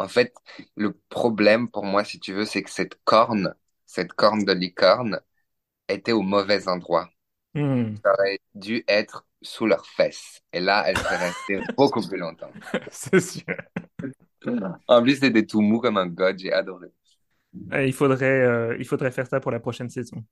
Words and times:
En 0.00 0.08
fait, 0.08 0.34
le 0.76 0.92
problème 1.10 1.70
pour 1.70 1.84
moi, 1.84 2.04
si 2.04 2.20
tu 2.20 2.32
veux, 2.34 2.44
c'est 2.46 2.62
que 2.64 2.70
cette 2.70 3.00
corne, 3.04 3.54
cette 3.86 4.12
corne 4.14 4.44
de 4.44 4.52
licorne, 4.52 5.20
était 5.88 6.12
au 6.12 6.22
mauvais 6.22 6.68
endroit. 6.68 7.10
Hmm, 7.54 8.02
Ça 8.04 8.12
aurait 8.14 8.40
dû 8.54 8.84
être 8.88 9.26
sous 9.42 9.66
leurs 9.66 9.86
fesses. 9.86 10.42
Et 10.52 10.60
là, 10.60 10.84
elle 10.86 10.98
serait 10.98 11.18
restée 11.18 11.60
beaucoup 11.76 12.02
plus 12.06 12.18
longtemps. 12.18 12.54
c'est 12.90 13.20
sûr. 13.20 13.44
En 14.88 15.02
plus, 15.02 15.16
c'était 15.20 15.46
tout 15.46 15.62
mou 15.62 15.80
comme 15.80 15.96
un 15.96 16.06
god, 16.06 16.38
j'ai 16.38 16.52
adoré. 16.52 16.88
Euh, 17.72 17.84
Il 17.86 17.92
faudrait, 17.92 18.26
euh, 18.42 18.76
il 18.78 18.84
faudrait 18.86 19.10
faire 19.12 19.26
ça 19.26 19.40
pour 19.40 19.50
la 19.50 19.60
prochaine 19.60 19.90
saison. 19.90 20.24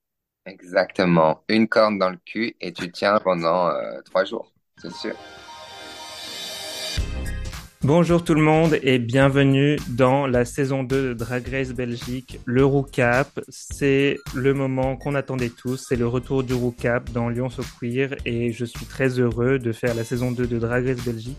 Exactement. 0.47 1.45
Une 1.49 1.69
corne 1.69 1.99
dans 1.99 2.11
le 2.11 2.17
cul 2.25 2.57
et 2.61 2.73
tu 2.73 2.91
tiens 2.91 3.21
pendant 3.21 3.69
euh, 3.69 4.01
trois 4.03 4.25
jours, 4.25 4.53
c'est 4.79 4.91
sûr. 4.93 5.15
Bonjour 7.89 8.23
tout 8.23 8.35
le 8.35 8.43
monde 8.43 8.79
et 8.83 8.99
bienvenue 8.99 9.79
dans 9.89 10.27
la 10.27 10.45
saison 10.45 10.83
2 10.83 11.09
de 11.09 11.15
Drag 11.15 11.49
Race 11.49 11.73
Belgique, 11.73 12.39
le 12.45 12.63
Roucap. 12.63 13.41
C'est 13.49 14.19
le 14.35 14.53
moment 14.53 14.99
qu'on 14.99 15.15
attendait 15.15 15.49
tous, 15.49 15.87
c'est 15.89 15.97
le 15.97 16.07
retour 16.07 16.43
du 16.45 16.53
Roucap 16.53 17.11
dans 17.13 17.31
Lyon 17.31 17.49
So 17.49 17.63
Queer 17.81 18.15
et 18.27 18.53
je 18.53 18.67
suis 18.67 18.85
très 18.85 19.19
heureux 19.19 19.59
de 19.59 19.73
faire 19.73 19.95
la 19.95 20.05
saison 20.05 20.33
2 20.33 20.47
de 20.47 20.59
Drag 20.59 20.87
Race 20.87 21.03
Belgique. 21.03 21.39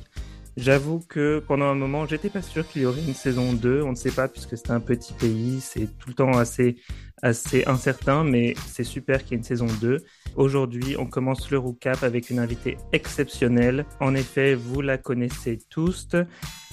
J'avoue 0.61 0.99
que 0.99 1.39
pendant 1.39 1.67
un 1.67 1.75
moment, 1.75 2.05
j'étais 2.05 2.29
pas 2.29 2.41
sûr 2.41 2.67
qu'il 2.67 2.81
y 2.81 2.85
aurait 2.85 2.99
une 2.99 3.13
saison 3.13 3.53
2, 3.53 3.81
on 3.81 3.91
ne 3.91 3.95
sait 3.95 4.11
pas 4.11 4.27
puisque 4.27 4.57
c'est 4.57 4.71
un 4.71 4.81
petit 4.81 5.13
pays, 5.13 5.61
c'est 5.61 5.87
tout 5.97 6.09
le 6.09 6.13
temps 6.13 6.37
assez, 6.37 6.75
assez 7.21 7.63
incertain, 7.65 8.25
mais 8.25 8.55
c'est 8.67 8.83
super 8.83 9.23
qu'il 9.23 9.31
y 9.31 9.33
ait 9.35 9.37
une 9.37 9.43
saison 9.43 9.67
2. 9.79 9.99
Aujourd'hui, 10.35 10.97
on 10.99 11.05
commence 11.05 11.49
le 11.49 11.59
Roucap 11.59 12.03
avec 12.03 12.29
une 12.29 12.39
invitée 12.39 12.77
exceptionnelle. 12.91 13.85
En 14.01 14.13
effet, 14.15 14.53
vous 14.53 14.81
la 14.81 14.97
connaissez 14.97 15.59
tous. 15.69 16.09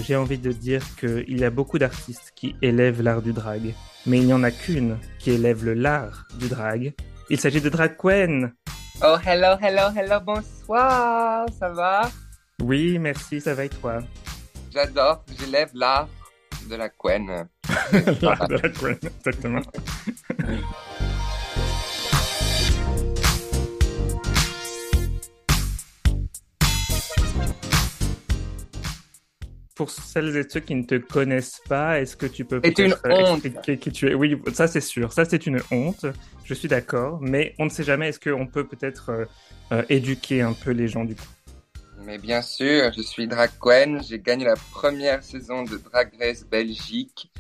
J'ai 0.01 0.17
envie 0.17 0.39
de 0.39 0.51
dire 0.51 0.83
qu'il 0.99 1.39
y 1.39 1.45
a 1.45 1.51
beaucoup 1.51 1.79
d'artistes 1.79 2.33
qui 2.35 2.57
élèvent 2.63 3.03
l'art 3.03 3.23
du 3.23 3.33
drag, 3.33 3.73
mais 4.05 4.19
il 4.19 4.27
n'y 4.27 4.33
en 4.33 4.43
a 4.43 4.51
qu'une 4.51 4.99
qui 5.21 5.31
élève 5.31 5.65
le 5.65 5.75
l'art 5.75 6.27
du 6.41 6.49
drag. 6.49 6.93
Il 7.31 7.39
s'agit 7.39 7.61
de 7.61 7.69
Drag 7.69 7.97
Queen. 7.97 8.53
Oh, 9.01 9.17
hello, 9.25 9.57
hello, 9.63 9.91
hello, 9.97 10.19
bonsoir, 10.25 11.47
ça 11.57 11.69
va? 11.69 12.11
Oui, 12.63 12.99
merci, 12.99 13.41
ça 13.41 13.55
va 13.55 13.65
et 13.65 13.69
toi? 13.69 13.99
J'adore, 14.73 15.23
j'élève 15.39 15.71
l'art 15.75 16.09
de 16.69 16.75
la 16.75 16.89
couenne. 16.89 17.49
L'art 18.23 18.49
de 18.49 18.55
la 18.55 18.69
Queen, 18.69 18.99
exactement. 19.19 19.61
Pour 29.75 29.91
celles 29.91 30.35
et 30.39 30.49
ceux 30.49 30.61
qui 30.61 30.75
ne 30.75 30.85
te 30.85 30.95
connaissent 30.95 31.61
pas, 31.69 32.01
est-ce 32.01 32.17
que 32.17 32.25
tu 32.25 32.47
peux 32.47 32.61
C'est 32.65 32.79
une 32.79 32.95
honte. 33.05 33.45
expliquer 33.45 33.77
qui 33.77 33.93
tu 33.93 34.09
es? 34.09 34.15
Oui, 34.15 34.41
ça 34.55 34.67
c'est 34.67 34.81
sûr, 34.81 35.13
ça 35.13 35.27
c'est 35.27 35.47
une 35.47 35.61
honte, 35.71 36.07
je 36.45 36.55
suis 36.55 36.69
d'accord, 36.69 37.19
mais 37.21 37.55
on 37.59 37.67
ne 37.67 37.71
sait 37.71 37.85
jamais, 37.85 38.09
est-ce 38.09 38.19
qu'on 38.21 38.47
peut 38.47 38.67
peut-être 38.67 39.11
euh, 39.11 39.25
euh, 39.73 39.83
éduquer 39.91 40.41
un 40.41 40.55
peu 40.55 40.71
les 40.71 40.89
gens 40.89 41.05
du 41.05 41.15
coup? 41.15 41.23
Mais 42.07 42.19
bien 42.19 42.41
sûr, 42.41 42.93
je 42.97 43.03
suis 43.03 43.27
drag 43.27 43.51
queen, 43.61 44.01
j'ai 44.01 44.21
gagné 44.21 44.45
la 44.45 44.55
première 44.71 45.25
saison 45.25 45.65
de 45.65 45.77
Drag 45.77 46.09
Race 46.21 46.45
Belgique 46.49 47.33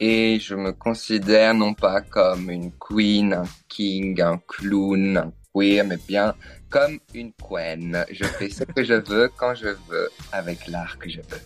et 0.00 0.38
je 0.40 0.54
me 0.54 0.72
considère 0.72 1.52
non 1.52 1.74
pas 1.74 2.00
comme 2.00 2.48
une 2.48 2.72
queen, 2.72 3.34
un 3.34 3.44
king, 3.68 4.18
un 4.22 4.40
clown, 4.48 5.18
un 5.18 5.32
queer, 5.54 5.84
mais 5.84 5.98
bien 6.08 6.34
comme 6.70 7.00
une 7.12 7.32
queen. 7.34 8.02
Je 8.10 8.24
fais 8.24 8.48
ce 8.48 8.64
que 8.64 8.82
je 8.82 8.94
veux 8.94 9.30
quand 9.36 9.54
je 9.54 9.68
veux 9.90 10.08
avec 10.32 10.68
l'art 10.68 10.98
que 10.98 11.10
je 11.10 11.18
veux. 11.18 11.42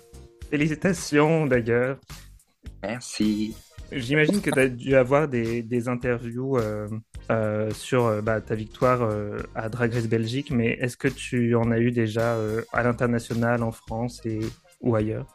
Félicitations 0.48 1.46
d'ailleurs. 1.46 1.98
Merci. 2.80 3.56
J'imagine 3.90 4.40
que 4.40 4.50
tu 4.50 4.60
as 4.60 4.68
dû 4.68 4.94
avoir 4.94 5.26
des, 5.26 5.64
des 5.64 5.88
interviews 5.88 6.58
euh, 6.58 6.86
euh, 7.30 7.70
sur 7.72 8.06
euh, 8.06 8.20
bah, 8.22 8.40
ta 8.40 8.54
victoire 8.54 9.02
euh, 9.02 9.38
à 9.54 9.68
Drag 9.68 9.92
Race 9.92 10.08
Belgique, 10.08 10.50
mais 10.50 10.78
est-ce 10.80 10.96
que 10.96 11.08
tu 11.08 11.54
en 11.54 11.70
as 11.70 11.78
eu 11.78 11.90
déjà 11.90 12.34
euh, 12.34 12.62
à 12.72 12.82
l'international 12.82 13.62
en 13.62 13.70
France 13.70 14.22
et 14.24 14.40
ou 14.80 14.96
ailleurs? 14.96 15.26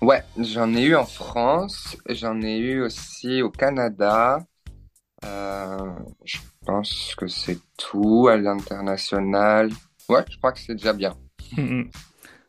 Ouais, 0.00 0.22
j'en 0.38 0.72
ai 0.74 0.82
eu 0.84 0.94
en 0.94 1.06
France, 1.06 1.96
j'en 2.08 2.40
ai 2.40 2.58
eu 2.58 2.82
aussi 2.82 3.42
au 3.42 3.50
Canada. 3.50 4.38
Je 5.22 6.38
pense 6.64 7.14
que 7.16 7.26
c'est 7.26 7.58
tout 7.76 8.28
à 8.28 8.36
l'international. 8.36 9.70
Ouais, 10.08 10.24
je 10.30 10.36
crois 10.36 10.52
que 10.52 10.60
c'est 10.60 10.74
déjà 10.74 10.92
bien. 10.92 11.16
Mhm. 11.56 11.90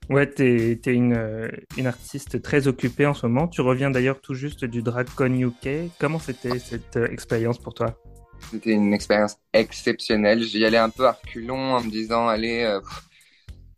Ouais, 0.10 0.28
t'es, 0.28 0.80
t'es 0.84 0.94
une, 0.94 1.50
une 1.78 1.88
artiste 1.88 2.42
très 2.42 2.68
occupée 2.68 3.08
en 3.08 3.14
ce 3.16 3.26
moment. 3.26 3.48
Tu 3.48 3.62
reviens 3.62 3.90
d'ailleurs 3.90 4.22
tout 4.22 4.36
juste 4.36 4.66
du 4.66 4.84
DragCon 4.84 5.34
UK. 5.34 5.90
Comment 6.00 6.20
c'était 6.20 6.60
cette 6.60 6.98
expérience 6.98 7.58
pour 7.58 7.74
toi? 7.74 7.98
C'était 8.52 8.72
une 8.72 8.94
expérience 8.94 9.38
exceptionnelle. 9.54 10.44
J'y 10.44 10.64
allais 10.66 10.78
un 10.78 10.90
peu 10.90 11.08
à 11.08 11.14
reculons 11.14 11.76
en 11.76 11.84
me 11.84 11.90
disant, 11.90 12.28
allez, 12.28 12.62
euh, 12.62 12.80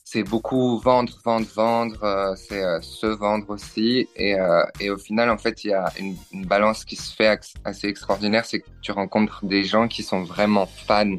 c'est 0.03 0.23
beaucoup 0.23 0.77
vendre, 0.79 1.17
vendre, 1.23 1.47
vendre, 1.55 2.03
euh, 2.03 2.35
c'est 2.35 2.63
euh, 2.63 2.79
se 2.81 3.07
vendre 3.07 3.49
aussi. 3.49 4.07
Et, 4.15 4.35
et 4.79 4.89
au 4.89 4.97
final, 4.97 5.29
en 5.29 5.37
fait, 5.37 5.63
il 5.63 5.71
y 5.71 5.73
a 5.73 5.91
une, 5.99 6.15
une 6.31 6.45
balance 6.45 6.85
qui 6.85 6.95
se 6.95 7.13
fait 7.13 7.39
assez 7.63 7.87
extraordinaire, 7.87 8.45
c'est 8.45 8.59
que 8.59 8.69
tu 8.81 8.91
rencontres 8.91 9.45
des 9.45 9.63
gens 9.63 9.87
qui 9.87 10.03
sont 10.03 10.23
vraiment 10.23 10.65
fans, 10.65 11.17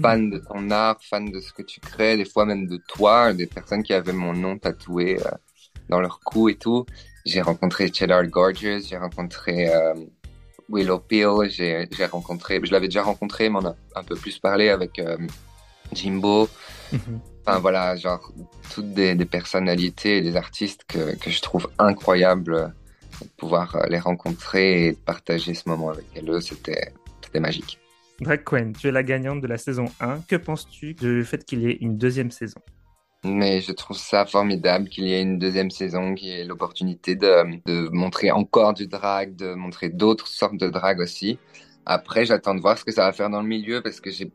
fans 0.00 0.18
de 0.18 0.38
ton 0.38 0.70
art, 0.70 0.98
fans 1.02 1.20
de 1.20 1.40
ce 1.40 1.52
que 1.52 1.62
tu 1.62 1.80
crées, 1.80 2.16
des 2.16 2.24
fois 2.24 2.44
même 2.44 2.66
de 2.66 2.80
toi, 2.88 3.32
des 3.32 3.46
personnes 3.46 3.82
qui 3.82 3.92
avaient 3.92 4.12
mon 4.12 4.32
nom 4.32 4.58
tatoué 4.58 5.18
dans 5.88 6.00
leur 6.00 6.20
cou 6.20 6.48
et 6.48 6.56
tout. 6.56 6.86
J'ai 7.24 7.42
rencontré 7.42 7.92
Cheddar 7.92 8.26
Gorgeous, 8.26 8.80
j'ai 8.88 8.96
rencontré 8.96 9.70
Willow 10.68 10.98
Peel, 10.98 11.50
j'ai 11.50 11.88
rencontré, 12.06 12.60
je 12.62 12.72
l'avais 12.72 12.88
déjà 12.88 13.02
rencontré, 13.02 13.48
mais 13.48 13.58
on 13.62 13.66
a 13.66 13.76
un 13.94 14.04
peu 14.04 14.16
plus 14.16 14.38
parlé 14.38 14.68
avec 14.68 14.98
euh, 14.98 15.16
Jimbo. 15.92 16.48
Mhm. 16.92 17.20
Enfin 17.46 17.58
voilà, 17.58 17.96
genre 17.96 18.32
toutes 18.74 18.92
des, 18.92 19.14
des 19.14 19.24
personnalités 19.24 20.18
et 20.18 20.22
des 20.22 20.36
artistes 20.36 20.84
que, 20.86 21.16
que 21.16 21.30
je 21.30 21.40
trouve 21.40 21.68
incroyables 21.78 22.54
euh, 22.54 22.66
de 23.22 23.28
pouvoir 23.36 23.76
euh, 23.76 23.86
les 23.88 23.98
rencontrer 23.98 24.86
et 24.86 24.92
partager 24.92 25.54
ce 25.54 25.68
moment 25.68 25.90
avec 25.90 26.04
elles, 26.14 26.42
c'était 26.42 26.92
c'était 27.24 27.40
magique. 27.40 27.78
Drag 28.20 28.42
Queen, 28.44 28.72
tu 28.72 28.88
es 28.88 28.90
la 28.90 29.02
gagnante 29.02 29.40
de 29.40 29.46
la 29.46 29.58
saison 29.58 29.86
1. 30.00 30.22
Que 30.28 30.36
penses-tu 30.36 30.94
du 30.94 31.24
fait 31.24 31.44
qu'il 31.44 31.60
y 31.60 31.68
ait 31.68 31.78
une 31.80 31.96
deuxième 31.96 32.30
saison? 32.30 32.60
Mais 33.24 33.60
je 33.60 33.72
trouve 33.72 33.96
ça 33.96 34.24
formidable 34.26 34.88
qu'il 34.88 35.04
y 35.04 35.12
ait 35.12 35.22
une 35.22 35.38
deuxième 35.38 35.70
saison, 35.70 36.14
qui 36.14 36.30
ait 36.30 36.44
l'opportunité 36.44 37.16
de, 37.16 37.60
de 37.66 37.88
montrer 37.90 38.30
encore 38.30 38.74
du 38.74 38.86
drag, 38.86 39.34
de 39.34 39.54
montrer 39.54 39.88
d'autres 39.88 40.28
sortes 40.28 40.56
de 40.56 40.68
drag 40.68 41.00
aussi. 41.00 41.38
Après, 41.84 42.24
j'attends 42.24 42.54
de 42.54 42.60
voir 42.60 42.78
ce 42.78 42.84
que 42.84 42.92
ça 42.92 43.04
va 43.04 43.12
faire 43.12 43.30
dans 43.30 43.42
le 43.42 43.48
milieu 43.48 43.82
parce 43.82 44.00
que 44.00 44.10
j'ai 44.10 44.30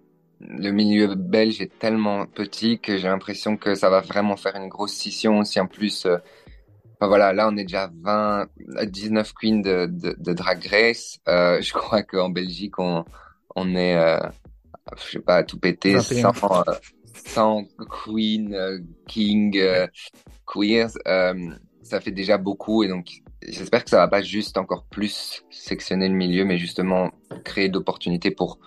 le 0.46 0.72
milieu 0.72 1.16
belge 1.16 1.62
est 1.62 1.80
tellement 1.80 2.26
petit 2.26 2.80
que 2.80 2.98
j'ai 2.98 3.08
l'impression 3.08 3.58
que 3.58 3.76
ça 3.76 3.90
va 3.90 4.02
vraiment 4.02 4.36
faire 4.36 4.56
une 4.56 4.68
grosse 4.68 4.94
scission. 4.94 5.44
Si 5.44 5.60
en 5.60 5.68
plus, 5.68 6.06
euh, 6.06 6.18
voilà, 7.00 7.34
là 7.34 7.50
on 7.50 7.58
est 7.58 7.64
déjà 7.64 7.90
20, 8.02 8.48
à 8.76 8.86
19 8.86 9.34
queens 9.34 9.62
de, 9.62 9.86
de, 9.86 10.16
de 10.18 10.34
Drag 10.34 10.66
Race. 10.66 11.20
Euh, 11.28 11.62
je 11.62 11.74
crois 11.74 12.04
qu'en 12.04 12.30
Belgique 12.30 12.80
on, 12.80 13.06
on 13.56 13.76
est, 13.76 13.96
euh, 13.96 14.20
je 14.98 15.12
sais 15.12 15.20
pas, 15.20 15.44
tout 15.44 15.60
péter 15.60 15.96
21. 15.96 16.34
100, 16.34 16.64
100 17.14 17.66
queen, 17.90 18.54
euh, 18.54 18.80
king, 19.08 19.58
euh, 19.58 19.88
queers. 20.46 20.92
Euh, 21.08 21.34
ça 21.82 22.00
fait 22.00 22.12
déjà 22.12 22.38
beaucoup 22.38 22.84
et 22.84 22.88
donc 22.88 23.08
j'espère 23.48 23.84
que 23.84 23.90
ça 23.90 23.98
va 23.98 24.08
pas 24.08 24.22
juste 24.22 24.58
encore 24.58 24.86
plus 24.86 25.44
sectionner 25.50 26.08
le 26.08 26.16
milieu, 26.16 26.46
mais 26.46 26.58
justement 26.58 27.12
créer 27.44 27.70
d'opportunités 27.70 28.32
pour 28.32 28.60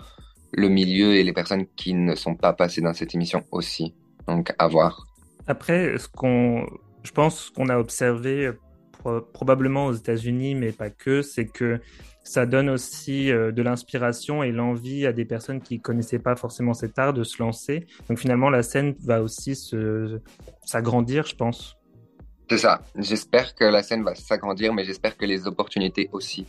le 0.53 0.69
milieu 0.69 1.15
et 1.15 1.23
les 1.25 1.33
personnes 1.33 1.67
qui 1.77 1.95
ne 1.95 2.15
sont 2.15 2.35
pas 2.35 2.53
passées 2.53 2.81
dans 2.81 2.95
cette 2.95 3.15
émission 3.15 3.43
aussi. 3.53 3.95
Donc, 4.29 4.53
à 4.59 4.69
voir. 4.69 5.07
Après, 5.47 5.97
ce 5.99 6.09
qu'on, 6.09 6.67
je 7.05 7.11
pense 7.13 7.51
qu'on 7.51 7.69
a 7.69 7.79
observé 7.79 8.51
pro- 8.93 9.21
probablement 9.21 9.87
aux 9.87 9.93
États-Unis, 9.93 10.55
mais 10.55 10.73
pas 10.73 10.91
que, 10.91 11.23
c'est 11.23 11.47
que 11.47 11.81
ça 12.27 12.45
donne 12.45 12.69
aussi 12.69 13.31
euh, 13.31 13.53
de 13.53 13.63
l'inspiration 13.63 14.43
et 14.43 14.51
l'envie 14.51 15.07
à 15.07 15.13
des 15.13 15.25
personnes 15.25 15.61
qui 15.61 15.81
connaissaient 15.81 16.19
pas 16.19 16.35
forcément 16.35 16.75
cet 16.75 16.99
art 16.99 17.13
de 17.13 17.23
se 17.25 17.41
lancer. 17.43 17.87
Donc 18.09 18.19
finalement, 18.19 18.51
la 18.51 18.63
scène 18.63 18.95
va 19.05 19.23
aussi 19.23 19.55
se 19.55 20.21
s'agrandir, 20.65 21.27
je 21.27 21.37
pense. 21.37 21.77
C'est 22.51 22.59
ça. 22.59 22.83
J'espère 22.97 23.55
que 23.55 23.65
la 23.65 23.83
scène 23.83 24.03
va 24.03 24.15
s'agrandir, 24.15 24.75
mais 24.75 24.85
j'espère 24.85 25.17
que 25.17 25.25
les 25.25 25.47
opportunités 25.47 26.09
aussi. 26.13 26.47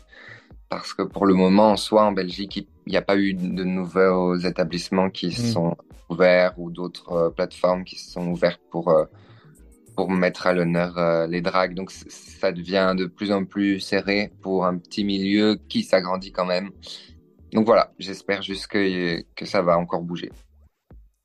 Parce 0.69 0.93
que 0.93 1.03
pour 1.03 1.25
le 1.25 1.33
moment, 1.33 1.71
en 1.71 1.77
soi, 1.77 2.03
en 2.03 2.11
Belgique, 2.11 2.57
il 2.57 2.89
n'y 2.89 2.97
a 2.97 3.01
pas 3.01 3.17
eu 3.17 3.33
de 3.33 3.63
nouveaux 3.63 4.35
établissements 4.35 5.09
qui 5.09 5.27
Mm. 5.27 5.31
sont 5.31 5.77
ouverts 6.09 6.53
ou 6.57 6.71
d'autres 6.71 7.11
euh, 7.11 7.29
plateformes 7.29 7.83
qui 7.83 7.97
sont 7.99 8.27
ouvertes 8.27 8.61
pour, 8.71 8.89
euh, 8.89 9.05
pour 9.97 10.11
mettre 10.11 10.45
à 10.45 10.53
l'honneur 10.53 10.95
euh, 10.99 11.25
les 11.25 11.41
drags. 11.41 11.73
Donc, 11.73 11.89
ça 11.89 12.51
devient 12.51 12.93
de 12.95 13.07
plus 13.07 13.31
en 13.31 13.45
plus 13.45 13.79
serré 13.79 14.31
pour 14.43 14.65
un 14.65 14.77
petit 14.77 15.03
milieu 15.03 15.59
qui 15.67 15.81
s'agrandit 15.81 16.31
quand 16.31 16.45
même. 16.45 16.69
Donc 17.51 17.65
voilà, 17.65 17.91
j'espère 17.97 18.43
juste 18.43 18.67
que, 18.67 19.23
que 19.35 19.45
ça 19.45 19.63
va 19.63 19.75
encore 19.77 20.03
bouger. 20.03 20.31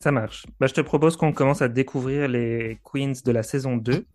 Ça 0.00 0.10
marche. 0.10 0.46
Bah, 0.58 0.66
je 0.66 0.72
te 0.72 0.80
propose 0.80 1.16
qu'on 1.16 1.34
commence 1.34 1.60
à 1.60 1.68
découvrir 1.68 2.28
les 2.28 2.80
queens 2.82 3.12
de 3.24 3.30
la 3.30 3.42
saison 3.42 3.76
2. 3.76 4.06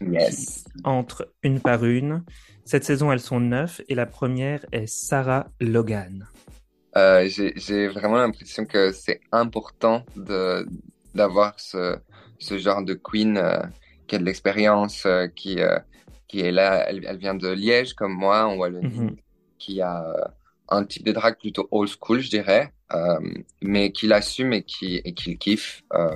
Yes. 0.00 0.64
entre 0.84 1.32
une 1.42 1.60
par 1.60 1.84
une. 1.84 2.24
Cette 2.64 2.84
saison, 2.84 3.10
elles 3.12 3.20
sont 3.20 3.40
neuf 3.40 3.80
et 3.88 3.94
la 3.94 4.06
première 4.06 4.64
est 4.72 4.86
Sarah 4.86 5.48
Logan. 5.60 6.26
Euh, 6.96 7.28
j'ai 7.28 7.88
vraiment 7.88 8.16
l'impression 8.16 8.64
que 8.64 8.92
c'est 8.92 9.20
important 9.32 10.04
d'avoir 11.14 11.58
ce 11.58 11.98
ce 12.38 12.58
genre 12.58 12.84
de 12.84 12.94
queen 12.94 13.38
euh, 13.38 13.62
qui 14.06 14.16
a 14.16 14.18
de 14.18 14.24
l'expérience, 14.24 15.04
euh, 15.06 15.26
qui 15.28 15.60
euh, 15.60 15.78
qui 16.28 16.40
est 16.40 16.52
là. 16.52 16.88
Elle, 16.88 17.04
elle 17.06 17.18
vient 17.18 17.34
de 17.34 17.48
Liège 17.48 17.94
comme 17.94 18.12
moi 18.14 18.46
en 18.46 18.56
Wallonie, 18.56 18.88
Mhm. 19.00 19.16
qui 19.58 19.80
a 19.80 20.04
euh, 20.04 20.24
un 20.70 20.84
type 20.84 21.04
de 21.04 21.12
drague 21.12 21.38
plutôt 21.38 21.68
old 21.70 21.88
school, 21.90 22.20
je 22.20 22.30
dirais, 22.30 22.72
euh, 22.94 23.18
mais 23.62 23.92
qui 23.92 24.06
l'assume 24.06 24.52
et 24.52 24.62
qui 24.62 24.96
et 25.04 25.12
qui 25.14 25.30
le 25.32 25.36
kiffe. 25.36 25.82
Euh, 25.92 26.10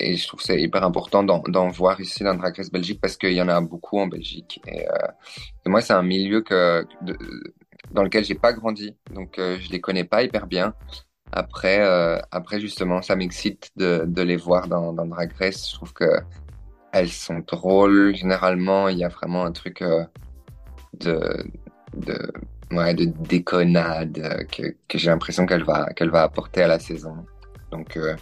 et 0.00 0.16
je 0.16 0.26
trouve 0.26 0.40
que 0.40 0.46
c'est 0.46 0.60
hyper 0.60 0.82
important 0.84 1.22
d'en 1.22 1.68
voir 1.70 2.00
ici 2.00 2.22
dans 2.24 2.34
Drag 2.34 2.56
Race 2.56 2.70
Belgique 2.70 3.00
parce 3.00 3.16
qu'il 3.16 3.32
y 3.32 3.40
en 3.42 3.48
a 3.48 3.60
beaucoup 3.60 3.98
en 3.98 4.06
Belgique. 4.06 4.60
Et, 4.66 4.86
euh, 4.88 5.08
et 5.64 5.68
moi, 5.68 5.80
c'est 5.80 5.94
un 5.94 6.02
milieu 6.02 6.40
que 6.42 6.86
de- 7.02 7.16
dans 7.92 8.02
lequel 8.02 8.24
j'ai 8.24 8.34
pas 8.34 8.52
grandi, 8.52 8.94
donc 9.14 9.36
je 9.38 9.70
les 9.70 9.80
connais 9.80 10.04
pas 10.04 10.22
hyper 10.22 10.46
bien. 10.46 10.74
Après, 11.32 11.78
après 12.30 12.60
justement, 12.60 13.00
ça 13.02 13.16
m'excite 13.16 13.70
de, 13.76 14.04
de 14.06 14.22
les 14.22 14.36
voir 14.36 14.68
dans, 14.68 14.92
dans 14.92 15.06
Drag 15.06 15.32
Race. 15.38 15.70
Je 15.70 15.74
trouve 15.74 15.92
que 15.92 16.04
elles 17.00 17.10
sont 17.10 17.40
drôles. 17.46 18.14
Généralement, 18.14 18.88
il 18.88 18.98
y 18.98 19.04
a 19.04 19.08
vraiment 19.08 19.44
un 19.44 19.52
truc 19.52 19.82
euh, 19.82 20.04
de, 21.00 21.20
de, 21.96 22.32
ouais, 22.70 22.94
de 22.94 23.04
déconnade 23.04 24.18
euh, 24.18 24.44
que, 24.44 24.74
que 24.88 24.98
j'ai 24.98 25.10
l'impression 25.10 25.46
qu'elle 25.46 25.64
va, 25.64 25.86
qu'elle 25.94 26.10
va 26.10 26.22
apporter 26.22 26.62
à 26.62 26.68
la 26.68 26.78
saison. 26.78 27.24
Donc, 27.70 27.96
euh, 27.96 28.16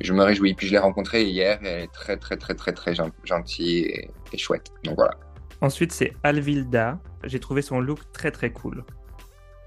je 0.00 0.12
me 0.12 0.22
réjouis. 0.22 0.54
Puis 0.54 0.66
je 0.68 0.72
l'ai 0.72 0.78
rencontrée 0.78 1.24
hier 1.24 1.58
et 1.62 1.68
elle 1.68 1.82
est 1.84 1.92
très, 1.92 2.16
très, 2.16 2.36
très, 2.36 2.54
très, 2.54 2.72
très 2.72 2.94
gen- 2.94 3.12
gentille 3.24 3.80
et, 3.86 4.10
et 4.32 4.38
chouette. 4.38 4.72
Donc 4.84 4.96
voilà, 4.96 5.14
Ensuite, 5.60 5.92
c'est 5.92 6.12
Alvilda. 6.24 6.98
J'ai 7.24 7.38
trouvé 7.38 7.62
son 7.62 7.80
look 7.80 8.00
très 8.12 8.32
très 8.32 8.50
cool. 8.50 8.84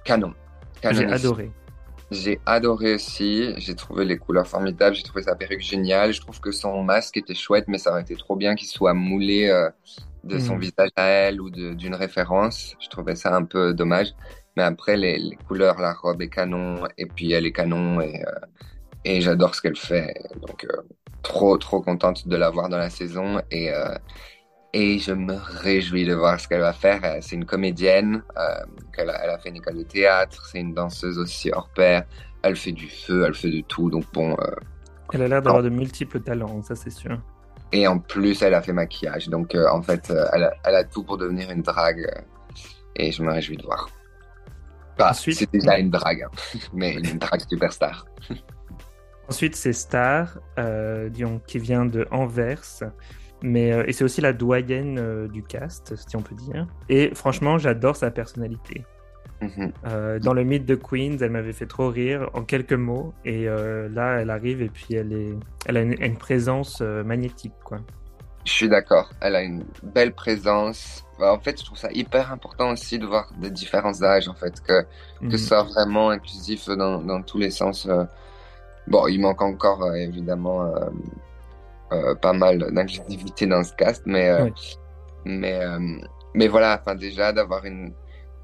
canon. 0.04 0.34
J'ai 0.92 1.06
adoré. 1.06 1.52
J'ai 2.12 2.42
adoré 2.46 2.94
aussi. 2.96 3.54
J'ai 3.58 3.76
trouvé 3.76 4.06
les 4.06 4.18
couleurs 4.18 4.48
formidables. 4.48 4.96
J'ai 4.96 5.04
trouvé 5.04 5.24
sa 5.24 5.36
perruque 5.36 5.62
géniale. 5.62 6.14
Je 6.14 6.22
trouve 6.22 6.40
que 6.40 6.52
son 6.52 6.84
masque 6.84 7.18
était 7.18 7.34
chouette, 7.36 7.66
mais 7.68 7.78
ça 7.80 7.92
aurait 7.92 8.02
été 8.04 8.16
trop 8.16 8.36
bien 8.36 8.56
qu'il 8.56 8.68
soit 8.68 8.94
moulé 8.94 9.48
euh, 9.50 9.70
de 10.24 10.38
son 10.40 10.56
Mm. 10.56 10.60
visage 10.60 10.90
à 10.96 11.06
elle 11.08 11.42
ou 11.42 11.50
d'une 11.50 11.96
référence. 11.96 12.76
Je 12.80 12.90
trouvais 12.90 13.16
ça 13.16 13.36
un 13.36 13.44
peu 13.46 13.74
dommage. 13.74 14.14
Mais 14.58 14.64
après, 14.64 14.98
les, 14.98 15.18
les 15.20 15.36
couleurs, 15.38 15.80
la 15.82 15.94
robe 15.94 16.22
est 16.22 16.30
canon. 16.30 16.84
Et 16.98 17.08
puis, 17.08 17.32
elle 17.34 17.46
est 17.46 17.52
canon. 17.54 18.02
Et, 18.02 18.24
euh, 18.26 18.32
et 19.06 19.22
j'adore 19.22 19.56
ce 19.56 19.62
qu'elle 19.62 19.78
fait. 19.78 20.14
Donc, 20.36 20.66
euh, 20.66 20.82
trop, 21.24 21.58
trop 21.58 21.82
contente 21.82 22.28
de 22.28 22.36
la 22.38 22.50
voir 22.50 22.70
dans 22.70 22.78
la 22.78 22.90
saison. 22.90 23.42
Et, 23.52 23.72
euh, 23.72 23.96
et 24.78 25.00
je 25.00 25.14
me 25.14 25.36
réjouis 25.64 26.06
de 26.06 26.14
voir 26.14 26.38
ce 26.40 26.48
qu'elle 26.50 26.60
va 26.60 26.74
faire. 26.74 27.00
Euh, 27.06 27.18
C'est 27.22 27.36
une 27.36 27.46
comédienne, 27.46 28.24
euh, 28.38 28.42
a, 28.42 28.64
elle 28.98 29.30
a 29.36 29.38
fait 29.40 29.50
une 29.50 29.56
école 29.56 29.78
de 29.78 29.84
théâtre, 29.84 30.46
c'est 30.52 30.60
une 30.60 30.74
danseuse 30.74 31.18
aussi 31.18 31.50
hors 31.52 31.70
pair. 31.70 32.04
Elle 32.44 32.58
fait 32.58 32.74
du 32.74 32.90
feu, 32.90 33.24
elle 33.26 33.34
fait 33.34 33.50
de 33.52 33.62
tout. 33.62 33.90
Donc 33.90 34.04
bon, 34.14 34.32
euh, 34.34 34.56
Elle 35.14 35.22
a 35.24 35.28
l'air 35.30 35.42
d'avoir 35.42 35.64
de 35.64 35.70
multiples 35.70 36.20
talents, 36.20 36.62
ça 36.62 36.76
c'est 36.76 36.90
sûr. 36.90 37.18
et 37.72 37.88
en 37.88 38.00
plus, 38.00 38.42
elle 38.42 38.54
a 38.54 38.62
fait 38.62 38.74
maquillage. 38.74 39.30
Donc 39.30 39.56
euh, 39.56 39.66
en 39.72 39.82
fait, 39.82 40.12
elle, 40.34 40.44
a, 40.44 40.52
elle 40.66 40.76
a 40.76 40.84
tout 40.84 41.04
pour 41.04 41.18
devenir 41.18 41.50
une 41.52 41.62
drague. 41.62 42.06
et 42.98 43.12
je 43.14 43.24
me 43.24 43.32
réjouis 43.32 43.58
de 43.58 43.64
voir. 43.64 43.90
Bah, 44.98 45.10
Ensuite- 45.12 45.38
c'est 45.40 45.52
déjà 45.52 45.78
une 45.78 45.90
drague, 45.90 46.24
hein, 46.24 46.32
mais 46.74 46.94
une 46.96 47.18
drague 47.18 47.42
superstar. 47.50 48.06
Ensuite, 49.30 49.56
c'est 49.56 49.74
Star, 49.74 50.38
qui 51.48 51.60
vient 51.60 51.86
de 51.86 52.08
Anvers. 52.12 52.84
Mais, 53.42 53.72
euh, 53.74 53.84
et 53.88 53.94
c'est 53.94 54.04
aussi 54.04 54.22
la 54.22 54.34
doyenne 54.34 54.98
euh, 54.98 55.28
du 55.28 55.44
cast, 55.44 55.96
si 55.96 56.16
on 56.16 56.22
peut 56.22 56.36
dire. 56.36 56.66
Et 56.90 57.14
franchement, 57.14 57.58
j'adore 57.58 57.96
sa 57.96 58.10
personnalité. 58.12 58.86
Mhm. 59.42 59.72
Euh, 59.86 60.20
dans 60.20 60.34
le 60.34 60.44
mythe 60.44 60.66
de 60.66 60.76
Queens, 60.76 61.18
elle 61.22 61.32
m'avait 61.32 61.52
fait 61.54 61.66
trop 61.68 61.90
rire 61.90 62.30
en 62.34 62.44
quelques 62.44 62.74
mots. 62.74 63.14
Et 63.26 63.46
là, 63.46 64.20
elle 64.22 64.30
arrive 64.30 64.62
et 64.62 64.70
puis 64.70 64.96
elle, 64.96 65.12
est... 65.14 65.34
elle 65.66 65.78
a 65.78 65.82
une, 65.82 66.02
une 66.02 66.18
présence 66.18 66.82
magnétique. 66.82 67.54
Quoi. 67.64 67.80
Je 68.46 68.52
suis 68.52 68.70
d'accord. 68.70 69.12
Elle 69.22 69.36
a 69.36 69.44
une 69.44 69.66
belle 69.84 70.14
présence. 70.14 71.04
Bah, 71.20 71.34
En 71.34 71.40
fait, 71.40 71.60
je 71.60 71.66
trouve 71.66 71.78
ça 71.78 71.90
hyper 71.92 72.32
important 72.32 72.72
aussi 72.72 72.98
de 72.98 73.06
voir 73.06 73.30
des 73.38 73.52
différents 73.52 74.02
âges, 74.04 74.30
en 74.30 74.34
fait, 74.36 74.62
que 74.62 74.82
que 75.20 75.26
Mhm. 75.26 75.32
ce 75.32 75.38
soit 75.38 75.64
vraiment 75.64 76.10
inclusif 76.12 76.68
dans, 76.70 77.00
dans 77.02 77.22
tous 77.22 77.38
les 77.38 77.52
sens. 77.52 77.88
Bon, 78.88 79.08
il 79.08 79.20
manque 79.20 79.42
encore 79.42 79.94
évidemment 79.96 80.72
pas 82.22 82.34
mal 82.34 82.60
d'inclusivité 82.74 83.48
dans 83.48 83.64
ce 83.64 83.74
cast, 83.74 84.04
mais 84.06 84.30
euh, 84.30 84.46
Oui. 84.46 84.54
mais 85.26 85.60
euh, 85.64 85.80
mais 86.34 86.48
voilà, 86.48 86.80
enfin 86.82 86.96
déjà 86.96 87.34
d'avoir 87.34 87.66
une 87.66 87.94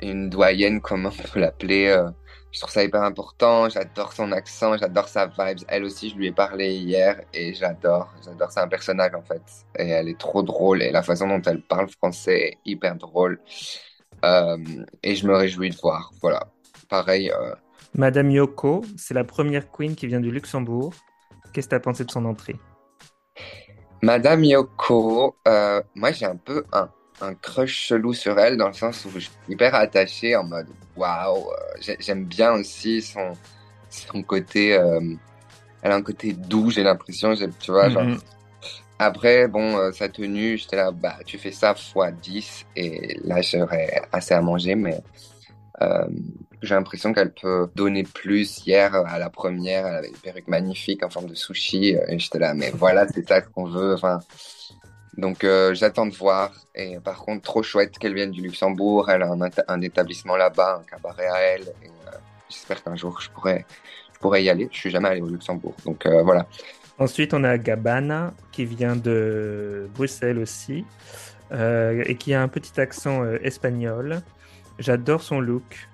une 0.01 0.29
doyenne, 0.29 0.81
comme 0.81 1.05
on 1.05 1.11
peut 1.11 1.39
l'appeler, 1.39 1.87
euh, 1.87 2.09
je 2.51 2.59
trouve 2.59 2.71
ça 2.71 2.83
hyper 2.83 3.03
important. 3.03 3.69
J'adore 3.69 4.13
son 4.13 4.31
accent, 4.31 4.77
j'adore 4.77 5.07
sa 5.07 5.27
vibes. 5.27 5.59
Elle 5.67 5.83
aussi, 5.83 6.09
je 6.09 6.15
lui 6.15 6.27
ai 6.27 6.31
parlé 6.31 6.73
hier 6.75 7.21
et 7.33 7.53
j'adore, 7.53 8.11
j'adore. 8.25 8.51
C'est 8.51 8.61
un 8.61 8.67
personnage 8.67 9.13
en 9.15 9.21
fait, 9.21 9.43
et 9.77 9.89
elle 9.89 10.09
est 10.09 10.19
trop 10.19 10.43
drôle 10.43 10.81
et 10.81 10.91
la 10.91 11.03
façon 11.03 11.27
dont 11.27 11.41
elle 11.43 11.61
parle 11.61 11.89
français 11.89 12.39
est 12.49 12.57
hyper 12.65 12.95
drôle. 12.95 13.39
Euh, 14.25 14.57
et 15.03 15.15
je 15.15 15.27
me 15.27 15.35
réjouis 15.35 15.69
de 15.69 15.77
voir. 15.77 16.11
Voilà. 16.21 16.47
Pareil, 16.89 17.31
euh, 17.31 17.55
Madame 17.93 18.31
Yoko, 18.31 18.83
c'est 18.97 19.13
la 19.13 19.23
première 19.23 19.69
queen 19.71 19.95
qui 19.95 20.07
vient 20.07 20.19
du 20.21 20.31
Luxembourg. 20.31 20.93
Qu'est-ce 21.53 21.67
que 21.67 21.71
tu 21.71 21.75
as 21.75 21.79
pensé 21.79 22.05
de 22.05 22.11
son 22.11 22.25
entrée? 22.25 22.55
Madame 24.01 24.43
Yoko, 24.43 25.35
euh, 25.47 25.81
moi 25.95 26.11
j'ai 26.11 26.25
un 26.25 26.35
peu 26.35 26.65
un, 26.73 26.89
un 27.21 27.35
crush 27.35 27.87
chelou 27.87 28.13
sur 28.13 28.39
elle 28.39 28.57
dans 28.57 28.67
le 28.67 28.73
sens 28.73 29.05
où 29.05 29.11
je 29.11 29.19
suis 29.19 29.31
hyper 29.47 29.75
attaché 29.75 30.35
en 30.35 30.43
mode 30.43 30.67
waouh. 30.95 31.51
euh, 31.51 31.55
j'ai- 31.79 31.97
J'aime 31.99 32.25
bien 32.25 32.53
aussi 32.53 33.01
son, 33.01 33.33
son 33.89 34.23
côté. 34.23 34.73
euh, 34.75 34.99
elle 35.83 35.91
a 35.91 35.95
un 35.95 36.01
côté 36.03 36.33
doux, 36.33 36.69
j'ai 36.71 36.83
l'impression. 36.83 37.35
Tu 37.59 37.71
vois, 37.71 37.89
genre. 37.89 38.03
Mhm. 38.03 38.19
Après, 38.99 39.47
bon, 39.47 39.77
euh, 39.77 39.91
sa 39.91 40.09
tenue, 40.09 40.57
j'étais 40.57 40.77
là, 40.77 40.91
bah, 40.91 41.17
tu 41.25 41.37
fais 41.39 41.51
ça 41.51 41.75
fois 41.75 42.11
10 42.11 42.65
et 42.75 43.17
là 43.23 43.41
j'aurais 43.41 44.01
assez 44.11 44.33
à 44.33 44.41
manger, 44.41 44.75
mais 44.75 44.99
euh, 45.81 46.07
j'ai 46.61 46.75
l'impression 46.75 47.13
qu'elle 47.13 47.33
peut 47.33 47.69
donner 47.75 48.03
plus. 48.03 48.65
Hier, 48.65 48.93
à 48.95 49.17
la 49.19 49.29
première, 49.29 49.85
elle 49.87 49.95
avait 49.95 50.09
une 50.09 50.17
perruque 50.17 50.47
magnifique 50.47 51.03
en 51.03 51.09
forme 51.09 51.27
de 51.27 51.35
sushi. 51.35 51.95
euh, 51.95 52.05
Et 52.07 52.19
j'étais 52.19 52.39
là, 52.39 52.53
mais 52.53 52.71
voilà, 52.71 53.07
c'est 53.07 53.27
ça 53.27 53.41
qu'on 53.41 53.65
veut. 53.65 53.93
Enfin, 53.93 54.19
donc, 55.17 55.43
euh, 55.43 55.73
j'attends 55.73 56.05
de 56.05 56.15
voir. 56.15 56.51
Et 56.75 56.99
par 56.99 57.19
contre, 57.19 57.41
trop 57.43 57.63
chouette 57.63 57.97
qu'elle 57.97 58.13
vienne 58.13 58.31
du 58.31 58.41
Luxembourg. 58.41 59.09
Elle 59.09 59.23
a 59.23 59.31
un, 59.31 59.39
un 59.67 59.81
établissement 59.81 60.37
là-bas, 60.37 60.81
un 60.81 60.83
cabaret 60.83 61.27
à 61.27 61.39
elle. 61.41 61.63
Euh, 61.63 62.11
j'espère 62.49 62.83
qu'un 62.83 62.95
jour, 62.95 63.19
je 63.21 63.29
pourrais, 63.29 63.65
je 64.13 64.19
pourrais 64.19 64.43
y 64.43 64.49
aller. 64.49 64.69
Je 64.71 64.77
suis 64.77 64.91
jamais 64.91 65.09
allé 65.09 65.21
au 65.21 65.27
Luxembourg. 65.27 65.75
Donc, 65.85 66.07
voilà. 66.07 66.47
Ensuite, 66.97 67.33
on 67.33 67.43
a 67.43 67.57
Gabana 67.57 68.33
qui 68.51 68.65
vient 68.65 68.95
de 68.95 69.89
Bruxelles 69.95 70.37
aussi 70.37 70.85
et 71.51 72.15
qui 72.17 72.33
a 72.33 72.41
un 72.41 72.47
petit 72.47 72.79
accent 72.79 73.25
espagnol. 73.41 74.21
J'adore 74.79 75.23
son 75.23 75.39
look. 75.41 75.90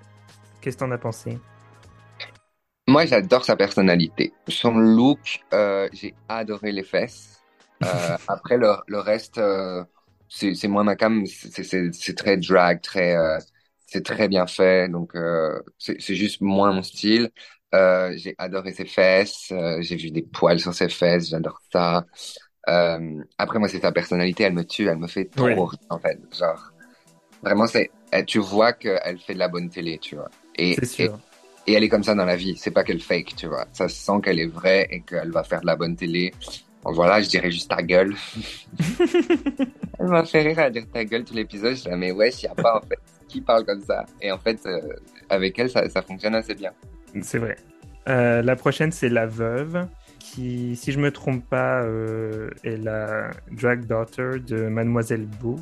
Qu'est-ce 0.68 0.76
que 0.76 0.84
t'en 0.84 0.90
as 0.90 0.98
pensé? 0.98 1.38
Moi, 2.86 3.06
j'adore 3.06 3.42
sa 3.42 3.56
personnalité. 3.56 4.34
Son 4.48 4.72
look, 4.76 5.40
euh, 5.54 5.88
j'ai 5.94 6.14
adoré 6.28 6.72
les 6.72 6.82
fesses. 6.82 7.40
Euh, 7.82 8.18
après, 8.28 8.58
le, 8.58 8.74
le 8.86 8.98
reste, 8.98 9.38
euh, 9.38 9.82
c'est 10.28 10.68
moins 10.68 10.84
ma 10.84 10.94
cam. 10.94 11.24
C'est 11.24 12.14
très 12.14 12.36
drag, 12.36 12.82
très, 12.82 13.16
euh, 13.16 13.38
c'est 13.86 14.04
très 14.04 14.28
bien 14.28 14.46
fait. 14.46 14.90
Donc, 14.90 15.12
c'est 15.78 16.14
juste 16.14 16.42
moins 16.42 16.74
mon 16.74 16.82
style. 16.82 17.30
J'ai 17.72 18.34
adoré 18.36 18.74
ses 18.74 18.84
fesses. 18.84 19.50
j'ai 19.80 19.96
vu 19.96 20.10
des 20.10 20.20
poils 20.20 20.60
sur 20.60 20.74
ses 20.74 20.90
fesses. 20.90 21.30
J'adore 21.30 21.62
ça. 21.72 22.04
Après, 22.66 23.58
moi, 23.58 23.70
c'est 23.70 23.80
sa 23.80 23.90
personnalité. 23.90 24.42
Elle 24.44 24.52
me 24.52 24.66
tue. 24.66 24.86
Elle 24.86 24.98
me 24.98 25.08
fait 25.08 25.30
trop 25.34 25.70
Ouais. 25.70 25.78
en 25.88 25.98
fait. 25.98 26.18
Genre, 26.38 26.72
vraiment, 27.42 27.66
c'est, 27.66 27.90
elle- 28.10 28.26
tu 28.26 28.38
vois 28.38 28.74
qu'elle 28.74 29.18
fait 29.18 29.32
de 29.32 29.38
la 29.38 29.48
bonne 29.48 29.70
télé, 29.70 29.98
tu 29.98 30.16
vois. 30.16 30.28
Et, 30.58 30.76
et 31.66 31.72
elle 31.74 31.84
est 31.84 31.88
comme 31.88 32.02
ça 32.04 32.14
dans 32.14 32.24
la 32.24 32.36
vie. 32.36 32.56
C'est 32.56 32.70
pas 32.70 32.82
qu'elle 32.84 33.00
fake, 33.00 33.34
tu 33.36 33.46
vois. 33.46 33.66
Ça 33.72 33.88
se 33.88 33.96
sent 33.96 34.20
qu'elle 34.22 34.38
est 34.40 34.46
vraie 34.46 34.86
et 34.90 35.00
qu'elle 35.00 35.30
va 35.30 35.44
faire 35.44 35.60
de 35.60 35.66
la 35.66 35.76
bonne 35.76 35.96
télé. 35.96 36.32
Bon, 36.82 36.92
voilà, 36.92 37.20
je 37.20 37.28
dirais 37.28 37.50
juste 37.50 37.70
ta 37.70 37.82
gueule. 37.82 38.14
elle 39.98 40.06
m'a 40.06 40.24
fait 40.24 40.42
rire 40.42 40.58
à 40.58 40.70
dire 40.70 40.84
ta 40.92 41.04
gueule 41.04 41.24
tout 41.24 41.34
l'épisode. 41.34 41.70
Je 41.74 41.82
disais, 41.82 41.96
mais 41.96 42.12
ouais, 42.12 42.30
il 42.30 42.42
y 42.44 42.46
a 42.48 42.54
pas, 42.54 42.76
en 42.78 42.80
fait. 42.80 42.98
Qui 43.28 43.40
parle 43.42 43.64
comme 43.64 43.82
ça? 43.82 44.06
Et 44.22 44.32
en 44.32 44.38
fait, 44.38 44.58
euh, 44.66 44.80
avec 45.28 45.58
elle, 45.58 45.68
ça, 45.70 45.88
ça 45.90 46.00
fonctionne 46.02 46.34
assez 46.34 46.54
bien. 46.54 46.70
C'est 47.20 47.38
vrai. 47.38 47.56
Euh, 48.08 48.40
la 48.42 48.56
prochaine, 48.56 48.90
c'est 48.90 49.10
La 49.10 49.26
Veuve, 49.26 49.86
qui, 50.18 50.74
si 50.76 50.92
je 50.92 50.98
me 50.98 51.10
trompe 51.10 51.44
pas, 51.46 51.82
euh, 51.82 52.48
est 52.64 52.76
la 52.78 53.30
drag 53.50 53.84
daughter 53.84 54.38
de 54.46 54.68
Mademoiselle 54.68 55.26
Boop, 55.26 55.60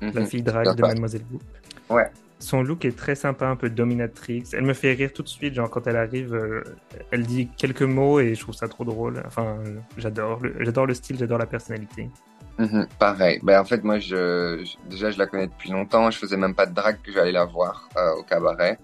la 0.00 0.08
Mhm. 0.20 0.26
fille 0.26 0.42
drag 0.42 0.76
de. 0.76 0.80
Mademoiselle 0.82 1.24
Boop. 1.28 1.42
Ouais. 1.90 2.06
Son 2.38 2.62
look 2.62 2.84
est 2.84 2.96
très 2.96 3.14
sympa, 3.14 3.46
un 3.46 3.56
peu 3.56 3.70
dominatrix. 3.70 4.44
Elle 4.52 4.64
me 4.64 4.74
fait 4.74 4.92
rire 4.92 5.12
tout 5.12 5.22
de 5.22 5.28
suite, 5.28 5.54
genre 5.54 5.70
quand 5.70 5.86
elle 5.86 5.96
arrive, 5.96 6.34
euh, 6.34 6.62
elle 7.10 7.24
dit 7.24 7.48
quelques 7.56 7.82
mots 7.82 8.20
et 8.20 8.34
je 8.34 8.40
trouve 8.40 8.54
ça 8.54 8.68
trop 8.68 8.84
drôle. 8.84 9.22
Enfin, 9.26 9.56
j'adore, 9.96 10.40
j'adore 10.60 10.86
le 10.86 10.94
style, 10.94 11.16
j'adore 11.18 11.38
la 11.38 11.46
personnalité. 11.46 12.10
Mhm, 12.58 12.86
pareil. 12.98 13.40
Ben, 13.42 13.60
en 13.60 13.64
fait, 13.64 13.82
moi, 13.84 13.96
déjà, 13.96 15.10
je 15.10 15.18
la 15.18 15.26
connais 15.26 15.46
depuis 15.46 15.70
longtemps. 15.70 16.10
Je 16.10 16.18
faisais 16.18 16.36
même 16.36 16.54
pas 16.54 16.66
de 16.66 16.74
drague 16.74 17.00
que 17.02 17.10
j'allais 17.10 17.32
la 17.32 17.46
voir 17.46 17.88
euh, 17.96 18.14
au 18.16 18.22
cabaret. 18.22 18.78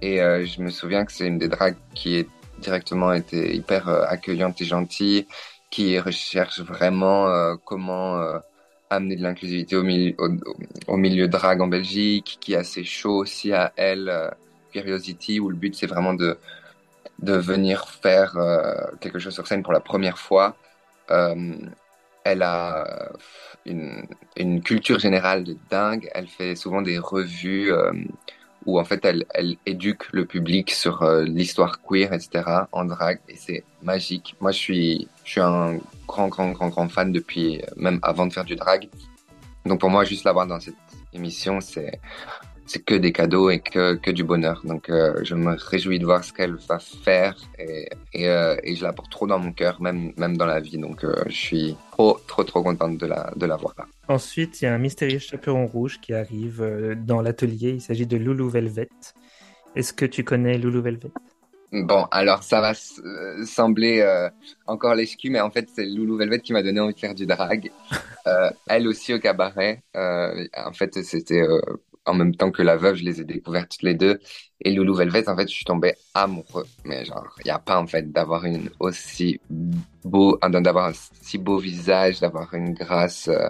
Et 0.00 0.22
euh, 0.22 0.46
je 0.46 0.62
me 0.62 0.70
souviens 0.70 1.04
que 1.04 1.12
c'est 1.12 1.26
une 1.26 1.38
des 1.38 1.48
dragues 1.48 1.76
qui 1.94 2.16
est 2.16 2.28
directement 2.58 3.12
été 3.12 3.54
hyper 3.54 3.88
accueillante 3.88 4.60
et 4.62 4.64
gentille, 4.64 5.26
qui 5.70 5.98
recherche 5.98 6.60
vraiment 6.60 7.56
comment 7.64 8.20
amener 8.90 9.16
de 9.16 9.22
l'inclusivité 9.22 9.76
au 9.76 9.82
milieu, 9.82 10.14
au, 10.86 10.96
milieu 10.96 11.28
drague 11.28 11.60
en 11.60 11.68
Belgique, 11.68 12.38
qui 12.40 12.54
est 12.54 12.56
assez 12.56 12.84
chaud 12.84 13.16
aussi 13.16 13.52
à 13.52 13.72
elle, 13.76 14.12
Curiosity, 14.72 15.40
où 15.40 15.48
le 15.50 15.56
but 15.56 15.74
c'est 15.74 15.86
vraiment 15.86 16.14
de, 16.14 16.38
de 17.20 17.32
venir 17.34 17.88
faire 17.88 18.36
quelque 19.00 19.18
chose 19.18 19.34
sur 19.34 19.46
scène 19.46 19.62
pour 19.62 19.72
la 19.72 19.80
première 19.80 20.18
fois 20.18 20.56
elle 22.28 22.42
a 22.42 23.10
une, 23.66 24.06
une, 24.36 24.62
culture 24.62 24.98
générale 24.98 25.44
de 25.44 25.56
dingue. 25.70 26.08
Elle 26.14 26.28
fait 26.28 26.54
souvent 26.54 26.82
des 26.82 26.98
revues 26.98 27.72
euh, 27.72 27.92
où 28.68 28.78
en 28.78 28.84
fait 28.84 29.02
elle, 29.06 29.24
éduque 29.64 30.12
le 30.12 30.26
public 30.26 30.70
sur 30.70 31.02
euh, 31.02 31.24
l'histoire 31.24 31.80
queer, 31.80 32.12
etc. 32.12 32.44
en 32.70 32.84
drague 32.84 33.18
et 33.26 33.34
c'est 33.34 33.64
magique. 33.82 34.36
Moi, 34.42 34.52
je 34.52 34.58
suis, 34.58 35.08
je 35.24 35.30
suis 35.30 35.40
un 35.40 35.78
grand, 36.06 36.28
grand, 36.28 36.50
grand, 36.50 36.68
grand 36.68 36.88
fan 36.90 37.10
depuis 37.10 37.62
même 37.76 37.98
avant 38.02 38.26
de 38.26 38.32
faire 38.34 38.44
du 38.44 38.56
drag. 38.56 38.90
Donc 39.64 39.80
pour 39.80 39.88
moi, 39.88 40.04
juste 40.04 40.24
l'avoir 40.24 40.46
dans 40.46 40.60
cette 40.60 40.74
émission, 41.14 41.62
c'est 41.62 41.98
c'est 42.68 42.84
que 42.84 42.94
des 42.94 43.12
cadeaux 43.12 43.50
et 43.50 43.60
que, 43.60 43.94
que 43.94 44.10
du 44.10 44.24
bonheur. 44.24 44.60
Donc, 44.64 44.90
euh, 44.90 45.14
je 45.24 45.34
me 45.34 45.56
réjouis 45.58 45.98
de 45.98 46.04
voir 46.04 46.22
ce 46.22 46.32
qu'elle 46.32 46.54
va 46.54 46.78
faire 46.78 47.36
et, 47.58 47.88
et, 48.12 48.28
euh, 48.28 48.56
et, 48.62 48.76
je 48.76 48.82
la 48.82 48.92
porte 48.92 49.10
trop 49.10 49.26
dans 49.26 49.38
mon 49.38 49.52
cœur, 49.52 49.80
même, 49.80 50.12
même 50.16 50.36
dans 50.36 50.46
la 50.46 50.60
vie. 50.60 50.78
Donc, 50.78 51.04
euh, 51.04 51.14
je 51.26 51.36
suis 51.36 51.76
trop, 51.90 52.18
trop, 52.26 52.44
trop 52.44 52.62
contente 52.62 52.98
de 52.98 53.06
la, 53.06 53.32
de 53.34 53.46
la 53.46 53.56
voir 53.56 53.74
là. 53.78 53.86
Ensuite, 54.08 54.60
il 54.60 54.66
y 54.66 54.68
a 54.68 54.74
un 54.74 54.78
mystérieux 54.78 55.18
chaperon 55.18 55.66
rouge 55.66 55.98
qui 56.00 56.14
arrive 56.14 56.96
dans 57.04 57.22
l'atelier. 57.22 57.70
Il 57.70 57.80
s'agit 57.80 58.06
de 58.06 58.16
Loulou 58.16 58.48
Velvet. 58.48 58.88
Est-ce 59.74 59.92
que 59.92 60.06
tu 60.06 60.24
connais 60.24 60.58
Loulou 60.58 60.82
Velvet? 60.82 61.10
Bon, 61.70 62.04
alors 62.10 62.42
ça 62.42 62.62
va 62.62 62.72
sembler 63.44 64.00
euh, 64.00 64.30
encore 64.66 64.94
l'escu, 64.94 65.28
mais 65.28 65.40
en 65.40 65.50
fait 65.50 65.68
c'est 65.74 65.84
Loulou 65.84 66.16
Velvet 66.16 66.40
qui 66.40 66.54
m'a 66.54 66.62
donné 66.62 66.80
envie 66.80 66.94
de 66.94 66.98
faire 66.98 67.14
du 67.14 67.26
drag. 67.26 67.70
Euh, 68.26 68.50
elle 68.66 68.86
aussi 68.86 69.14
au 69.14 69.18
cabaret. 69.18 69.82
en 69.94 70.72
fait 70.74 71.02
c'était 71.02 71.46
en 72.06 72.14
même 72.14 72.34
temps 72.34 72.50
que 72.50 72.62
la 72.62 72.76
veuve, 72.76 72.96
je 72.96 73.04
les 73.04 73.20
ai 73.20 73.24
découvertes 73.24 73.70
toutes 73.70 73.82
les 73.82 73.94
deux. 73.94 74.18
Et 74.60 74.72
Loulou 74.72 74.94
Velvet, 74.94 75.28
en 75.28 75.36
fait, 75.36 75.48
je 75.48 75.54
suis 75.54 75.64
tombé 75.64 75.94
amoureux. 76.14 76.66
Mais 76.84 77.04
genre, 77.04 77.28
il 77.40 77.44
n'y 77.44 77.50
a 77.50 77.58
pas, 77.58 77.78
en 77.80 77.86
fait, 77.86 78.10
d'avoir 78.12 78.44
une 78.44 78.70
aussi 78.80 79.40
beau, 79.50 80.38
d'avoir 80.42 80.86
un 80.86 80.92
si 81.20 81.38
beau 81.38 81.58
visage, 81.58 82.20
d'avoir 82.20 82.52
une 82.54 82.74
grâce 82.74 83.28
euh, 83.28 83.48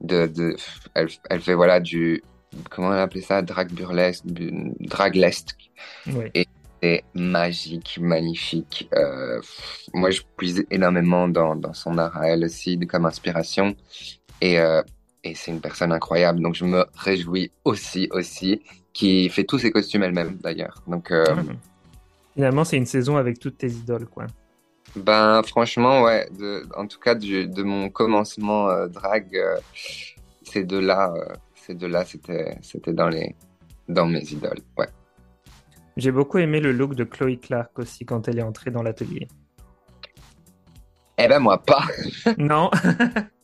de, 0.00 0.26
de, 0.26 0.56
elle, 0.94 1.08
elle 1.28 1.40
fait, 1.40 1.54
voilà, 1.54 1.80
du, 1.80 2.22
comment 2.70 2.88
on 2.88 2.92
appelait 2.92 3.20
ça? 3.20 3.42
Drag 3.42 3.70
burlesque, 3.72 4.24
draglesque. 4.26 5.70
Oui. 6.06 6.26
Et 6.34 6.46
c'est 6.82 7.04
magique, 7.14 7.98
magnifique. 8.00 8.88
Euh, 8.94 9.40
moi, 9.92 10.10
je 10.10 10.22
puise 10.36 10.64
énormément 10.70 11.28
dans, 11.28 11.56
dans 11.56 11.74
son 11.74 11.98
art 11.98 12.16
à 12.16 12.28
elle 12.28 12.44
aussi, 12.44 12.78
comme 12.80 13.06
inspiration. 13.06 13.76
Et, 14.40 14.58
euh, 14.58 14.82
et 15.24 15.34
c'est 15.34 15.50
une 15.50 15.60
personne 15.60 15.92
incroyable. 15.92 16.40
Donc 16.40 16.54
je 16.54 16.64
me 16.64 16.84
réjouis 16.94 17.50
aussi, 17.64 18.08
aussi, 18.12 18.62
qui 18.92 19.28
fait 19.28 19.44
tous 19.44 19.58
ses 19.58 19.70
costumes 19.70 20.02
elle-même 20.02 20.38
d'ailleurs. 20.42 20.82
Donc 20.86 21.10
euh... 21.10 21.24
finalement, 22.34 22.64
c'est 22.64 22.76
une 22.76 22.86
saison 22.86 23.16
avec 23.16 23.38
toutes 23.38 23.58
tes 23.58 23.70
idoles, 23.70 24.06
quoi. 24.06 24.26
Ben 24.96 25.42
franchement, 25.42 26.02
ouais. 26.02 26.28
De, 26.38 26.66
en 26.76 26.86
tout 26.86 26.98
cas, 26.98 27.14
de, 27.14 27.44
de 27.44 27.62
mon 27.62 27.88
commencement 27.88 28.68
euh, 28.68 28.88
drag, 28.88 29.34
euh, 29.34 29.56
ces 30.42 30.64
deux-là, 30.64 31.14
euh, 31.16 31.34
ces 31.54 31.74
deux-là, 31.74 32.04
c'était, 32.04 32.58
c'était 32.60 32.92
dans 32.92 33.08
les, 33.08 33.34
dans 33.88 34.06
mes 34.06 34.22
idoles, 34.22 34.60
ouais. 34.78 34.88
J'ai 35.96 36.10
beaucoup 36.10 36.38
aimé 36.38 36.60
le 36.60 36.72
look 36.72 36.94
de 36.94 37.04
Chloé 37.04 37.36
Clark 37.36 37.78
aussi 37.78 38.06
quand 38.06 38.26
elle 38.26 38.38
est 38.38 38.42
entrée 38.42 38.70
dans 38.70 38.82
l'atelier. 38.82 39.28
Eh 41.18 41.28
ben 41.28 41.38
moi 41.38 41.62
pas. 41.62 41.84
non. 42.38 42.70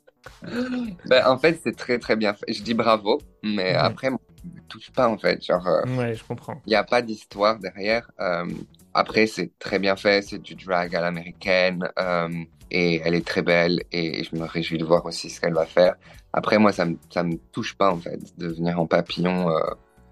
ben, 1.06 1.26
en 1.26 1.38
fait, 1.38 1.60
c'est 1.62 1.76
très 1.76 1.98
très 1.98 2.16
bien 2.16 2.34
fait. 2.34 2.52
Je 2.52 2.62
dis 2.62 2.74
bravo, 2.74 3.20
mais 3.42 3.74
après, 3.74 4.10
moi, 4.10 4.20
ne 4.44 4.60
touche 4.68 4.90
pas 4.90 5.08
en 5.08 5.18
fait. 5.18 5.44
Genre, 5.44 5.66
euh, 5.66 5.96
ouais, 5.96 6.14
je 6.14 6.24
comprends. 6.24 6.60
Il 6.66 6.70
n'y 6.70 6.76
a 6.76 6.84
pas 6.84 7.02
d'histoire 7.02 7.58
derrière. 7.58 8.10
Euh, 8.20 8.46
après, 8.94 9.26
c'est 9.26 9.58
très 9.58 9.78
bien 9.78 9.96
fait. 9.96 10.22
C'est 10.22 10.38
du 10.38 10.54
drag 10.54 10.94
à 10.94 11.00
l'américaine 11.00 11.88
euh, 11.98 12.28
et 12.70 13.00
elle 13.04 13.14
est 13.14 13.26
très 13.26 13.42
belle 13.42 13.82
et 13.92 14.24
je 14.24 14.36
me 14.36 14.44
réjouis 14.44 14.78
de 14.78 14.84
voir 14.84 15.04
aussi 15.06 15.30
ce 15.30 15.40
qu'elle 15.40 15.54
va 15.54 15.66
faire. 15.66 15.94
Après, 16.32 16.58
moi, 16.58 16.72
ça 16.72 16.84
me 16.84 16.96
ça 17.10 17.22
me 17.22 17.36
touche 17.52 17.74
pas 17.76 17.90
en 17.90 17.98
fait 17.98 18.18
de 18.38 18.48
venir 18.48 18.78
en 18.80 18.86
papillon 18.86 19.48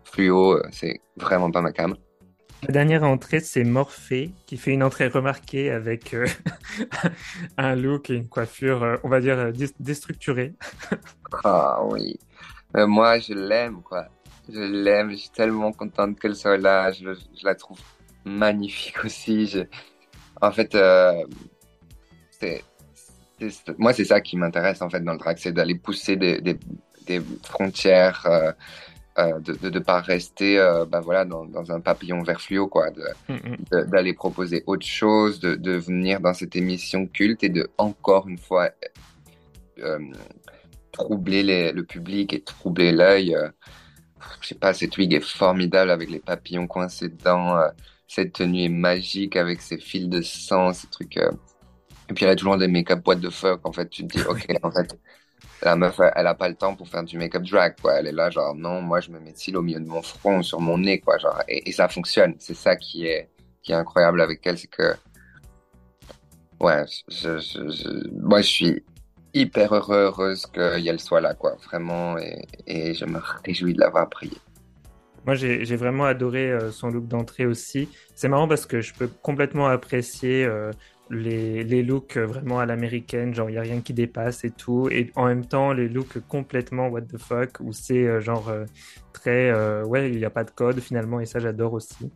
fluo. 0.05 0.61
C'est 0.73 1.01
vraiment 1.17 1.51
pas 1.51 1.61
ma 1.61 1.73
cam. 1.73 1.95
La 2.63 2.73
dernière 2.73 3.05
entrée, 3.05 3.41
c'est 3.41 3.65
Morphée, 3.65 4.33
qui 4.47 4.57
fait 4.57 4.73
une 4.73 4.83
entrée 4.83 5.09
remarquée 5.09 5.71
avec 5.71 6.15
euh, 6.15 6.27
un 7.59 7.77
look 7.77 8.11
et 8.11 8.15
une 8.15 8.29
coiffure, 8.29 8.83
euh, 8.83 8.97
on 9.05 9.09
va 9.09 9.21
dire, 9.21 9.39
euh, 9.39 9.53
déstructurée. 9.79 10.55
ah 11.45 11.81
oui. 11.85 12.19
Euh, 12.77 12.87
moi, 12.87 13.19
je 13.19 13.35
l'aime, 13.35 13.83
quoi. 13.83 14.07
Je 14.49 14.61
l'aime. 14.61 15.11
Je 15.11 15.17
suis 15.17 15.31
tellement 15.31 15.71
contente 15.73 16.19
qu'elle 16.19 16.35
soit 16.35 16.57
là. 16.57 16.91
Je, 16.93 17.05
la 17.43 17.55
trouve 17.55 17.79
magnifique 18.25 19.05
aussi. 19.05 19.63
En 20.41 20.51
fait, 20.51 20.75
moi, 23.79 23.93
c'est 23.93 24.05
ça 24.05 24.21
qui 24.21 24.37
m'intéresse, 24.37 24.81
en 24.83 24.89
fait, 24.89 25.01
dans 25.01 25.13
le 25.13 25.19
drag, 25.19 25.37
c'est 25.39 25.53
d'aller 25.53 25.75
pousser 25.75 26.17
des 26.17 27.21
frontières. 27.45 28.27
Euh, 29.19 29.33
euh, 29.39 29.41
de 29.41 29.71
ne 29.71 29.79
pas 29.79 30.01
rester 30.03 30.59
euh, 30.59 30.85
bah 30.85 31.01
voilà 31.01 31.25
dans, 31.25 31.47
dans, 31.47 31.73
un 31.73 31.81
papillon 31.81 32.23
vert 32.23 32.39
fluo 32.39 32.69
quoi 32.69 32.89
d'aller 33.71 34.13
proposer 34.13 34.63
autre 34.67 34.85
chose 34.85 35.41
de, 35.41 35.55
de, 35.55 35.73
venir 35.73 36.21
dans 36.21 36.35
cette 36.35 36.55
émission 36.55 37.07
culte 37.07 37.43
et 37.43 37.49
de 37.49 37.67
encore 37.79 38.29
une 38.29 38.37
fois 38.37 38.69
euh, 39.79 39.99
troubler 40.93 41.43
les, 41.43 41.73
le 41.73 41.85
public 41.85 42.35
et 42.35 42.43
troubler 42.43 42.93
l'œil 42.93 43.35
euh, 43.35 43.49
je 44.43 44.49
sais 44.49 44.55
pas 44.55 44.75
cette 44.75 44.99
wig 44.99 45.15
est 45.15 45.25
formidable 45.25 45.91
avec 45.91 46.11
les 46.11 46.21
papillons 46.21 46.67
coincés 46.67 47.09
dedans 47.09 47.59
cette 48.07 48.35
tenue 48.35 48.65
est 48.65 48.69
magique 48.69 49.37
avec 49.37 49.63
ses 49.63 49.79
fils 49.79 50.09
de 50.09 50.21
sang 50.21 50.75
ces 50.75 50.89
trucs 50.89 51.17
et 51.17 52.13
puis 52.15 52.27
elle 52.27 52.33
a 52.33 52.37
toujours 52.37 52.59
des 52.59 52.69
make-up 52.69 53.07
what 53.07 53.17
the 53.17 53.31
fuck 53.31 53.67
en 53.67 53.73
fait 53.73 53.89
tu 53.89 54.07
te 54.07 54.19
dis 54.19 54.23
ok 54.29 54.47
en 54.63 54.71
fait 54.71 54.99
la 55.63 55.77
meuf, 55.77 56.01
elle 56.15 56.27
a 56.27 56.35
pas 56.35 56.49
le 56.49 56.55
temps 56.55 56.75
pour 56.75 56.89
faire 56.89 57.03
du 57.03 57.17
make-up 57.19 57.43
drag, 57.43 57.77
quoi. 57.81 57.95
Elle 57.95 58.09
est 58.09 58.13
là, 58.13 58.31
genre, 58.31 58.55
non, 58.55 58.81
moi, 58.83 59.01
je 59.01 59.11
me 59.11 59.19
mets 59.19 59.33
cils 59.35 59.57
au 59.57 59.63
milieu 59.63 59.81
de 59.81 59.87
mon 59.87 60.03
front, 60.03 60.43
sur 60.43 60.61
mon 60.61 60.79
nez, 60.79 61.01
quoi, 61.01 61.19
genre, 61.19 61.43
et, 61.49 61.73
ça 61.73 61.89
fonctionne. 61.89 62.35
C'est 62.39 62.55
ça 62.55 62.77
qui 62.77 63.07
est, 63.07 63.31
qui 63.63 63.73
est 63.73 63.77
incroyable 63.77 64.21
avec 64.21 64.47
elle, 64.47 64.59
c'est 64.59 64.67
que, 64.69 64.95
ouais, 66.61 66.85
je, 67.09 68.11
moi, 68.21 68.41
je 68.43 68.47
suis 68.49 68.85
hyper 69.35 69.75
heureux, 69.75 70.05
heureuse 70.05 70.47
qu'elle 70.47 71.01
soit 71.01 71.21
là, 71.21 71.35
quoi, 71.35 71.57
vraiment, 71.67 72.19
et, 72.19 72.47
et 72.67 72.95
je 72.95 73.05
me 73.05 73.21
réjouis 73.45 73.75
de 73.75 73.81
l'avoir 73.81 74.09
prié. 74.09 74.37
Moi, 75.27 75.35
j'ai 75.35 75.77
vraiment 75.77 76.05
adoré 76.05 76.53
euh, 76.53 76.71
son 76.71 76.89
look 76.89 77.09
d'entrée 77.09 77.47
aussi. 77.47 77.89
C'est 78.15 78.29
marrant 78.29 78.47
parce 78.47 78.65
que 78.65 78.81
je 78.81 78.95
peux 78.95 79.09
complètement 79.09 79.67
apprécier 79.67 80.45
euh, 80.45 80.71
les, 81.11 81.65
les 81.65 81.83
looks 81.83 82.17
vraiment 82.17 82.59
à 82.59 82.67
l'américaine, 82.67 83.35
genre 83.35 83.49
il 83.49 83.53
n'y 83.53 83.59
a 83.59 83.63
rien 83.63 83.81
qui 83.81 83.93
dépasse 83.93 84.45
et 84.45 84.51
tout, 84.51 84.89
et 84.91 85.13
en 85.15 85.27
même 85.27 85.47
temps 85.47 85.73
les 85.73 85.89
looks 85.89 86.19
complètement 86.27 86.89
what 86.89 87.03
the 87.03 87.19
fuck, 87.19 87.61
où 87.61 87.73
c'est 87.73 88.07
euh, 88.07 88.21
genre 88.21 88.49
euh, 88.49 88.65
très, 89.13 89.51
euh, 89.51 89.85
ouais, 89.85 90.11
il 90.11 90.19
n'y 90.19 90.25
a 90.25 90.31
pas 90.31 90.45
de 90.45 90.51
code 90.51 90.81
finalement, 90.81 91.21
et 91.21 91.27
ça 91.27 91.39
j'adore 91.39 91.75
aussi. 91.75 92.11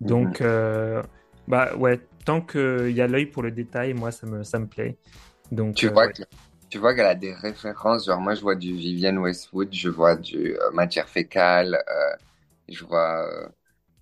Donc, 0.00 0.40
mm-hmm. 0.40 1.02
bah 1.46 1.74
ouais, 1.76 2.00
tant 2.24 2.40
qu'il 2.40 2.90
y 2.90 3.00
a 3.00 3.06
l'œil 3.06 3.26
pour 3.26 3.42
le 3.42 3.50
détail, 3.50 3.94
moi 3.94 4.10
ça 4.10 4.26
me, 4.26 4.42
ça 4.42 4.58
me 4.58 4.66
plaît. 4.66 4.96
Donc, 5.52 5.76
tu 5.76 5.88
vois, 5.88 6.06
ouais. 6.06 6.12
tu 6.68 6.78
vois 6.78 6.94
qu'elle 6.94 7.06
a 7.06 7.14
des 7.14 7.34
références, 7.34 8.06
genre 8.06 8.20
moi 8.20 8.34
je 8.34 8.40
vois 8.40 8.56
du 8.56 8.74
Vivienne 8.74 9.18
Westwood, 9.18 9.68
je 9.72 9.88
vois 9.88 10.16
du 10.16 10.56
matière 10.72 11.08
fécale, 11.08 11.78
je 12.68 12.84
vois 12.84 13.52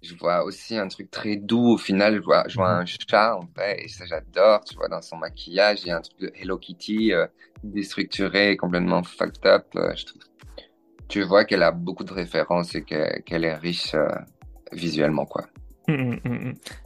je 0.03 0.15
vois 0.15 0.45
aussi 0.45 0.77
un 0.77 0.89
truc 0.89 1.11
très 1.11 1.37
doux 1.37 1.75
au 1.75 1.79
final. 1.79 2.17
Je 2.17 2.21
vois 2.21 2.45
je 2.49 2.57
vois 2.57 2.71
un 2.71 2.85
chat 2.87 3.37
en 3.37 3.47
fait 3.55 3.85
et 3.85 3.89
ça 3.89 4.05
j'adore 4.07 4.65
tu 4.65 4.75
vois 4.77 4.89
dans 4.89 5.03
son 5.03 5.17
maquillage 5.17 5.83
il 5.83 5.89
y 5.89 5.91
a 5.91 5.99
un 5.99 6.01
truc 6.01 6.19
de 6.21 6.33
Hello 6.35 6.59
Kitty 6.59 7.13
euh, 7.13 7.27
déstructuré 7.63 8.57
complètement 8.57 9.03
fucked 9.03 9.45
up 9.47 9.67
euh, 9.77 9.95
je 9.95 10.07
trouve. 10.07 10.23
Tu 11.09 11.23
vois 11.23 11.45
qu'elle 11.45 11.63
a 11.63 11.73
beaucoup 11.73 12.05
de 12.05 12.13
références 12.13 12.75
et 12.75 12.85
qu'elle 12.85 13.23
qu 13.25 13.35
est 13.35 13.55
riche 13.55 13.95
euh, 13.95 14.09
visuellement 14.73 15.27
quoi 15.27 15.47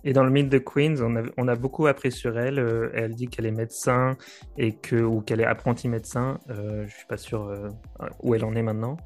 et 0.04 0.12
dans 0.12 0.24
le 0.24 0.30
mythe 0.30 0.48
de 0.48 0.58
Queens, 0.58 0.96
on 1.00 1.16
a, 1.16 1.22
on 1.36 1.48
a 1.48 1.54
beaucoup 1.54 1.86
appris 1.86 2.12
sur 2.12 2.38
elle. 2.38 2.58
Euh, 2.58 2.90
elle 2.94 3.14
dit 3.14 3.28
qu'elle 3.28 3.46
est 3.46 3.50
médecin 3.50 4.16
et 4.58 4.72
que 4.76 4.96
ou 4.96 5.20
qu'elle 5.20 5.40
est 5.40 5.46
apprentie 5.46 5.88
médecin. 5.88 6.38
Euh, 6.50 6.84
je 6.86 6.94
suis 6.94 7.06
pas 7.06 7.16
sûr 7.16 7.44
euh, 7.44 7.68
où 8.22 8.34
elle 8.34 8.44
en 8.44 8.54
est 8.54 8.62
maintenant, 8.62 8.96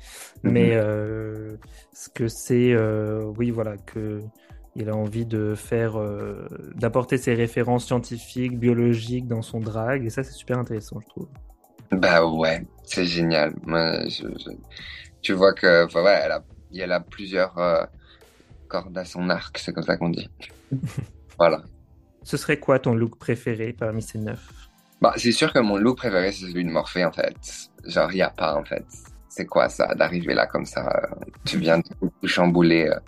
mmh. 0.42 0.50
mais 0.50 0.70
euh, 0.74 1.56
ce 1.92 2.08
que 2.08 2.28
c'est, 2.28 2.76
oui, 3.36 3.50
voilà, 3.50 3.76
que 3.76 4.20
il 4.76 4.88
a 4.88 4.94
envie 4.94 5.26
de 5.26 5.54
faire, 5.56 5.98
d'apporter 6.76 7.18
ses 7.18 7.34
références 7.34 7.86
scientifiques, 7.86 8.58
biologiques 8.58 9.26
dans 9.26 9.42
son 9.42 9.58
drag, 9.58 10.04
et 10.04 10.10
ça 10.10 10.22
c'est 10.22 10.32
super 10.32 10.58
intéressant, 10.58 11.00
je 11.00 11.08
trouve. 11.08 11.28
Bah 11.90 12.24
ouais, 12.24 12.62
c'est 12.84 13.04
génial. 13.04 13.54
Tu 15.20 15.32
vois 15.32 15.52
que, 15.52 15.92
ouais, 16.00 16.20
elle 16.24 16.32
a, 16.32 16.44
elle 16.76 16.92
a 16.92 17.00
plusieurs 17.00 17.88
cordes 18.68 18.96
à 18.96 19.04
son 19.04 19.30
arc, 19.30 19.58
c'est 19.58 19.72
comme 19.72 19.82
ça 19.82 19.96
qu'on 19.96 20.10
dit. 20.10 20.28
voilà. 21.38 21.62
Ce 22.22 22.36
serait 22.36 22.58
quoi 22.58 22.78
ton 22.78 22.94
look 22.94 23.18
préféré 23.18 23.72
parmi 23.72 24.02
ces 24.02 24.18
neuf? 24.18 24.48
Bah, 25.00 25.14
c'est 25.16 25.32
sûr 25.32 25.52
que 25.52 25.60
mon 25.60 25.76
look 25.76 25.98
préféré, 25.98 26.32
c'est 26.32 26.46
celui 26.46 26.64
de 26.64 26.70
Morphée, 26.70 27.04
en 27.04 27.12
fait. 27.12 27.36
Genre, 27.84 28.10
il 28.12 28.16
n'y 28.16 28.22
a 28.22 28.30
pas, 28.30 28.56
en 28.56 28.64
fait. 28.64 28.84
C'est 29.28 29.46
quoi 29.46 29.68
ça, 29.68 29.94
d'arriver 29.94 30.34
là 30.34 30.46
comme 30.46 30.66
ça 30.66 30.88
euh, 30.88 31.24
Tu 31.44 31.58
viens 31.58 31.78
de 31.78 31.84
tout 32.00 32.12
chambouler. 32.24 32.88
Euh. 32.88 32.98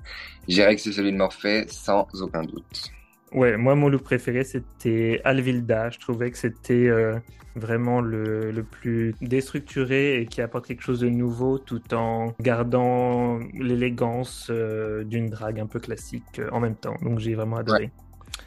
Je 0.49 0.55
dirais 0.55 0.76
que 0.76 0.81
c'est 0.81 0.93
celui 0.93 1.12
de 1.12 1.17
Morphée, 1.17 1.67
sans 1.69 2.07
aucun 2.21 2.43
doute. 2.43 2.90
Ouais, 3.32 3.56
moi, 3.56 3.76
mon 3.76 3.88
look 3.88 4.02
préféré, 4.02 4.42
c'était 4.42 5.20
Alvilda. 5.25 5.90
Je 5.90 6.00
trouvais 6.00 6.32
que 6.32 6.38
c'était 6.38 6.88
euh, 6.88 7.16
vraiment 7.54 8.00
le, 8.00 8.50
le, 8.50 8.64
plus 8.64 9.14
déstructuré 9.20 10.20
et 10.20 10.26
qui 10.26 10.42
apporte 10.42 10.66
quelque 10.66 10.82
chose 10.82 11.00
de 11.00 11.08
nouveau 11.08 11.58
tout 11.58 11.94
en 11.94 12.34
gardant 12.40 13.38
l'élégance 13.54 14.49
euh, 14.50 15.04
d'une 15.04 15.30
drague 15.30 15.60
un 15.60 15.66
peu 15.66 15.78
classique 15.78 16.40
euh, 16.40 16.49
en 16.50 16.58
même 16.58 16.75
temps. 16.75 16.96
Donc, 17.02 17.20
j'ai 17.20 17.34
vraiment 17.34 17.58
adoré. 17.58 17.92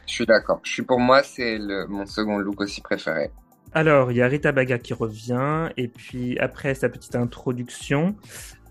Je 0.06 0.14
suis 0.16 0.26
d'accord. 0.26 0.60
Je 0.64 0.72
suis 0.72 0.84
pour 0.84 1.00
moi, 1.00 1.24
c'est 1.24 1.60
mon 1.88 2.06
second 2.06 2.38
look 2.38 2.60
aussi 2.60 2.82
préféré. 2.82 3.32
Alors, 3.74 4.12
il 4.12 4.18
y 4.18 4.22
a 4.22 4.28
Rita 4.28 4.52
Baga 4.52 4.78
qui 4.78 4.94
revient, 4.94 5.70
et 5.78 5.88
puis 5.88 6.38
après 6.40 6.76
sa 6.76 6.90
petite 6.90 7.16
introduction, 7.16 8.16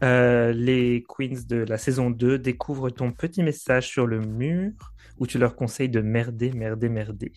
les 0.02 1.04
queens 1.08 1.40
de 1.48 1.64
la 1.64 1.78
saison 1.78 2.10
2 2.10 2.38
découvrent 2.38 2.90
ton 2.90 3.10
petit 3.10 3.42
message 3.42 3.88
sur 3.88 4.06
le 4.06 4.20
mur 4.20 4.91
où 5.18 5.26
tu 5.26 5.38
leur 5.38 5.56
conseilles 5.56 5.88
de 5.88 6.00
merder, 6.00 6.52
merder, 6.52 6.88
merder. 6.88 7.32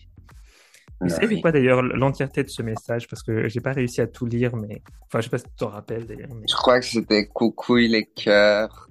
Vous 1.00 1.10
savez 1.10 1.40
quoi 1.40 1.52
d'ailleurs 1.52 1.82
l'entièreté 1.82 2.42
de 2.42 2.48
ce 2.48 2.62
message? 2.62 3.06
Parce 3.06 3.22
que 3.22 3.48
j'ai 3.48 3.60
pas 3.60 3.72
réussi 3.72 4.00
à 4.00 4.06
tout 4.06 4.24
lire, 4.24 4.56
mais. 4.56 4.82
Enfin, 5.02 5.20
je 5.20 5.24
sais 5.24 5.30
pas 5.30 5.38
si 5.38 5.44
tu 5.44 5.50
t'en 5.58 5.68
rappelles 5.68 6.06
d'ailleurs. 6.06 6.30
Je 6.48 6.54
crois 6.54 6.80
que 6.80 6.86
c'était 6.86 7.26
coucou 7.26 7.76
les 7.76 8.06
cœurs, 8.06 8.88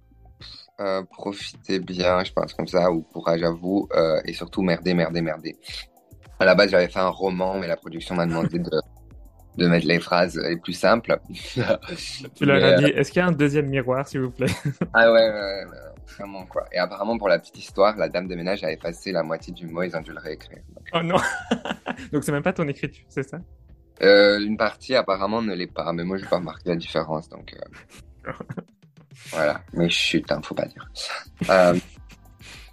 euh, 0.80 1.04
profitez 1.04 1.80
bien, 1.80 2.24
je 2.24 2.32
pense 2.32 2.54
comme 2.54 2.68
ça, 2.68 2.92
ou 2.92 3.02
courage 3.02 3.42
à 3.44 3.50
vous, 3.50 3.88
euh, 3.96 4.22
et 4.26 4.34
surtout 4.34 4.62
merder, 4.62 4.94
merder, 4.94 5.22
merder. 5.22 5.56
À 6.40 6.46
la 6.46 6.54
base, 6.54 6.70
j'avais 6.72 6.90
fait 6.90 7.00
un 7.00 7.10
roman, 7.10 7.58
mais 7.58 7.68
la 7.68 7.78
production 7.78 8.14
m'a 8.14 8.26
demandé 8.26 8.60
de, 8.60 8.82
de 9.58 9.68
mettre 9.68 9.88
les 9.88 10.00
phrases 10.00 10.38
les 10.38 10.58
plus 10.58 10.74
simples. 10.74 11.18
tu 12.36 12.46
leur 12.46 12.64
as 12.64 12.74
dit, 12.82 12.86
est-ce 12.86 13.12
qu'il 13.12 13.22
y 13.22 13.24
a 13.24 13.28
un 13.28 13.32
deuxième 13.32 13.68
miroir, 13.68 14.08
s'il 14.08 14.22
vous 14.22 14.32
plaît? 14.32 14.52
Ah 14.94 15.12
ouais, 15.12 15.20
ouais, 15.20 15.66
ouais. 15.72 15.85
Vraiment, 16.08 16.46
quoi. 16.46 16.66
Et 16.72 16.78
apparemment, 16.78 17.18
pour 17.18 17.30
la 17.30 17.40
petite 17.40 17.58
histoire, 17.58 17.96
la 17.98 18.10
dame 18.10 18.28
de 18.28 18.36
ménage 18.36 18.64
a 18.64 18.72
effacé 18.72 19.12
la 19.12 19.24
moitié 19.24 19.54
du 19.54 19.68
mot, 19.68 19.84
ils 19.84 19.96
ont 19.96 20.02
dû 20.02 20.12
le 20.12 20.20
réécrire. 20.20 20.60
Oh 20.94 21.02
non 21.02 21.18
Donc, 22.12 22.24
c'est 22.24 22.32
même 22.32 22.44
pas 22.44 22.54
ton 22.54 22.68
écriture, 22.68 23.06
c'est 23.10 23.28
ça? 23.28 23.40
Euh, 24.02 24.40
Une 24.40 24.58
partie, 24.58 24.96
apparemment, 24.96 25.42
ne 25.42 25.54
l'est 25.54 25.72
pas. 25.72 25.92
Mais 25.94 26.04
moi, 26.04 26.18
je 26.18 26.24
vais 26.24 26.30
pas 26.30 26.38
remarquer 26.38 26.70
la 26.70 26.76
différence. 26.76 27.30
Donc, 27.30 27.54
euh... 27.54 28.32
voilà. 29.32 29.62
Mais 29.74 29.90
chut, 29.90 30.32
hein, 30.32 30.42
faut 30.44 30.56
pas 30.56 30.66
dire. 30.66 30.88
Euh, 31.50 31.78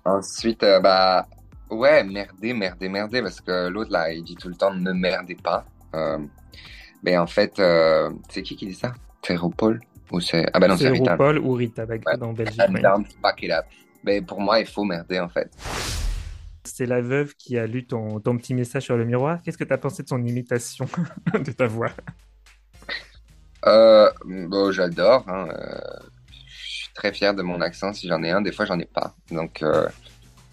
ensuite, 0.04 0.62
euh, 0.62 0.80
bah, 0.80 1.26
ouais, 1.70 2.04
merder, 2.04 2.52
merder, 2.52 2.88
merder. 2.88 3.22
Parce 3.22 3.40
que 3.40 3.68
l'autre, 3.68 3.90
là, 3.90 4.12
il 4.12 4.24
dit 4.24 4.36
tout 4.36 4.48
le 4.48 4.56
temps 4.56 4.74
ne 4.74 4.92
merdez 4.92 5.36
pas. 5.36 5.64
mais 7.02 7.16
en 7.16 7.26
fait, 7.26 7.60
c'est 8.28 8.42
qui 8.42 8.56
qui 8.56 8.66
dit 8.66 8.74
ça? 8.74 8.92
Paul 9.56 9.80
ou 10.12 10.20
c'est 10.20 10.46
ah 10.52 10.60
bah 10.60 10.68
non 10.68 10.76
c'est. 10.76 10.92
Paul 11.16 11.38
ou 11.38 11.54
Rita 11.54 11.86
Baga 11.86 12.16
dans 12.16 12.32
Belgique. 12.32 12.60
Mais 14.04 14.20
pour 14.20 14.40
moi, 14.40 14.60
il 14.60 14.66
faut 14.66 14.84
merder 14.84 15.20
en 15.20 15.28
fait. 15.28 15.50
C'est 16.64 16.86
la 16.86 17.00
veuve 17.00 17.34
qui 17.34 17.58
a 17.58 17.66
lu 17.66 17.86
ton, 17.86 18.20
ton 18.20 18.36
petit 18.36 18.54
message 18.54 18.84
sur 18.84 18.96
le 18.96 19.04
miroir. 19.04 19.40
Qu'est-ce 19.42 19.58
que 19.58 19.64
tu 19.64 19.72
as 19.72 19.78
pensé 19.78 20.02
de 20.02 20.08
son 20.08 20.24
imitation 20.24 20.86
de 21.34 21.52
ta 21.52 21.66
voix? 21.66 21.90
Euh, 23.66 24.10
bon, 24.24 24.72
J'adore. 24.72 25.24
Hein. 25.28 25.48
Euh, 25.50 26.06
je 26.26 26.68
suis 26.68 26.92
très 26.94 27.12
fier 27.12 27.34
de 27.34 27.42
mon 27.42 27.60
accent 27.60 27.92
si 27.92 28.08
j'en 28.08 28.22
ai 28.22 28.30
un. 28.30 28.42
Des 28.42 28.52
fois, 28.52 28.64
j'en 28.64 28.78
ai 28.78 28.84
pas. 28.84 29.14
Donc, 29.30 29.62
euh, 29.62 29.86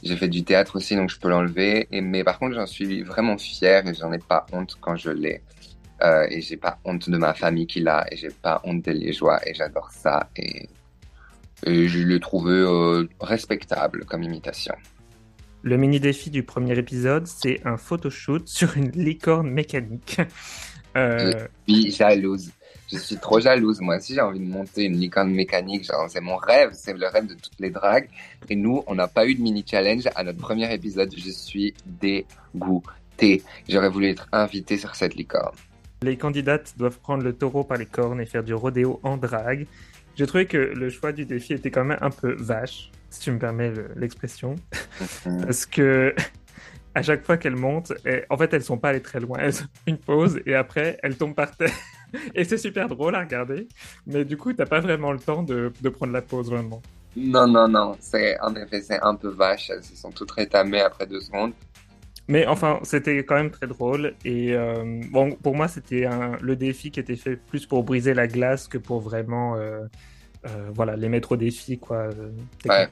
j'ai 0.03 0.15
fait 0.15 0.27
du 0.27 0.43
théâtre 0.43 0.75
aussi, 0.77 0.95
donc 0.95 1.09
je 1.09 1.19
peux 1.19 1.29
l'enlever. 1.29 1.87
Mais 1.91 2.23
par 2.23 2.39
contre, 2.39 2.55
j'en 2.55 2.67
suis 2.67 3.03
vraiment 3.03 3.37
fier 3.37 3.87
et 3.87 3.93
j'en 3.93 4.11
ai 4.11 4.19
pas 4.19 4.45
honte 4.51 4.77
quand 4.79 4.95
je 4.95 5.11
l'ai. 5.11 5.41
Euh, 6.01 6.27
et 6.29 6.41
j'ai 6.41 6.57
pas 6.57 6.79
honte 6.85 7.09
de 7.09 7.17
ma 7.17 7.33
famille 7.33 7.67
qu'il 7.67 7.87
a 7.87 8.05
et 8.11 8.15
j'ai 8.15 8.29
pas 8.29 8.61
honte 8.63 8.81
des 8.83 8.93
Liégeois 8.93 9.39
et 9.45 9.53
j'adore 9.53 9.91
ça 9.91 10.29
et, 10.37 10.69
je 11.65 11.99
l'ai 11.99 12.21
trouvé 12.21 12.53
euh, 12.53 13.05
respectable 13.19 14.05
comme 14.05 14.23
imitation. 14.23 14.73
Le 15.61 15.75
mini 15.75 15.99
défi 15.99 16.29
du 16.29 16.43
premier 16.43 16.77
épisode, 16.77 17.27
c'est 17.27 17.59
un 17.65 17.75
photoshoot 17.75 18.43
sur 18.47 18.77
une 18.77 18.91
licorne 18.91 19.49
mécanique. 19.49 20.21
Euh... 20.97 21.45
Je 21.67 21.73
suis 21.73 21.91
jalouse. 21.91 22.49
Je 22.91 22.97
suis 22.97 23.17
trop 23.17 23.39
jalouse. 23.39 23.79
Moi 23.79 23.97
aussi, 23.97 24.15
j'ai 24.15 24.21
envie 24.21 24.39
de 24.39 24.51
monter 24.51 24.85
une 24.85 24.97
licorne 24.97 25.29
mécanique. 25.29 25.85
c'est 26.07 26.19
mon 26.19 26.35
rêve. 26.35 26.71
C'est 26.73 26.97
le 26.97 27.05
rêve 27.05 27.27
de 27.27 27.35
toutes 27.35 27.59
les 27.59 27.69
dragues. 27.69 28.09
Et 28.49 28.55
nous, 28.55 28.83
on 28.87 28.95
n'a 28.95 29.07
pas 29.07 29.27
eu 29.27 29.35
de 29.35 29.41
mini 29.41 29.63
challenge 29.69 30.09
à 30.15 30.23
notre 30.23 30.39
premier 30.39 30.73
épisode. 30.73 31.13
Je 31.15 31.29
suis 31.29 31.75
dégoûtée. 31.85 33.43
J'aurais 33.69 33.89
voulu 33.89 34.07
être 34.07 34.27
invité 34.31 34.79
sur 34.79 34.95
cette 34.95 35.13
licorne. 35.13 35.55
Les 36.01 36.17
candidates 36.17 36.73
doivent 36.77 36.99
prendre 36.99 37.23
le 37.23 37.33
taureau 37.33 37.63
par 37.63 37.77
les 37.77 37.85
cornes 37.85 38.21
et 38.21 38.25
faire 38.25 38.43
du 38.43 38.53
rodéo 38.53 38.99
en 39.03 39.17
drague. 39.17 39.67
J'ai 40.15 40.25
trouvé 40.27 40.45
que 40.45 40.57
le 40.57 40.89
choix 40.89 41.11
du 41.11 41.25
défi 41.25 41.53
était 41.53 41.71
quand 41.71 41.83
même 41.83 41.97
un 42.01 42.09
peu 42.09 42.35
vache, 42.39 42.91
si 43.09 43.19
tu 43.19 43.31
me 43.31 43.39
permets 43.39 43.73
l'expression. 43.95 44.55
Parce 45.43 45.65
que 45.65 46.13
à 46.95 47.01
chaque 47.01 47.25
fois 47.25 47.37
qu'elles 47.37 47.55
montent, 47.55 47.93
en 48.29 48.37
fait, 48.37 48.53
elles 48.53 48.63
sont 48.63 48.77
pas 48.77 48.89
allées 48.89 49.01
très 49.01 49.19
loin. 49.19 49.37
Elles 49.39 49.61
ont 49.61 49.67
une 49.87 49.97
pause 49.97 50.41
et 50.45 50.55
après, 50.55 50.99
elles 51.03 51.17
tombent 51.17 51.35
par 51.35 51.55
terre. 51.55 51.73
et 52.35 52.43
c'est 52.43 52.57
super 52.57 52.87
drôle 52.87 53.15
à 53.15 53.19
regarder. 53.19 53.67
Mais 54.07 54.25
du 54.25 54.37
coup, 54.37 54.53
t'as 54.53 54.65
pas 54.65 54.79
vraiment 54.79 55.11
le 55.11 55.19
temps 55.19 55.43
de, 55.43 55.71
de 55.81 55.89
prendre 55.89 56.13
la 56.13 56.21
pause 56.21 56.49
vraiment. 56.49 56.81
Non, 57.15 57.47
non, 57.47 57.67
non. 57.67 57.95
C'est, 57.99 58.39
en 58.39 58.55
effet, 58.55 58.81
c'est 58.81 59.01
un 59.01 59.15
peu 59.15 59.29
vache. 59.29 59.69
Elles 59.69 59.83
se 59.83 59.95
sont 59.95 60.11
toutes 60.11 60.31
rétamées 60.31 60.81
après 60.81 61.05
deux 61.05 61.21
secondes. 61.21 61.53
Mais 62.29 62.45
enfin, 62.45 62.79
c'était 62.83 63.25
quand 63.25 63.33
même 63.33 63.49
très 63.49 63.65
drôle. 63.65 64.13
Et 64.23 64.53
euh, 64.53 65.01
bon, 65.09 65.31
pour 65.31 65.55
moi, 65.55 65.67
c'était 65.67 66.07
le 66.39 66.55
défi 66.55 66.91
qui 66.91 66.99
était 66.99 67.15
fait 67.15 67.35
plus 67.35 67.65
pour 67.65 67.83
briser 67.83 68.13
la 68.13 68.27
glace 68.27 68.67
que 68.67 68.77
pour 68.77 69.01
vraiment 69.01 69.55
euh, 69.55 69.87
euh, 70.45 70.69
voilà, 70.71 70.95
les 70.95 71.09
mettre 71.09 71.31
au 71.31 71.37
défi. 71.37 71.79
Quoi, 71.79 72.09
ouais. 72.67 72.87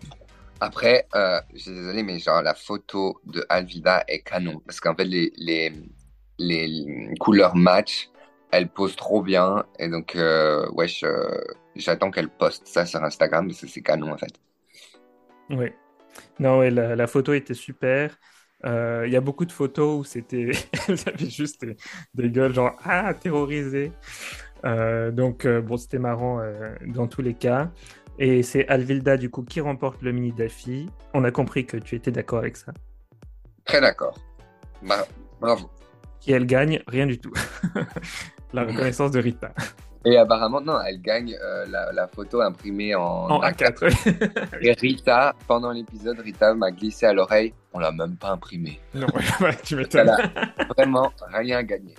Après, 0.60 1.08
je 1.54 1.60
suis 1.60 1.71
désolé, 1.71 2.02
mais 2.02 2.17
genre 2.17 2.41
la 2.41 2.56
photo 2.56 3.21
de 3.28 3.45
Alvida 3.47 4.04
est 4.08 4.21
canon. 4.21 4.60
Parce 4.65 4.80
qu'en 4.80 4.95
fait, 4.95 5.06
les, 5.06 5.32
les, 5.38 5.71
les 6.39 7.13
couleurs 7.19 7.56
match, 7.56 8.10
elle 8.52 8.67
pose 8.67 8.95
trop 8.95 9.21
bien. 9.21 9.65
Et 9.78 9.88
donc, 9.88 10.17
ouais, 10.17 10.88
j'attends 11.76 12.10
qu'elle 12.10 12.30
poste 12.30 12.67
ça 12.67 12.88
sur 12.88 13.04
Instagram 13.04 13.45
parce 13.45 13.62
que 13.62 13.67
c'est 13.67 13.84
canon 13.84 14.12
en 14.13 14.17
fait. 14.17 14.34
Oui. 15.52 15.67
Non, 16.39 16.58
ouais, 16.58 16.71
la, 16.71 16.95
la 16.95 17.06
photo 17.06 17.34
était 17.34 17.54
super. 17.54 18.17
Euh, 18.65 19.04
il 19.06 19.13
y 19.13 19.15
a 19.15 19.22
beaucoup 19.22 19.46
de 19.46 19.52
photos 19.52 20.00
où 20.00 20.04
c'était, 20.04 20.52
juste 21.20 21.65
des, 22.13 22.30
gueules 22.30 22.54
genre 22.54 22.76
ah 22.84 23.13
terrorisé. 23.13 23.91
Euh, 24.65 25.12
donc 25.12 25.46
euh, 25.46 25.62
bon, 25.62 25.78
c'était 25.78 26.00
marrant 26.00 26.41
dans 26.88 27.08
tous 27.08 27.22
les 27.22 27.34
cas. 27.34 27.72
Et 28.20 28.41
c'est 28.41 28.67
Alvilda 28.67 29.15
du 29.17 29.30
coup 29.30 29.43
qui 29.43 29.62
remporte 29.62 30.02
le 30.02 30.12
mini 30.12 30.32
défi. 30.32 30.89
On 31.13 31.24
a 31.24 31.32
compris 31.32 31.65
que 31.65 31.78
tu 31.78 31.96
étais 31.96 32.12
d'accord 32.12 32.39
avec 32.39 32.58
ça. 32.58 32.74
Très 33.65 33.80
d'accord. 33.80 34.17
Bah, 34.82 35.06
bravo. 35.39 35.70
Et 36.26 36.32
elle 36.32 36.46
gagne 36.46 36.82
rien 36.88 37.06
du 37.06 37.20
tout. 37.20 37.34
La 38.54 38.63
reconnaissance 38.63 39.12
de 39.12 39.20
Rita. 39.20 39.54
Et 40.06 40.18
apparemment, 40.18 40.62
non, 40.62 40.80
elle 40.82 41.02
gagne 41.02 41.36
euh, 41.42 41.66
la, 41.68 42.08
photo 42.08 42.42
imprimée 42.42 42.96
en, 42.96 43.30
en 43.30 43.42
A4. 43.42 44.52
Et 44.62 44.72
Rita, 44.74 45.36
pendant 45.48 45.72
l'épisode, 45.72 46.20
Rita 46.20 46.54
m'a 46.54 46.72
glissé 46.72 47.06
à 47.06 47.14
l'oreille, 47.14 47.54
on 47.74 47.80
l'a 47.80 47.92
même 47.92 48.16
pas 48.16 48.32
imprimée. 48.32 48.80
Non, 48.94 49.08
tu 49.64 49.76
m'étonnes. 49.76 50.12
vraiment 50.78 51.12
rien 51.34 51.64
gagné. 51.64 51.96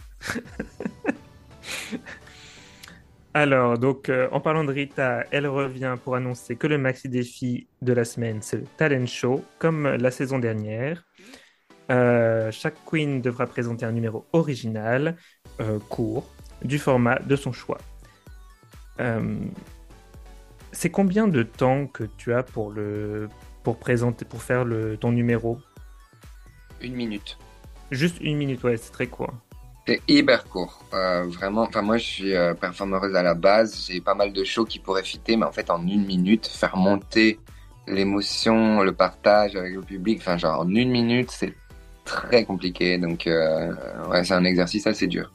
Alors, 3.34 3.78
donc, 3.78 4.08
euh, 4.08 4.28
en 4.32 4.40
parlant 4.40 4.64
de 4.64 4.72
Rita, 4.72 5.24
elle 5.30 5.46
revient 5.46 5.96
pour 6.02 6.16
annoncer 6.16 6.56
que 6.56 6.66
le 6.66 6.78
maxi 6.78 7.08
défi 7.08 7.68
de 7.82 7.92
la 7.92 8.04
semaine, 8.04 8.40
c'est 8.42 8.56
le 8.56 8.64
talent 8.76 9.06
show, 9.06 9.44
comme 9.58 9.86
la 9.86 10.10
saison 10.10 10.38
dernière. 10.38 11.04
Euh, 11.90 12.50
chaque 12.50 12.84
queen 12.84 13.20
devra 13.20 13.46
présenter 13.46 13.86
un 13.86 13.92
numéro 13.92 14.26
original, 14.32 15.16
court, 15.88 16.26
du 16.62 16.78
format 16.78 17.18
de 17.20 17.36
son 17.36 17.52
choix. 17.52 17.78
Euh, 19.00 19.38
c'est 20.72 20.90
combien 20.90 21.28
de 21.28 21.42
temps 21.42 21.86
que 21.86 22.04
tu 22.16 22.34
as 22.34 22.42
pour 22.42 22.70
le 22.70 23.28
pour 23.62 23.78
présenter 23.78 24.24
pour 24.24 24.42
faire 24.42 24.64
le 24.64 24.96
ton 24.96 25.12
numéro? 25.12 25.58
Une 26.80 26.94
minute. 26.94 27.38
Juste 27.90 28.18
une 28.20 28.36
minute, 28.36 28.62
ouais, 28.64 28.76
c'est 28.76 28.92
très 28.92 29.06
court. 29.06 29.32
C'est 29.86 30.02
hyper 30.06 30.44
court, 30.44 30.84
euh, 30.92 31.24
vraiment. 31.26 31.62
Enfin, 31.62 31.80
moi, 31.80 31.96
je 31.96 32.04
suis 32.04 32.34
euh, 32.34 32.52
performeuse 32.54 33.16
à 33.16 33.22
la 33.22 33.34
base. 33.34 33.86
J'ai 33.88 34.00
pas 34.00 34.14
mal 34.14 34.32
de 34.32 34.44
shows 34.44 34.66
qui 34.66 34.78
pourraient 34.78 35.02
fitter, 35.02 35.36
mais 35.36 35.46
en 35.46 35.52
fait, 35.52 35.70
en 35.70 35.80
une 35.86 36.04
minute, 36.04 36.46
faire 36.46 36.76
monter 36.76 37.40
l'émotion, 37.86 38.82
le 38.82 38.92
partage 38.92 39.56
avec 39.56 39.72
le 39.72 39.80
public, 39.80 40.18
enfin, 40.20 40.36
genre 40.36 40.60
en 40.60 40.68
une 40.68 40.90
minute, 40.90 41.30
c'est 41.30 41.54
très 42.04 42.44
compliqué. 42.44 42.98
Donc, 42.98 43.26
ouais, 43.26 44.24
c'est 44.24 44.34
un 44.34 44.44
exercice 44.44 44.86
assez 44.86 45.06
dur. 45.06 45.32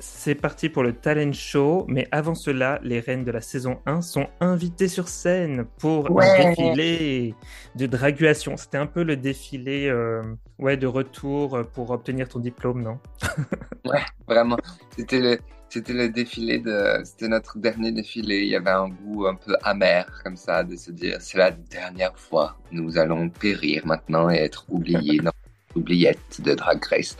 C'est 0.00 0.34
parti 0.34 0.68
pour 0.68 0.82
le 0.82 0.92
talent 0.92 1.32
show, 1.32 1.84
mais 1.88 2.06
avant 2.12 2.34
cela, 2.34 2.78
les 2.82 3.00
reines 3.00 3.24
de 3.24 3.32
la 3.32 3.40
saison 3.40 3.80
1 3.86 4.02
sont 4.02 4.28
invitées 4.40 4.88
sur 4.88 5.08
scène 5.08 5.66
pour 5.78 6.20
un 6.20 6.50
défilé 6.50 7.34
de 7.74 7.86
draguation. 7.86 8.56
C'était 8.56 8.78
un 8.78 8.86
peu 8.86 9.02
le 9.02 9.16
défilé 9.16 9.88
euh, 9.88 10.22
ouais, 10.58 10.76
de 10.76 10.86
retour 10.86 11.62
pour 11.72 11.90
obtenir 11.90 12.28
ton 12.28 12.38
diplôme, 12.38 12.82
non? 12.82 12.98
Ouais, 13.84 14.02
vraiment. 14.26 14.58
C'était 14.96 15.20
le, 15.20 15.38
c'était 15.70 15.94
le 15.94 16.10
défilé 16.10 16.58
de, 16.58 17.00
c'était 17.04 17.28
notre 17.28 17.58
dernier 17.58 17.90
défilé. 17.90 18.42
Il 18.42 18.48
y 18.48 18.56
avait 18.56 18.70
un 18.70 18.88
goût 18.88 19.26
un 19.26 19.34
peu 19.34 19.56
amer 19.62 20.06
comme 20.22 20.36
ça 20.36 20.62
de 20.62 20.76
se 20.76 20.90
dire 20.90 21.16
c'est 21.20 21.38
la 21.38 21.52
dernière 21.52 22.18
fois. 22.18 22.58
Nous 22.70 22.98
allons 22.98 23.30
périr 23.30 23.86
maintenant 23.86 24.28
et 24.30 24.36
être 24.36 24.66
oubliés 24.68 25.20
dans 25.20 25.32
l'oubliette 25.74 26.40
de 26.40 26.54
Drag 26.54 26.84
Race. 26.84 27.16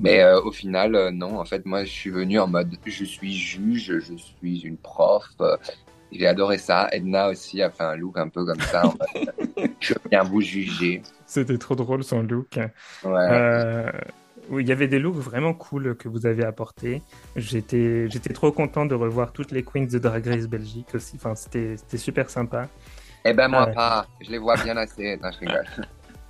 Mais 0.00 0.22
euh, 0.22 0.40
au 0.40 0.50
final, 0.50 0.94
euh, 0.94 1.10
non. 1.10 1.38
En 1.38 1.44
fait, 1.44 1.64
moi, 1.66 1.84
je 1.84 1.90
suis 1.90 2.10
venu 2.10 2.38
en 2.38 2.48
mode 2.48 2.70
je 2.84 3.04
suis 3.04 3.32
juge, 3.32 4.00
je 4.00 4.14
suis 4.16 4.60
une 4.60 4.78
prof. 4.78 5.28
Euh, 5.40 5.56
j'ai 6.10 6.26
adoré 6.26 6.58
ça. 6.58 6.88
Edna 6.90 7.28
aussi 7.28 7.62
a 7.62 7.70
fait 7.70 7.84
un 7.84 7.96
look 7.96 8.18
un 8.18 8.28
peu 8.28 8.44
comme 8.44 8.60
ça. 8.60 8.86
En 8.86 8.94
je 9.80 9.94
viens 10.10 10.22
vous 10.22 10.40
juger. 10.40 11.02
C'était 11.26 11.58
trop 11.58 11.76
drôle 11.76 12.02
son 12.02 12.22
look. 12.22 12.58
Ouais. 13.04 13.92
Il 14.58 14.66
y 14.66 14.72
avait 14.72 14.88
des 14.88 14.98
looks 14.98 15.14
vraiment 15.14 15.54
cool 15.54 15.94
que 15.96 16.08
vous 16.08 16.26
avez 16.26 16.44
apportés. 16.44 17.02
J'étais, 17.36 18.10
j'étais 18.10 18.32
trop 18.32 18.50
content 18.50 18.84
de 18.84 18.96
revoir 18.96 19.32
toutes 19.32 19.52
les 19.52 19.62
queens 19.62 19.86
de 19.86 19.98
Drag 19.98 20.26
Race 20.26 20.48
Belgique 20.48 20.92
aussi. 20.94 21.16
Enfin, 21.16 21.36
c'était, 21.36 21.76
c'était 21.76 21.98
super 21.98 22.28
sympa. 22.30 22.68
Eh 23.24 23.34
ben 23.34 23.48
moi 23.48 23.66
pas, 23.66 24.06
je 24.20 24.30
les 24.30 24.38
vois 24.38 24.56
bien 24.56 24.76
assez. 24.76 25.16
Non, 25.18 25.30
je 25.30 25.38
rigole. 25.40 25.66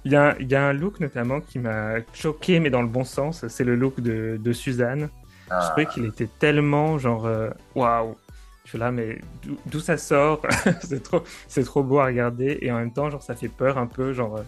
Il 0.04 0.12
y, 0.12 0.16
a, 0.16 0.34
il 0.40 0.50
y, 0.50 0.54
a, 0.54 0.66
un 0.66 0.72
look 0.72 0.98
notamment 1.00 1.40
qui 1.40 1.58
m'a 1.58 1.96
choqué, 2.14 2.58
mais 2.58 2.70
dans 2.70 2.80
le 2.80 2.88
bon 2.88 3.04
sens. 3.04 3.46
C'est 3.48 3.64
le 3.64 3.76
look 3.76 4.00
de, 4.00 4.38
de 4.42 4.52
Suzanne. 4.52 5.10
Je 5.50 5.54
ah. 5.56 5.68
trouvais 5.70 5.86
qu'il 5.86 6.04
était 6.04 6.28
tellement 6.38 6.98
genre 6.98 7.26
euh, 7.26 7.50
waouh. 7.74 8.16
Je 8.64 8.70
suis 8.70 8.78
là, 8.78 8.92
mais 8.92 9.18
d'où 9.66 9.80
ça 9.80 9.96
sort? 9.96 10.42
C'est 10.82 11.02
trop, 11.02 11.24
c'est 11.48 11.64
trop 11.64 11.82
beau 11.82 11.98
à 11.98 12.06
regarder 12.06 12.58
et 12.60 12.70
en 12.70 12.76
même 12.76 12.92
temps, 12.92 13.10
genre 13.10 13.22
ça 13.22 13.34
fait 13.34 13.48
peur 13.48 13.78
un 13.78 13.88
peu. 13.88 14.12
Genre 14.12 14.36
euh, 14.36 14.42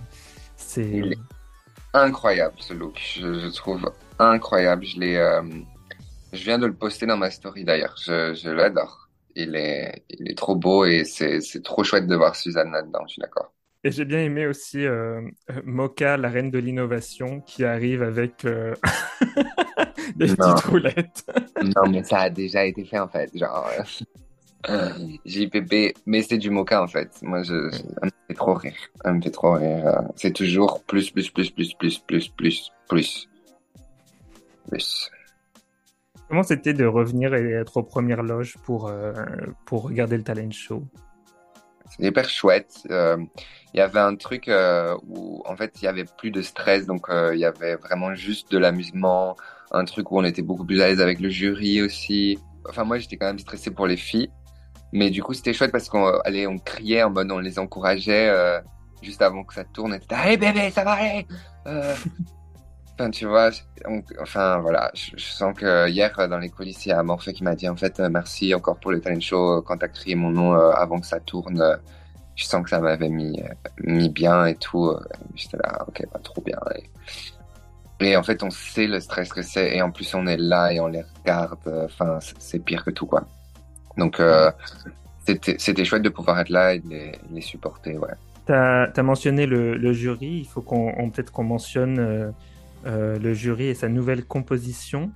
c'est 0.57 1.03
incroyable 1.93 2.55
ce 2.61 2.73
look. 2.73 3.01
Je, 3.19 3.53
trouve 3.53 3.91
incroyable. 4.21 4.85
Je 4.85 5.01
l'ai, 5.01 5.17
euh, 5.17 5.43
je 6.33 6.45
viens 6.45 6.59
de 6.59 6.67
le 6.67 6.73
poster 6.73 7.07
dans 7.07 7.17
ma 7.17 7.31
story 7.33 7.65
d'ailleurs. 7.65 7.97
Je, 8.01 8.33
je 8.35 8.49
l'adore. 8.49 9.09
Il 9.35 9.57
est, 9.57 10.05
il 10.09 10.31
est 10.31 10.39
trop 10.39 10.55
beau 10.55 10.85
et 10.85 11.05
c'est, 11.05 11.41
c'est 11.41 11.63
trop 11.63 11.83
chouette 11.83 12.07
de 12.07 12.15
voir 12.15 12.37
Suzanne 12.37 12.71
là-dedans. 12.71 13.01
Je 13.09 13.15
suis 13.15 13.21
d'accord. 13.21 13.53
Et 13.85 13.91
j'ai 13.91 14.05
bien 14.05 14.21
aimé 14.21 14.47
aussi 14.47 14.87
euh, 14.87 15.23
Mocha, 15.65 16.17
la 16.17 16.29
reine 16.29 16.53
de 16.53 16.59
l'innovation, 16.59 17.41
qui 17.41 17.65
arrive 17.65 18.03
avec 18.03 18.45
euh, 18.45 18.75
des 20.17 20.27
petites 20.27 20.65
roulettes. 20.67 21.25
non, 21.61 21.91
mais 21.91 22.05
ça 22.05 22.21
a 22.21 22.31
déjà 22.31 22.65
été 22.65 22.85
fait 22.85 23.01
en 23.01 23.09
fait. 23.09 23.37
Genre, 23.37 23.69
euh, 24.69 24.91
JPP, 25.27 25.99
mais 26.07 26.23
c'est 26.23 26.39
du 26.39 26.51
Mocha 26.51 26.81
en 26.81 26.87
fait. 26.87 27.11
Moi, 27.23 27.43
je, 27.43 27.71
je, 27.73 27.79
ça 27.79 28.05
me 28.05 28.11
fait 28.29 28.35
trop 28.35 28.55
rire. 28.55 28.77
Ça 29.05 29.13
me 29.13 29.21
fait 29.21 29.31
trop 29.31 29.55
rire. 29.55 30.03
C'est 30.15 30.33
toujours 30.33 30.85
plus, 30.85 31.11
plus, 31.11 31.31
plus, 31.31 31.51
plus, 31.51 31.75
plus, 31.75 31.99
plus, 31.99 32.29
plus, 32.29 32.73
plus. 32.89 33.29
Plus. 34.69 35.11
Comment 36.29 36.45
c'était 36.45 36.73
de 36.73 36.85
revenir 36.85 37.35
et 37.35 37.51
être 37.51 37.79
aux 37.79 37.83
premières 37.83 38.23
loges 38.23 38.57
pour, 38.63 38.91
pour 39.67 39.83
regarder 39.83 40.17
le 40.17 40.23
talent 40.23 40.53
show? 40.53 40.85
Hyper 41.99 42.29
chouette. 42.29 42.87
Euh, 42.91 43.17
il 43.75 43.79
y 43.79 43.81
avait 43.81 44.01
un 44.01 44.17
truc 44.17 44.49
euh, 44.49 44.97
où 45.09 45.43
en 45.47 45.57
fait 45.57 45.73
il 45.81 45.85
y 45.85 45.89
avait 45.89 46.05
plus 46.05 46.31
de 46.31 46.43
stress, 46.43 46.87
donc 46.87 47.09
euh, 47.09 47.35
il 47.35 47.41
y 47.41 47.45
avait 47.45 47.77
vraiment 47.77 48.15
juste 48.15 48.53
de 48.53 48.59
l'amusement, 48.59 49.37
un 49.71 49.85
truc 49.85 50.11
où 50.13 50.19
on 50.19 50.25
était 50.25 50.43
beaucoup 50.43 50.65
plus 50.65 50.81
à 50.83 50.89
l'aise 50.89 51.01
avec 51.01 51.21
le 51.21 51.31
jury 51.31 51.81
aussi. 51.83 52.39
Enfin 52.69 52.85
moi 52.85 52.99
j'étais 52.99 53.17
quand 53.17 53.27
même 53.27 53.39
stressé 53.39 53.71
pour 53.71 53.87
les 53.87 53.97
filles, 53.97 54.31
mais 54.93 55.11
du 55.11 55.23
coup 55.23 55.33
c'était 55.33 55.55
chouette 55.55 55.73
parce 55.73 55.89
qu'on 55.89 56.07
allait, 56.21 56.47
on 56.47 56.59
criait 56.59 57.03
en 57.03 57.11
mode 57.11 57.31
on 57.31 57.39
les 57.39 57.59
encourageait 57.59 58.31
juste 59.03 59.23
avant 59.23 59.45
que 59.45 59.55
ça 59.55 59.65
tourne. 59.65 59.95
Et 59.95 60.01
c'était 60.01 60.17
hey 60.17 60.37
bébé 60.37 60.71
ça 60.71 60.85
va 60.85 60.93
aller. 60.93 61.27
Enfin, 62.95 63.11
tu 63.11 63.27
vois, 63.27 63.51
enfin 64.21 64.59
voilà, 64.59 64.91
je, 64.95 65.17
sens 65.17 65.55
que 65.57 65.89
hier 65.89 66.13
dans 66.29 66.39
les 66.39 66.51
coulisses, 66.51 66.85
il 66.87 66.91
y 66.91 66.93
a 66.93 67.03
Morphée 67.03 67.33
qui 67.33 67.43
m'a 67.43 67.55
dit 67.55 67.69
en 67.69 67.77
fait 67.77 67.99
euh, 68.01 68.09
merci 68.11 68.55
encore 68.55 68.79
pour 68.79 68.91
le 68.91 69.01
talent 69.01 69.19
show 69.19 69.59
euh, 69.59 69.63
quand 69.63 69.79
t'as 69.79 69.89
crié 69.89 70.15
mon 70.15 70.31
nom 70.31 70.55
euh, 70.55 70.71
avant 70.73 71.01
que 71.01 71.07
ça 71.07 71.19
tourne. 71.19 71.79
je 72.37 72.45
sens 72.45 72.63
que 72.63 72.71
ça 72.71 72.81
m'avait 72.81 73.09
mis 73.09 73.43
mis 73.79 74.09
bien 74.11 74.47
et 74.47 74.57
tout. 74.57 74.95
J'étais 75.35 75.57
là, 75.57 75.85
ok, 75.89 76.07
pas 76.13 76.19
trop 76.19 76.43
bien. 76.43 76.59
Et, 78.01 78.17
en 78.17 78.23
fait, 78.23 78.43
on 78.43 78.51
sait 78.51 78.87
le 78.87 79.01
stress 79.01 79.33
que 79.33 79.43
c'est 79.43 79.77
et 79.77 79.83
en 79.83 79.91
plus 79.91 80.15
on 80.15 80.27
est 80.27 80.37
là 80.37 80.73
et 80.73 80.81
on 80.81 80.89
les 80.89 81.03
regarde. 81.03 81.61
Enfin, 81.85 82.19
c'est 82.39 82.59
pire 82.59 82.85
que 82.85 82.91
tout 82.91 83.07
quoi. 83.07 83.25
Donc 83.97 84.21
c'était 85.25 85.85
chouette 85.85 86.03
de 86.03 86.09
pouvoir 86.09 86.41
être 86.41 86.49
là 86.49 86.75
et 86.75 86.81
de 86.81 87.13
les, 87.33 87.41
supporter, 87.41 87.97
ouais. 87.97 88.15
T'as 88.47 88.91
as 88.95 89.03
mentionné 89.03 89.47
le, 89.47 89.93
jury, 89.93 90.39
il 90.41 90.47
faut 90.47 90.63
qu'on 90.63 91.11
peut-être 91.11 91.31
qu'on 91.31 91.45
mentionne 91.45 91.99
euh, 91.99 92.31
le 92.85 93.33
jury 93.33 93.67
et 93.67 93.75
sa 93.75 93.89
nouvelle 93.89 94.25
composition. 94.25 95.13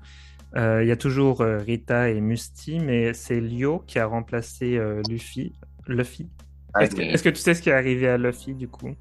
Euh, 0.57 0.83
il 0.83 0.89
y 0.89 0.93
a 0.93 0.97
toujours 0.97 1.43
euh, 1.43 1.59
Rita 1.59 2.09
et 2.09 2.21
Musti, 2.21 2.79
mais 2.79 3.13
c'est 3.13 3.41
Lio 3.41 3.83
qui 3.87 3.99
a 3.99 4.07
remplacé 4.07 4.81
Luffy. 5.09 5.53
Luffy. 5.87 6.29
Ah, 6.75 6.85
est-ce 6.85 7.23
que, 7.23 7.31
tu 7.31 7.37
sais 7.37 7.55
ce 7.55 7.63
qui 7.63 7.71
est 7.71 7.75
arrivé 7.75 8.09
à 8.09 8.19
Luffy 8.19 8.55
du 8.55 8.69
coup? 8.69 8.95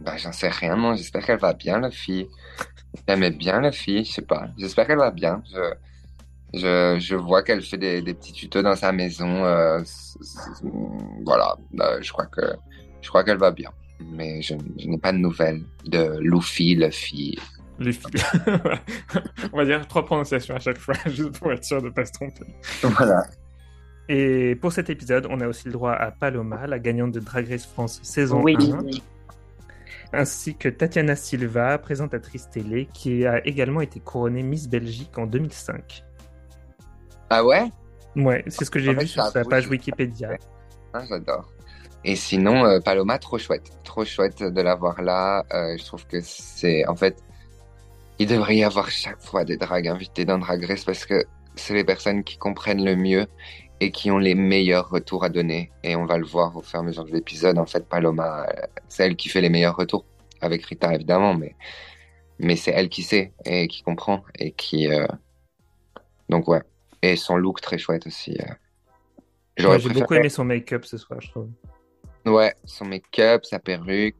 Bah, 0.00 0.16
J'en 0.16 0.32
sais 0.32 0.48
rien, 0.48 0.76
moi. 0.76 0.94
J'espère 0.96 1.24
qu'elle 1.24 1.38
va 1.38 1.52
bien, 1.52 1.80
Luffy. 1.80 2.26
J'aimais 3.08 3.30
bien 3.30 3.60
Luffy, 3.60 4.04
je 4.04 4.12
sais 4.12 4.22
pas. 4.22 4.48
J'espère 4.58 4.86
qu'elle 4.86 4.98
va 4.98 5.10
bien. 5.10 5.42
Je, 5.50 5.74
je, 6.54 6.96
je 6.98 7.16
vois 7.16 7.42
qu'elle 7.42 7.62
fait 7.62 7.78
des, 7.78 8.02
des, 8.02 8.14
petits 8.14 8.32
tutos 8.32 8.62
dans 8.62 8.76
sa 8.76 8.92
maison. 8.92 9.42
voilà, 11.24 11.56
je 12.00 12.12
crois 12.12 12.26
que 12.26 12.42
je 13.02 13.08
crois 13.08 13.24
qu'elle 13.24 13.38
va 13.38 13.50
bien. 13.50 13.70
Mais 14.00 14.42
je, 14.42 14.54
je 14.78 14.88
n'ai 14.88 14.98
pas 14.98 15.12
de 15.12 15.18
nouvelles 15.18 15.62
de 15.86 16.18
Luffy, 16.20 16.74
Luffy. 16.74 17.38
On 19.52 19.56
va 19.56 19.64
dire 19.64 19.86
trois 19.86 20.04
prononciations 20.04 20.56
à 20.56 20.58
chaque 20.58 20.78
fois, 20.78 20.94
juste 21.06 21.38
pour 21.38 21.52
être 21.52 21.64
sûr 21.64 21.80
de 21.80 21.88
ne 21.88 21.92
pas 21.92 22.04
se 22.04 22.12
tromper. 22.12 22.46
Voilà. 22.82 23.24
Et 24.08 24.56
pour 24.56 24.72
cet 24.72 24.88
épisode, 24.88 25.26
on 25.30 25.40
a 25.40 25.48
aussi 25.48 25.66
le 25.66 25.72
droit 25.72 25.92
à 25.92 26.10
Paloma, 26.10 26.66
la 26.66 26.78
gagnante 26.78 27.12
de 27.12 27.20
Drag 27.20 27.48
Race 27.48 27.66
France 27.66 28.00
saison 28.02 28.44
1, 28.46 28.86
ainsi 30.12 30.54
que 30.54 30.68
Tatiana 30.68 31.16
Silva, 31.16 31.76
présentatrice 31.78 32.48
télé, 32.48 32.88
qui 32.92 33.26
a 33.26 33.44
également 33.46 33.80
été 33.80 33.98
couronnée 34.00 34.42
Miss 34.42 34.68
Belgique 34.68 35.18
en 35.18 35.26
2005. 35.26 36.04
Ah 37.30 37.44
ouais? 37.44 37.64
Ouais, 38.14 38.44
c'est 38.46 38.64
ce 38.64 38.70
que 38.70 38.78
j'ai 38.78 38.94
vu 38.94 39.06
sur 39.06 39.24
sa 39.24 39.44
page 39.44 39.68
Wikipédia. 39.68 40.30
Ah, 40.94 41.02
j'adore. 41.08 41.52
Et 42.04 42.14
sinon, 42.14 42.64
euh, 42.64 42.78
Paloma, 42.78 43.18
trop 43.18 43.36
chouette. 43.36 43.70
Trop 43.82 44.04
chouette 44.04 44.40
de 44.40 44.60
l'avoir 44.62 45.02
là. 45.02 45.44
Euh, 45.52 45.76
je 45.76 45.84
trouve 45.84 46.06
que 46.06 46.20
c'est, 46.22 46.86
en 46.86 46.94
fait, 46.94 47.22
il 48.18 48.26
devrait 48.26 48.56
y 48.56 48.64
avoir 48.64 48.90
chaque 48.90 49.20
fois 49.20 49.44
des 49.44 49.56
drags 49.56 49.88
invités 49.88 50.24
dans 50.24 50.38
Drag 50.38 50.64
Race 50.64 50.84
parce 50.84 51.04
que 51.04 51.24
c'est 51.54 51.74
les 51.74 51.84
personnes 51.84 52.24
qui 52.24 52.38
comprennent 52.38 52.84
le 52.84 52.96
mieux 52.96 53.26
et 53.80 53.90
qui 53.90 54.10
ont 54.10 54.18
les 54.18 54.34
meilleurs 54.34 54.88
retours 54.88 55.24
à 55.24 55.28
donner. 55.28 55.70
Et 55.82 55.96
on 55.96 56.06
va 56.06 56.16
le 56.16 56.24
voir 56.24 56.56
au 56.56 56.62
fur 56.62 56.78
et 56.78 56.82
à 56.82 56.82
mesure 56.82 57.04
de 57.04 57.12
l'épisode. 57.12 57.58
En 57.58 57.66
fait, 57.66 57.86
Paloma, 57.86 58.46
c'est 58.88 59.04
elle 59.04 59.16
qui 59.16 59.28
fait 59.28 59.40
les 59.40 59.50
meilleurs 59.50 59.76
retours. 59.76 60.04
Avec 60.40 60.64
Rita, 60.64 60.94
évidemment, 60.94 61.34
mais, 61.34 61.56
mais 62.38 62.56
c'est 62.56 62.70
elle 62.70 62.88
qui 62.88 63.02
sait 63.02 63.32
et 63.44 63.68
qui 63.68 63.82
comprend 63.82 64.22
et 64.38 64.52
qui. 64.52 64.90
Euh... 64.90 65.06
Donc, 66.28 66.48
ouais. 66.48 66.62
Et 67.02 67.16
son 67.16 67.36
look 67.36 67.60
très 67.60 67.78
chouette 67.78 68.06
aussi. 68.06 68.36
Euh. 68.40 68.52
J'ai 69.56 69.88
beaucoup 69.88 70.14
aimé 70.14 70.28
son 70.28 70.44
make-up 70.44 70.84
ce 70.84 70.98
soir, 70.98 71.20
je 71.20 71.30
trouve. 71.30 71.48
Ouais, 72.26 72.52
son 72.64 72.84
make-up, 72.84 73.44
sa 73.44 73.58
perruque. 73.58 74.16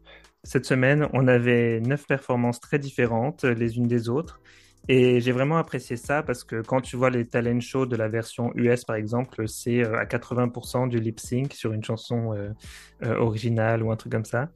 Cette 0.46 0.64
semaine, 0.64 1.08
on 1.12 1.26
avait 1.26 1.80
neuf 1.80 2.06
performances 2.06 2.60
très 2.60 2.78
différentes 2.78 3.42
euh, 3.42 3.52
les 3.52 3.78
unes 3.78 3.88
des 3.88 4.08
autres. 4.08 4.40
Et 4.86 5.20
j'ai 5.20 5.32
vraiment 5.32 5.56
apprécié 5.56 5.96
ça 5.96 6.22
parce 6.22 6.44
que 6.44 6.62
quand 6.62 6.80
tu 6.80 6.94
vois 6.94 7.10
les 7.10 7.26
talent 7.26 7.58
shows 7.58 7.86
de 7.86 7.96
la 7.96 8.06
version 8.06 8.52
US, 8.54 8.84
par 8.84 8.94
exemple, 8.94 9.48
c'est 9.48 9.84
euh, 9.84 9.98
à 9.98 10.04
80% 10.04 10.88
du 10.88 11.00
lip 11.00 11.18
sync 11.18 11.52
sur 11.52 11.72
une 11.72 11.82
chanson 11.82 12.32
euh, 12.32 13.16
originale 13.16 13.82
ou 13.82 13.90
un 13.90 13.96
truc 13.96 14.12
comme 14.12 14.24
ça, 14.24 14.50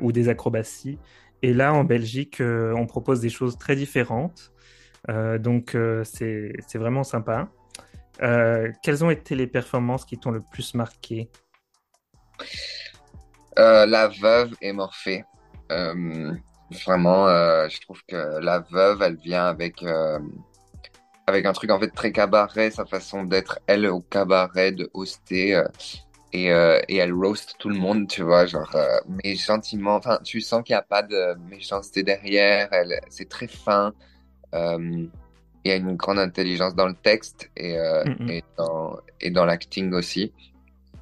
ou 0.00 0.12
des 0.12 0.28
acrobaties. 0.28 0.98
Et 1.40 1.54
là, 1.54 1.72
en 1.72 1.84
Belgique, 1.84 2.42
on 2.42 2.86
propose 2.86 3.20
des 3.20 3.30
choses 3.30 3.56
très 3.56 3.74
différentes. 3.74 4.52
donc, 5.38 5.76
c'est 6.04 6.74
vraiment 6.74 7.04
sympa. 7.04 7.48
quelles 8.18 9.04
ont 9.04 9.10
été 9.10 9.34
les 9.34 9.46
performances 9.46 10.04
qui 10.04 10.18
t'ont 10.18 10.30
le 10.30 10.42
plus 10.52 10.74
marqué? 10.74 11.30
La 13.56 14.08
veuve 14.08 14.54
et 14.60 14.72
Morphée. 14.72 15.24
Euh, 15.72 16.32
vraiment, 16.84 17.28
euh, 17.28 17.68
je 17.68 17.80
trouve 17.80 18.02
que 18.06 18.38
la 18.40 18.60
veuve, 18.60 19.02
elle 19.02 19.16
vient 19.16 19.46
avec 19.46 19.84
avec 21.28 21.44
un 21.44 21.52
truc 21.52 21.70
en 21.70 21.80
fait 21.80 21.90
très 21.90 22.12
cabaret, 22.12 22.70
sa 22.70 22.86
façon 22.86 23.24
d'être 23.24 23.58
elle 23.66 23.86
au 23.86 24.00
cabaret, 24.00 24.72
de 24.72 24.90
hoster. 24.94 25.62
Et, 26.32 26.46
et, 26.48 26.96
elle 26.96 27.14
roast 27.14 27.54
tout 27.58 27.70
le 27.70 27.76
monde, 27.76 28.08
tu 28.08 28.22
vois, 28.22 28.44
genre, 28.46 28.76
mais 29.08 29.36
gentiment, 29.36 29.94
enfin, 29.94 30.18
tu 30.22 30.40
sens 30.40 30.62
qu'il 30.62 30.74
n'y 30.74 30.78
a 30.78 30.82
pas 30.82 31.02
de 31.02 31.34
méchanceté 31.48 32.02
derrière, 32.02 32.68
elle, 32.72 33.00
c'est 33.08 33.28
très 33.28 33.46
fin. 33.46 33.94
il 34.52 35.10
y 35.64 35.72
a 35.72 35.76
une 35.76 35.96
grande 35.96 36.20
intelligence 36.20 36.76
dans 36.76 36.86
le 36.86 36.94
texte 36.94 37.50
et, 37.56 37.76
euh, 37.76 38.04
et 38.28 38.44
dans, 38.56 38.98
et 39.20 39.30
dans 39.30 39.44
l'acting 39.44 39.92
aussi. 39.94 40.32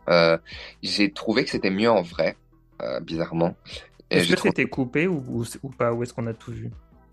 Euh, 0.09 0.39
j'ai 0.83 1.13
trouvé 1.13 1.45
que 1.45 1.51
c'était 1.51 1.71
mieux 1.71 1.91
en 1.91 2.03
vrai, 2.03 2.35
euh, 2.35 2.44
bizarrement. 3.03 3.55
Et 4.11 4.19
Est-ce 4.19 4.29
que 4.31 4.35
trouvé- 4.37 4.51
c'était 4.51 4.69
coupé 4.69 5.07
ou, 5.07 5.25
ou, 5.29 5.45
ou 5.63 5.69
pas 5.71 5.93
Ou 5.93 6.03
est-ce 6.03 6.13
qu'on 6.13 6.27
a 6.27 6.35
tout 6.35 6.53
vu? 6.53 6.71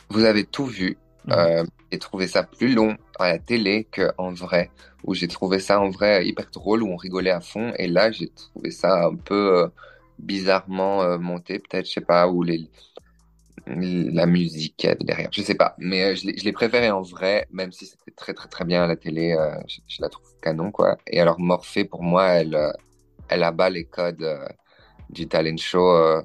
Vous 0.09 0.23
avez 0.23 0.43
tout 0.43 0.65
vu. 0.65 0.97
Euh, 1.29 1.63
j'ai 1.91 1.99
trouvé 1.99 2.27
ça 2.27 2.43
plus 2.43 2.73
long 2.73 2.97
à 3.19 3.27
la 3.29 3.39
télé 3.39 3.87
qu'en 3.95 4.31
vrai, 4.33 4.71
où 5.03 5.13
j'ai 5.13 5.27
trouvé 5.27 5.59
ça 5.59 5.79
en 5.79 5.89
vrai 5.89 6.25
hyper 6.27 6.49
drôle, 6.51 6.81
où 6.83 6.87
on 6.87 6.95
rigolait 6.95 7.29
à 7.31 7.41
fond. 7.41 7.73
Et 7.77 7.87
là, 7.87 8.11
j'ai 8.11 8.29
trouvé 8.29 8.71
ça 8.71 9.05
un 9.05 9.15
peu 9.15 9.59
euh, 9.59 9.67
bizarrement 10.19 11.03
euh, 11.03 11.17
monté, 11.19 11.59
peut-être, 11.59 11.85
je 11.85 11.91
sais 11.93 12.01
pas, 12.01 12.27
où 12.27 12.41
les, 12.43 12.69
la 13.67 14.25
musique 14.25 14.87
derrière, 15.01 15.29
je 15.31 15.41
sais 15.41 15.55
pas. 15.55 15.75
Mais 15.77 16.03
euh, 16.11 16.15
je 16.15 16.25
l'ai 16.43 16.51
préféré 16.51 16.89
en 16.89 17.01
vrai, 17.01 17.47
même 17.51 17.71
si 17.71 17.85
c'était 17.85 18.11
très 18.11 18.33
très 18.33 18.49
très 18.49 18.65
bien 18.65 18.83
à 18.83 18.87
la 18.87 18.95
télé, 18.95 19.33
euh, 19.33 19.55
je, 19.67 19.79
je 19.87 20.01
la 20.01 20.09
trouve 20.09 20.27
canon, 20.41 20.71
quoi. 20.71 20.97
Et 21.07 21.19
alors 21.19 21.39
Morphée, 21.39 21.85
pour 21.85 22.01
moi, 22.03 22.25
elle, 22.29 22.55
euh, 22.55 22.71
elle 23.29 23.43
abat 23.43 23.69
les 23.69 23.85
codes 23.85 24.23
euh, 24.23 24.47
du 25.11 25.27
talent 25.27 25.57
show. 25.57 25.91
euh, 25.91 26.21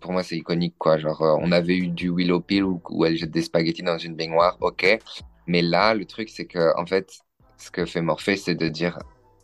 pour 0.00 0.12
moi, 0.12 0.22
c'est 0.22 0.36
iconique, 0.36 0.74
quoi. 0.78 0.98
Genre, 0.98 1.20
euh, 1.22 1.36
on 1.40 1.50
avait 1.52 1.76
eu 1.76 1.88
du 1.88 2.10
Willow 2.10 2.40
Pill 2.40 2.64
où, 2.64 2.80
où 2.90 3.04
elle 3.04 3.16
jette 3.16 3.30
des 3.30 3.42
spaghettis 3.42 3.82
dans 3.82 3.98
une 3.98 4.14
baignoire, 4.14 4.56
ok. 4.60 4.98
Mais 5.46 5.62
là, 5.62 5.94
le 5.94 6.04
truc, 6.04 6.28
c'est 6.28 6.46
que, 6.46 6.78
en 6.78 6.86
fait, 6.86 7.20
ce 7.56 7.70
que 7.70 7.84
fait 7.84 8.02
Morphée, 8.02 8.36
c'est 8.36 8.54
de 8.54 8.68
dire, 8.68 8.98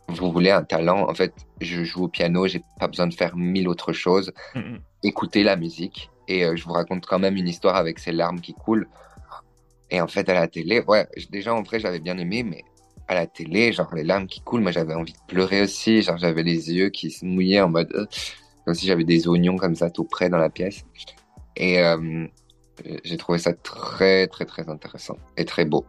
vous 0.07 0.31
voulez 0.31 0.51
un 0.51 0.63
talent, 0.63 1.09
en 1.09 1.13
fait, 1.13 1.33
je 1.61 1.83
joue 1.83 2.05
au 2.05 2.07
piano, 2.07 2.47
j'ai 2.47 2.61
pas 2.79 2.87
besoin 2.87 3.07
de 3.07 3.13
faire 3.13 3.35
mille 3.35 3.67
autres 3.67 3.93
choses. 3.93 4.31
Mhm. 4.55 4.79
Écoutez 5.03 5.43
la 5.43 5.55
musique 5.55 6.09
et 6.27 6.45
euh, 6.45 6.55
je 6.55 6.63
vous 6.63 6.73
raconte 6.73 7.05
quand 7.05 7.19
même 7.19 7.35
une 7.35 7.47
histoire 7.47 7.75
avec 7.75 7.99
ces 7.99 8.11
larmes 8.11 8.41
qui 8.41 8.53
coulent. 8.53 8.87
Et 9.91 10.01
en 10.01 10.07
fait, 10.07 10.29
à 10.29 10.33
la 10.33 10.47
télé, 10.47 10.81
ouais, 10.87 11.07
déjà 11.31 11.53
en 11.53 11.63
vrai, 11.63 11.79
j'avais 11.79 11.99
bien 11.99 12.17
aimé, 12.17 12.43
mais 12.43 12.63
à 13.07 13.15
la 13.15 13.25
télé, 13.25 13.73
genre 13.73 13.93
les 13.95 14.03
larmes 14.03 14.27
qui 14.27 14.39
coulent, 14.41 14.61
moi 14.61 14.71
j'avais 14.71 14.93
envie 14.93 15.13
de 15.13 15.17
pleurer 15.27 15.61
aussi, 15.61 16.03
genre 16.03 16.17
j'avais 16.17 16.43
les 16.43 16.71
yeux 16.71 16.89
qui 16.89 17.09
se 17.09 17.25
mouillaient 17.25 17.61
en 17.61 17.69
mode, 17.69 18.07
comme 18.69 18.75
si 18.75 18.85
j'avais 18.87 19.03
des 19.03 19.27
oignons 19.27 19.57
comme 19.57 19.75
ça 19.75 19.89
tout 19.89 20.05
près 20.05 20.29
dans 20.29 20.37
la 20.37 20.49
pièce. 20.51 20.85
Et 21.55 21.79
euh, 21.79 22.27
j'ai 23.03 23.17
trouvé 23.17 23.39
ça 23.39 23.53
très 23.53 24.27
très 24.27 24.45
très 24.45 24.69
intéressant 24.69 25.17
et 25.37 25.45
très 25.45 25.65
beau. 25.65 25.85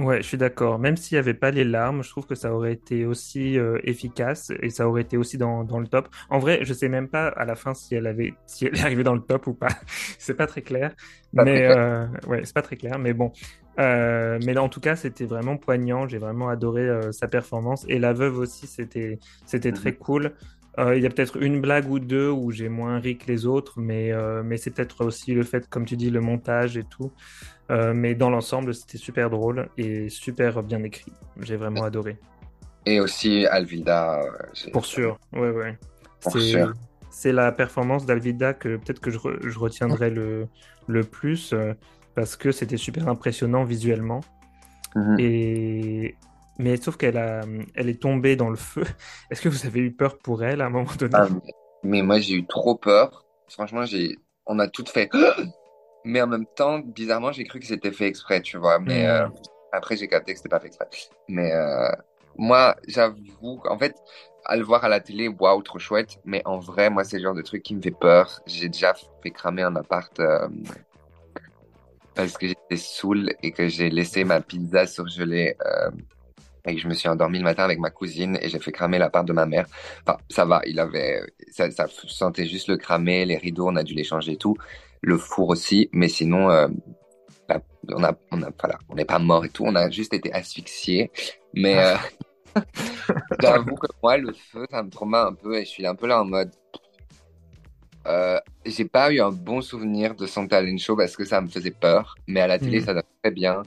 Ouais, 0.00 0.22
je 0.22 0.26
suis 0.26 0.36
d'accord. 0.38 0.80
Même 0.80 0.96
s'il 0.96 1.14
n'y 1.14 1.20
avait 1.20 1.34
pas 1.34 1.52
les 1.52 1.62
larmes, 1.62 2.02
je 2.02 2.10
trouve 2.10 2.26
que 2.26 2.34
ça 2.34 2.52
aurait 2.52 2.72
été 2.72 3.06
aussi 3.06 3.56
euh, 3.58 3.78
efficace 3.84 4.50
et 4.60 4.70
ça 4.70 4.88
aurait 4.88 5.02
été 5.02 5.16
aussi 5.16 5.38
dans, 5.38 5.62
dans 5.62 5.78
le 5.78 5.86
top. 5.86 6.08
En 6.30 6.40
vrai, 6.40 6.64
je 6.64 6.74
sais 6.74 6.88
même 6.88 7.08
pas 7.08 7.28
à 7.28 7.44
la 7.44 7.54
fin 7.54 7.74
si 7.74 7.94
elle 7.94 8.08
avait, 8.08 8.34
si 8.46 8.66
elle 8.66 8.74
est 8.76 8.82
arrivée 8.82 9.04
dans 9.04 9.14
le 9.14 9.20
top 9.22 9.46
ou 9.46 9.54
pas. 9.54 9.68
C'est 10.18 10.34
pas 10.34 10.48
très 10.48 10.62
clair. 10.62 10.94
Pas 11.36 11.44
mais 11.44 11.46
très 11.46 11.62
clair. 11.62 11.78
euh, 11.78 12.06
ouais, 12.26 12.44
c'est 12.44 12.54
pas 12.54 12.62
très 12.62 12.76
clair. 12.76 12.98
Mais 12.98 13.12
bon. 13.14 13.32
Euh, 13.78 14.38
mais 14.44 14.56
en 14.58 14.68
tout 14.68 14.80
cas, 14.80 14.96
c'était 14.96 15.26
vraiment 15.26 15.56
poignant. 15.58 16.08
J'ai 16.08 16.18
vraiment 16.18 16.48
adoré 16.48 16.88
sa 17.12 17.28
performance 17.28 17.84
et 17.88 17.98
la 18.00 18.12
veuve 18.12 18.38
aussi. 18.38 18.66
C'était, 18.66 19.20
c'était 19.46 19.72
Mhm. 19.72 19.76
très 19.76 19.94
cool. 19.96 20.34
Euh, 20.78 20.96
Il 20.96 21.02
y 21.02 21.06
a 21.06 21.10
peut-être 21.10 21.40
une 21.40 21.60
blague 21.60 21.88
ou 21.90 21.98
deux 21.98 22.28
où 22.30 22.50
j'ai 22.50 22.68
moins 22.68 22.98
ri 22.98 23.16
que 23.16 23.26
les 23.28 23.46
autres, 23.46 23.74
mais, 23.80 24.12
euh, 24.12 24.42
mais 24.44 24.56
c'est 24.56 24.70
peut-être 24.70 25.04
aussi 25.04 25.32
le 25.34 25.42
fait, 25.44 25.68
comme 25.68 25.84
tu 25.84 25.96
dis, 25.96 26.10
le 26.10 26.20
montage 26.20 26.76
et 26.76 26.82
tout. 26.84 27.12
Euh, 27.70 27.94
mais 27.94 28.14
dans 28.14 28.28
l'ensemble, 28.30 28.74
c'était 28.74 28.98
super 28.98 29.30
drôle 29.30 29.68
et 29.78 30.08
super 30.08 30.62
bien 30.62 30.82
écrit. 30.82 31.12
J'ai 31.40 31.56
vraiment 31.56 31.84
adoré. 31.84 32.18
Et 32.86 33.00
aussi 33.00 33.46
Alvilda. 33.46 34.20
j'ai- 34.52 34.70
Pour 34.70 34.84
sûr. 34.84 35.18
Ouais, 35.32 35.50
ouais. 35.50 35.78
Pour 36.20 36.32
C'est, 36.32 36.40
sûr. 36.40 36.72
c'est 37.10 37.32
la 37.32 37.52
performance 37.52 38.04
d'Alvida 38.04 38.52
que 38.52 38.76
peut-être 38.76 39.00
que 39.00 39.10
je, 39.10 39.18
re- 39.18 39.38
je 39.48 39.58
retiendrai 39.58 40.10
le, 40.10 40.46
le 40.88 41.04
plus 41.04 41.52
euh, 41.54 41.72
parce 42.14 42.36
que 42.36 42.50
c'était 42.52 42.76
super 42.76 43.08
impressionnant 43.08 43.64
visuellement. 43.64 44.20
Mhm. 44.96 45.16
Et... 45.18 46.16
Mais 46.58 46.76
sauf 46.76 46.96
qu'elle 46.96 47.16
a, 47.16 47.42
elle 47.74 47.88
est 47.88 48.00
tombée 48.00 48.36
dans 48.36 48.50
le 48.50 48.56
feu. 48.56 48.84
Est-ce 49.30 49.42
que 49.42 49.48
vous 49.48 49.66
avez 49.66 49.80
eu 49.80 49.92
peur 49.92 50.18
pour 50.18 50.44
elle 50.44 50.60
à 50.60 50.66
un 50.66 50.70
moment 50.70 50.90
donné? 50.98 51.14
Ah, 51.14 51.26
mais, 51.82 52.02
moi, 52.02 52.18
j'ai 52.20 52.34
eu 52.34 52.46
trop 52.46 52.76
peur. 52.76 53.24
Franchement, 53.48 53.84
j'ai, 53.84 54.18
on 54.46 54.58
a 54.58 54.68
tout 54.68 54.84
fait. 54.86 55.10
Mais 56.04 56.20
en 56.20 56.26
même 56.26 56.46
temps, 56.46 56.80
bizarrement, 56.80 57.32
j'ai 57.32 57.44
cru 57.44 57.60
que 57.60 57.66
c'était 57.66 57.90
fait 57.92 58.06
exprès, 58.06 58.42
tu 58.42 58.58
vois. 58.58 58.78
Mais 58.78 59.06
euh, 59.06 59.26
Hmm. 59.26 59.32
après, 59.72 59.96
j'ai 59.96 60.06
capté 60.06 60.32
que 60.32 60.38
c'était 60.38 60.50
pas 60.50 60.60
fait 60.60 60.66
exprès. 60.66 60.86
Mais 61.28 61.50
euh, 61.52 61.88
moi, 62.36 62.76
j'avoue, 62.86 63.62
en 63.68 63.78
fait, 63.78 63.96
à 64.44 64.56
le 64.56 64.64
voir 64.64 64.84
à 64.84 64.88
la 64.90 65.00
télé, 65.00 65.28
waouh, 65.28 65.62
trop 65.62 65.78
chouette. 65.78 66.18
Mais 66.24 66.42
en 66.44 66.58
vrai, 66.58 66.90
moi, 66.90 67.04
c'est 67.04 67.16
le 67.16 67.22
genre 67.22 67.34
de 67.34 67.42
truc 67.42 67.62
qui 67.62 67.74
me 67.74 67.80
fait 67.80 67.90
peur. 67.90 68.40
J'ai 68.46 68.68
déjà 68.68 68.92
fait 69.22 69.30
cramer 69.30 69.62
un 69.62 69.76
appart 69.76 70.18
euh, 70.20 70.46
parce 72.14 72.36
que 72.36 72.46
j'étais 72.46 72.76
saoul 72.76 73.32
et 73.42 73.52
que 73.52 73.68
j'ai 73.68 73.90
laissé 73.90 74.24
ma 74.24 74.40
pizza 74.40 74.86
surgelée. 74.86 75.56
Et 76.66 76.78
je 76.78 76.88
me 76.88 76.94
suis 76.94 77.08
endormi 77.08 77.38
le 77.38 77.44
matin 77.44 77.64
avec 77.64 77.78
ma 77.78 77.90
cousine 77.90 78.38
et 78.40 78.48
j'ai 78.48 78.58
fait 78.58 78.72
cramer 78.72 78.98
l'appart 78.98 79.26
de 79.26 79.32
ma 79.32 79.46
mère. 79.46 79.66
Enfin, 80.06 80.18
ça 80.30 80.44
va, 80.46 80.62
il 80.66 80.80
avait, 80.80 81.22
ça, 81.50 81.70
ça 81.70 81.86
sentait 82.08 82.46
juste 82.46 82.68
le 82.68 82.76
cramer, 82.78 83.26
les 83.26 83.36
rideaux, 83.36 83.68
on 83.68 83.76
a 83.76 83.82
dû 83.82 83.94
les 83.94 84.04
changer 84.04 84.32
et 84.32 84.36
tout, 84.36 84.56
le 85.02 85.18
four 85.18 85.50
aussi, 85.50 85.90
mais 85.92 86.08
sinon, 86.08 86.50
euh, 86.50 86.68
bah, 87.48 87.60
on 87.90 88.04
a, 88.04 88.14
on 88.32 88.42
a, 88.42 88.50
voilà, 88.60 88.78
on 88.88 88.94
n'est 88.96 89.04
pas 89.04 89.18
mort 89.18 89.44
et 89.44 89.50
tout, 89.50 89.64
on 89.66 89.74
a 89.76 89.90
juste 89.90 90.14
été 90.14 90.32
asphyxié. 90.32 91.12
Mais 91.54 91.78
euh, 91.78 91.96
j'avoue 93.40 93.76
que 93.76 93.86
moi, 94.02 94.16
le 94.16 94.32
feu, 94.32 94.66
ça 94.70 94.82
me 94.82 94.90
traumatise 94.90 95.28
un 95.32 95.34
peu 95.34 95.56
et 95.56 95.64
je 95.64 95.70
suis 95.70 95.86
un 95.86 95.94
peu 95.94 96.06
là 96.06 96.20
en 96.20 96.24
mode. 96.24 96.52
Euh, 98.06 98.38
j'ai 98.66 98.84
pas 98.84 99.10
eu 99.12 99.20
un 99.20 99.30
bon 99.30 99.62
souvenir 99.62 100.14
de 100.14 100.26
son 100.26 100.46
talent 100.46 100.76
show 100.76 100.94
parce 100.96 101.16
que 101.16 101.24
ça 101.24 101.40
me 101.40 101.48
faisait 101.48 101.70
peur, 101.70 102.16
mais 102.26 102.40
à 102.40 102.46
la 102.46 102.58
télé, 102.58 102.80
Mhm. 102.80 102.82
ça 102.82 102.92
donne 102.94 103.02
très 103.22 103.30
bien. 103.32 103.62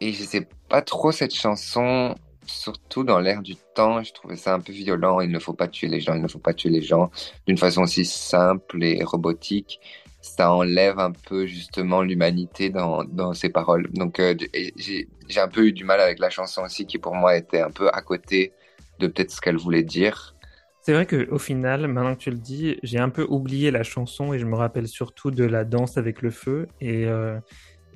Et 0.00 0.12
je 0.12 0.22
sais 0.24 0.48
pas 0.68 0.82
trop 0.82 1.12
cette 1.12 1.34
chanson, 1.34 2.14
surtout 2.46 3.04
dans 3.04 3.20
l'air 3.20 3.42
du 3.42 3.56
temps, 3.74 4.02
je 4.02 4.12
trouvais 4.12 4.36
ça 4.36 4.54
un 4.54 4.60
peu 4.60 4.72
violent. 4.72 5.20
Il 5.20 5.30
ne 5.30 5.38
faut 5.38 5.52
pas 5.52 5.68
tuer 5.68 5.88
les 5.88 6.00
gens, 6.00 6.14
il 6.14 6.22
ne 6.22 6.28
faut 6.28 6.38
pas 6.38 6.54
tuer 6.54 6.70
les 6.70 6.82
gens 6.82 7.10
d'une 7.46 7.58
façon 7.58 7.82
aussi 7.82 8.04
simple 8.04 8.82
et 8.82 9.02
robotique. 9.02 9.80
Ça 10.20 10.52
enlève 10.52 10.98
un 10.98 11.12
peu 11.12 11.46
justement 11.46 12.02
l'humanité 12.02 12.70
dans, 12.70 13.04
dans 13.04 13.34
ses 13.34 13.50
paroles. 13.50 13.90
Donc 13.92 14.20
euh, 14.20 14.34
j'ai 14.52 15.06
un 15.40 15.48
peu 15.48 15.66
eu 15.66 15.72
du 15.72 15.84
mal 15.84 16.00
avec 16.00 16.18
la 16.18 16.30
chanson 16.30 16.62
aussi, 16.62 16.86
qui 16.86 16.98
pour 16.98 17.14
moi 17.14 17.36
était 17.36 17.60
un 17.60 17.70
peu 17.70 17.88
à 17.92 18.00
côté 18.00 18.52
de 19.00 19.06
peut-être 19.06 19.30
ce 19.30 19.40
qu'elle 19.40 19.58
voulait 19.58 19.82
dire. 19.82 20.34
C'est 20.80 20.92
vrai 20.92 21.06
qu'au 21.06 21.38
final, 21.38 21.88
maintenant 21.88 22.14
que 22.14 22.20
tu 22.20 22.30
le 22.30 22.36
dis, 22.36 22.78
j'ai 22.82 22.98
un 22.98 23.08
peu 23.08 23.26
oublié 23.26 23.70
la 23.70 23.82
chanson 23.82 24.34
et 24.34 24.38
je 24.38 24.44
me 24.44 24.54
rappelle 24.54 24.86
surtout 24.86 25.30
de 25.30 25.44
la 25.44 25.64
danse 25.64 25.96
avec 25.96 26.20
le 26.20 26.30
feu. 26.30 26.68
Et, 26.82 27.06
euh, 27.06 27.38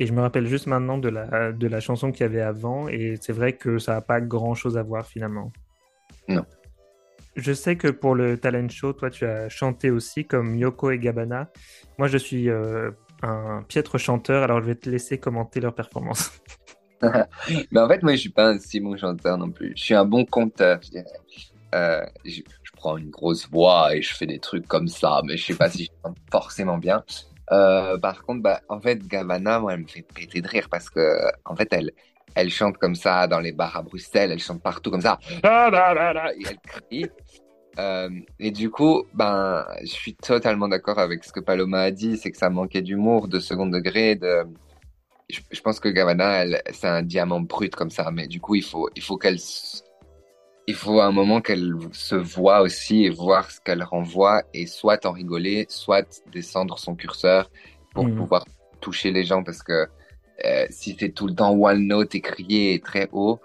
et 0.00 0.06
je 0.06 0.12
me 0.12 0.20
rappelle 0.20 0.46
juste 0.46 0.66
maintenant 0.66 0.98
de 0.98 1.08
la, 1.08 1.52
de 1.52 1.66
la 1.66 1.80
chanson 1.80 2.12
qu'il 2.12 2.22
y 2.22 2.24
avait 2.24 2.40
avant. 2.40 2.88
Et 2.88 3.16
c'est 3.20 3.32
vrai 3.32 3.54
que 3.54 3.78
ça 3.78 3.94
n'a 3.94 4.00
pas 4.00 4.20
grand-chose 4.20 4.76
à 4.78 4.82
voir 4.82 5.06
finalement. 5.06 5.52
Non. 6.28 6.44
Je 7.36 7.52
sais 7.52 7.76
que 7.76 7.88
pour 7.88 8.14
le 8.14 8.38
talent 8.38 8.68
show, 8.68 8.92
toi, 8.92 9.10
tu 9.10 9.24
as 9.24 9.48
chanté 9.48 9.90
aussi 9.90 10.24
comme 10.24 10.56
Yoko 10.56 10.90
et 10.90 10.98
Gabana. 10.98 11.50
Moi, 11.98 12.08
je 12.08 12.18
suis 12.18 12.48
euh, 12.48 12.90
un 13.22 13.62
piètre 13.68 13.98
chanteur, 13.98 14.42
alors 14.42 14.60
je 14.60 14.66
vais 14.66 14.74
te 14.74 14.88
laisser 14.88 15.18
commenter 15.18 15.60
leur 15.60 15.74
performance. 15.74 16.32
Mais 17.02 17.80
en 17.80 17.88
fait, 17.88 18.02
moi, 18.02 18.12
je 18.12 18.18
suis 18.18 18.30
pas 18.30 18.48
un 18.48 18.58
si 18.58 18.80
bon 18.80 18.96
chanteur 18.96 19.38
non 19.38 19.50
plus. 19.50 19.72
Je 19.76 19.82
suis 19.82 19.94
un 19.94 20.04
bon 20.04 20.24
conteur, 20.24 20.80
je 20.82 20.90
dirais. 20.90 21.06
Euh, 21.74 22.04
je, 22.24 22.40
je 22.62 22.72
prends 22.72 22.96
une 22.96 23.10
grosse 23.10 23.48
voix 23.48 23.94
et 23.94 24.02
je 24.02 24.14
fais 24.14 24.26
des 24.26 24.38
trucs 24.38 24.66
comme 24.66 24.88
ça, 24.88 25.20
mais 25.24 25.36
je 25.36 25.46
sais 25.46 25.54
pas 25.54 25.68
si 25.68 25.84
je 25.84 25.90
chante 26.02 26.16
forcément 26.30 26.78
bien. 26.78 27.04
Euh, 27.52 27.98
par 27.98 28.22
contre, 28.24 28.42
bah, 28.42 28.60
en 28.68 28.80
fait, 28.80 29.06
Gavana, 29.06 29.60
moi, 29.60 29.74
elle 29.74 29.80
me 29.80 29.86
fait 29.86 30.02
péter 30.02 30.40
de 30.40 30.48
rire 30.48 30.68
parce 30.70 30.90
que, 30.90 31.18
en 31.44 31.56
fait, 31.56 31.68
elle, 31.72 31.92
elle 32.34 32.50
chante 32.50 32.76
comme 32.78 32.94
ça 32.94 33.26
dans 33.26 33.40
les 33.40 33.52
bars 33.52 33.76
à 33.76 33.82
Bruxelles, 33.82 34.32
elle 34.32 34.38
chante 34.38 34.62
partout 34.62 34.90
comme 34.90 35.00
ça, 35.00 35.18
Ah, 35.42 36.30
et 36.36 36.42
elle 36.48 36.58
crie. 36.58 37.06
Euh, 37.78 38.10
et 38.40 38.50
du 38.50 38.70
coup, 38.70 39.04
ben, 39.14 39.64
je 39.82 39.86
suis 39.86 40.14
totalement 40.14 40.68
d'accord 40.68 40.98
avec 40.98 41.24
ce 41.24 41.32
que 41.32 41.40
Paloma 41.40 41.82
a 41.82 41.90
dit, 41.90 42.16
c'est 42.16 42.30
que 42.30 42.36
ça 42.36 42.50
manquait 42.50 42.82
d'humour, 42.82 43.28
de 43.28 43.38
second 43.38 43.66
degré, 43.66 44.16
de, 44.16 44.44
je, 45.30 45.60
pense 45.60 45.78
que 45.78 45.88
Gavana, 45.88 46.44
c'est 46.72 46.88
un 46.88 47.02
diamant 47.02 47.40
brut 47.40 47.74
comme 47.74 47.90
ça, 47.90 48.10
mais 48.10 48.26
du 48.26 48.40
coup, 48.40 48.54
il 48.54 48.64
faut, 48.64 48.88
il 48.96 49.02
faut 49.02 49.16
qu'elle, 49.16 49.38
il 50.68 50.74
faut 50.74 51.00
un 51.00 51.12
moment 51.12 51.40
qu'elle 51.40 51.72
se 51.92 52.14
voit 52.14 52.60
aussi 52.60 53.06
et 53.06 53.10
voir 53.10 53.50
ce 53.50 53.58
qu'elle 53.64 53.82
renvoie 53.82 54.42
et 54.52 54.66
soit 54.66 55.06
en 55.06 55.12
rigoler, 55.12 55.64
soit 55.70 56.06
descendre 56.30 56.78
son 56.78 56.94
curseur 56.94 57.50
pour 57.94 58.04
Mhm. 58.04 58.16
pouvoir 58.16 58.44
toucher 58.82 59.10
les 59.10 59.24
gens 59.24 59.42
parce 59.42 59.62
que 59.62 59.88
euh, 60.44 60.66
si 60.68 60.94
c'est 61.00 61.08
tout 61.18 61.26
le 61.26 61.34
temps 61.34 61.52
one 61.52 61.86
note 61.86 62.14
et 62.14 62.20
crier 62.20 62.74
et 62.74 62.80
très 62.80 63.08
haut, 63.12 63.40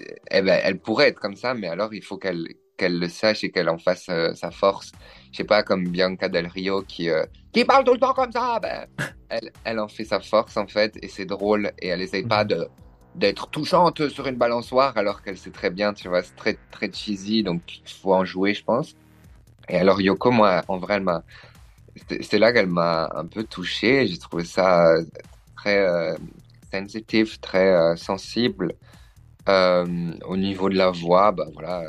euh, 0.00 0.04
eh 0.30 0.40
ben, 0.40 0.58
elle 0.64 0.78
pourrait 0.80 1.08
être 1.08 1.20
comme 1.20 1.36
ça, 1.36 1.52
mais 1.52 1.68
alors 1.68 1.92
il 1.92 2.02
faut 2.02 2.16
qu'elle 2.16 2.48
qu'elle 2.78 2.98
le 2.98 3.08
sache 3.08 3.44
et 3.44 3.50
qu'elle 3.52 3.68
en 3.68 3.76
fasse 3.78 4.06
euh, 4.08 4.32
sa 4.34 4.50
force. 4.50 4.92
Je 5.30 5.36
sais 5.36 5.44
pas, 5.44 5.62
comme 5.62 5.86
Bianca 5.88 6.28
Del 6.30 6.46
Rio 6.46 6.80
qui, 6.82 7.10
qui 7.52 7.64
parle 7.66 7.84
tout 7.84 7.92
le 7.92 8.00
temps 8.00 8.14
comme 8.14 8.32
ça, 8.32 8.58
ben, 8.60 8.86
elle, 9.28 9.52
elle 9.64 9.78
en 9.78 9.88
fait 9.88 10.04
sa 10.04 10.20
force 10.20 10.56
en 10.56 10.66
fait 10.66 10.92
et 11.02 11.08
c'est 11.08 11.26
drôle 11.26 11.70
et 11.82 11.88
elle 11.88 12.00
essaye 12.00 12.26
pas 12.26 12.46
de 12.46 12.66
d'être 13.14 13.48
touchante 13.48 14.08
sur 14.08 14.26
une 14.26 14.36
balançoire 14.36 14.96
alors 14.96 15.22
qu'elle 15.22 15.36
sait 15.36 15.50
très 15.50 15.70
bien, 15.70 15.92
tu 15.92 16.08
vois, 16.08 16.22
c'est 16.22 16.36
très 16.36 16.58
très 16.70 16.90
cheesy 16.92 17.42
donc 17.42 17.60
il 17.84 17.92
faut 17.92 18.14
en 18.14 18.24
jouer 18.24 18.54
je 18.54 18.64
pense. 18.64 18.94
Et 19.68 19.76
alors 19.76 20.00
Yoko, 20.00 20.30
moi, 20.30 20.62
en 20.68 20.78
vrai, 20.78 20.96
elle 20.96 21.02
m'a, 21.02 21.22
c'est 22.20 22.38
là 22.38 22.52
qu'elle 22.52 22.66
m'a 22.66 23.10
un 23.14 23.26
peu 23.26 23.44
touché. 23.44 24.06
J'ai 24.06 24.18
trouvé 24.18 24.44
ça 24.44 24.88
euh, 24.88 25.04
très, 25.56 25.78
euh, 25.78 26.16
sensitive, 26.72 27.38
très 27.40 27.96
sensible. 27.96 28.74
au 29.46 30.36
niveau 30.36 30.68
de 30.68 30.76
la 30.76 30.90
voix, 30.90 31.32
bah 31.32 31.46
voilà, 31.54 31.84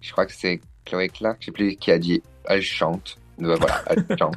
je 0.00 0.12
crois 0.12 0.26
que 0.26 0.32
c'est 0.32 0.60
Chloé 0.84 1.08
Clark, 1.08 1.38
je 1.40 1.46
sais 1.46 1.52
plus 1.52 1.76
qui 1.76 1.90
a 1.90 1.98
dit, 1.98 2.22
elle 2.44 2.62
chante. 2.62 3.18
voilà, 3.38 3.82
elle 3.88 4.06
chante. 4.18 4.36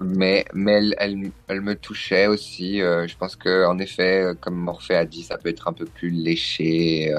Mais 0.00 0.44
elle, 0.52 1.60
me 1.62 1.74
touchait 1.74 2.26
aussi. 2.26 2.78
je 2.78 3.16
pense 3.16 3.36
que 3.36 3.66
en 3.66 3.78
effet, 3.78 4.32
comme 4.40 4.56
Morphée 4.56 4.96
a 4.96 5.04
dit, 5.04 5.22
ça 5.22 5.38
peut 5.38 5.48
être 5.48 5.68
un 5.68 5.72
peu 5.72 5.84
plus 5.84 6.10
léché 6.10 7.12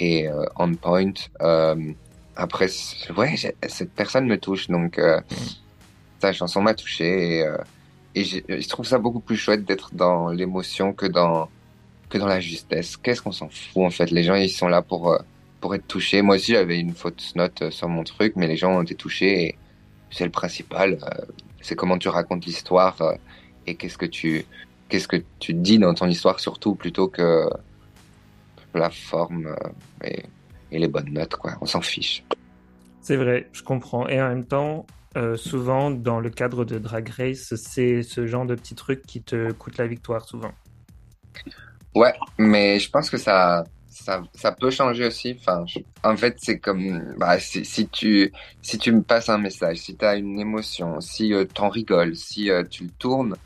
et 0.00 0.28
on 0.56 0.74
point. 0.74 1.12
après, 2.36 2.68
ouais, 3.16 3.34
cette 3.68 3.92
personne 3.92 4.26
me 4.26 4.38
touche, 4.38 4.68
donc 4.68 5.00
sa 6.20 6.32
chanson 6.32 6.62
m'a 6.62 6.74
touché. 6.74 7.44
Et, 8.14 8.24
je 8.24 8.68
trouve 8.68 8.86
ça 8.86 8.98
beaucoup 8.98 9.20
plus 9.20 9.36
chouette 9.36 9.64
d'être 9.64 9.94
dans 9.94 10.30
l'émotion 10.30 10.92
que 10.92 11.06
dans, 11.06 11.48
que 12.08 12.18
dans 12.18 12.26
la 12.26 12.40
justesse. 12.40 12.96
Qu'est-ce 12.96 13.22
qu'on 13.22 13.32
s'en 13.32 13.48
fout 13.48 13.84
en 13.84 13.90
fait? 13.90 14.10
Les 14.10 14.22
gens 14.22 14.34
ils 14.34 14.50
sont 14.50 14.68
là 14.68 14.82
pour, 14.82 15.12
euh, 15.12 15.18
pour 15.60 15.74
être 15.74 15.86
touchés. 15.86 16.22
Moi 16.22 16.36
aussi 16.36 16.52
j'avais 16.52 16.78
une 16.78 16.94
faute 16.94 17.32
note 17.36 17.62
euh, 17.62 17.70
sur 17.70 17.88
mon 17.88 18.04
truc, 18.04 18.34
mais 18.36 18.46
les 18.46 18.56
gens 18.56 18.72
ont 18.72 18.82
été 18.82 18.94
touchés 18.94 19.56
c'est 20.10 20.24
le 20.24 20.30
principal. 20.30 20.98
Euh, 21.02 21.24
c'est 21.60 21.74
comment 21.74 21.98
tu 21.98 22.08
racontes 22.08 22.46
l'histoire 22.46 22.96
et 23.66 23.74
qu'est-ce 23.74 23.98
que 23.98 24.06
tu 24.06 24.44
qu'est-ce 24.88 25.08
que 25.08 25.22
tu 25.38 25.52
dis 25.52 25.78
dans 25.78 25.92
ton 25.92 26.06
histoire 26.06 26.40
surtout 26.40 26.74
plutôt 26.74 27.08
que 27.08 27.48
la 28.74 28.90
forme 28.90 29.54
et, 30.02 30.22
et 30.70 30.78
les 30.78 30.88
bonnes 30.88 31.12
notes 31.12 31.36
quoi. 31.36 31.56
On 31.60 31.66
s'en 31.66 31.80
fiche. 31.80 32.24
C'est 33.00 33.16
vrai, 33.16 33.48
je 33.52 33.62
comprends. 33.62 34.06
Et 34.08 34.20
en 34.20 34.28
même 34.28 34.44
temps, 34.44 34.86
euh, 35.16 35.36
souvent, 35.36 35.90
dans 35.90 36.20
le 36.20 36.30
cadre 36.30 36.64
de 36.64 36.78
Drag 36.78 37.08
Race, 37.08 37.54
c'est 37.56 38.02
ce 38.02 38.26
genre 38.26 38.44
de 38.44 38.54
petits 38.54 38.74
trucs 38.74 39.02
qui 39.06 39.22
te 39.22 39.50
coûtent 39.52 39.78
la 39.78 39.86
victoire, 39.86 40.24
souvent. 40.24 40.52
Ouais, 41.94 42.12
mais 42.36 42.78
je 42.78 42.90
pense 42.90 43.08
que 43.08 43.16
ça, 43.16 43.64
ça, 44.04 44.52
peut 44.52 44.70
changer 44.70 45.06
aussi. 45.06 45.38
En 46.02 46.16
fait, 46.16 46.36
c'est 46.38 46.58
comme 46.58 47.14
bah, 47.16 47.38
si, 47.38 47.88
tu, 47.88 48.32
si 48.62 48.78
tu 48.78 48.92
me 48.92 49.02
passes 49.02 49.28
un 49.28 49.38
message, 49.38 49.78
si 49.78 49.96
tu 49.96 50.04
as 50.04 50.16
une 50.16 50.38
émotion, 50.38 51.00
si 51.00 51.32
euh, 51.34 51.44
tu 51.52 51.60
en 51.60 51.68
rigoles, 51.68 52.16
si 52.16 52.50
euh, 52.50 52.64
tu 52.64 52.84
le 52.84 52.90
tournes, 52.90 53.36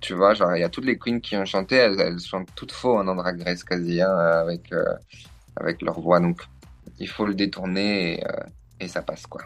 tu 0.00 0.14
vois, 0.14 0.34
genre, 0.34 0.56
il 0.56 0.60
y 0.60 0.64
a 0.64 0.68
toutes 0.68 0.86
les 0.86 0.98
queens 0.98 1.20
qui 1.20 1.36
ont 1.36 1.44
chanté, 1.44 1.76
elles, 1.76 2.18
chantent 2.18 2.48
toutes 2.56 2.72
faux 2.72 2.98
hein, 2.98 3.04
dans 3.04 3.14
Drag 3.14 3.40
Race 3.42 3.62
quasi, 3.62 4.00
hein, 4.00 4.16
avec, 4.16 4.70
avec 5.56 5.80
leur 5.82 6.00
voix. 6.00 6.18
Donc, 6.18 6.42
il 6.98 7.08
faut 7.08 7.24
le 7.24 7.34
détourner 7.34 8.14
et, 8.14 8.24
et 8.80 8.88
ça 8.88 9.02
passe, 9.02 9.26
quoi. 9.26 9.42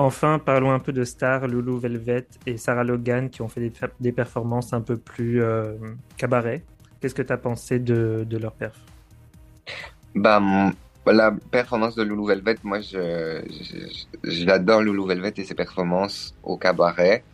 Enfin, 0.00 0.38
parlons 0.38 0.70
un 0.70 0.78
peu 0.78 0.94
de 0.94 1.04
stars, 1.04 1.46
Lulu 1.46 1.78
Velvet 1.78 2.26
et 2.46 2.56
Sarah 2.56 2.84
Logan 2.84 3.28
qui 3.28 3.42
ont 3.42 3.48
fait 3.48 3.70
des, 4.00 4.12
performances 4.12 4.72
un 4.72 4.80
peu 4.80 4.96
plus 4.96 5.42
euh, 5.42 5.74
cabaret. 6.16 6.64
Qu'est-ce 7.00 7.14
que 7.14 7.20
tu 7.20 7.32
as 7.32 7.36
pensé 7.36 7.78
de, 7.78 8.24
de 8.26 8.38
leur 8.38 8.52
perf? 8.52 8.80
Bah, 10.14 10.40
La 11.06 11.32
performance 11.50 11.94
de 11.94 12.02
Lulu 12.02 12.26
Velvet, 12.28 12.56
moi 12.62 12.78
j'adore 14.24 14.82
Lulu 14.82 15.06
Velvet 15.06 15.34
et 15.36 15.44
ses 15.44 15.54
performances 15.54 16.34
au 16.42 16.56
cabaret. 16.56 17.24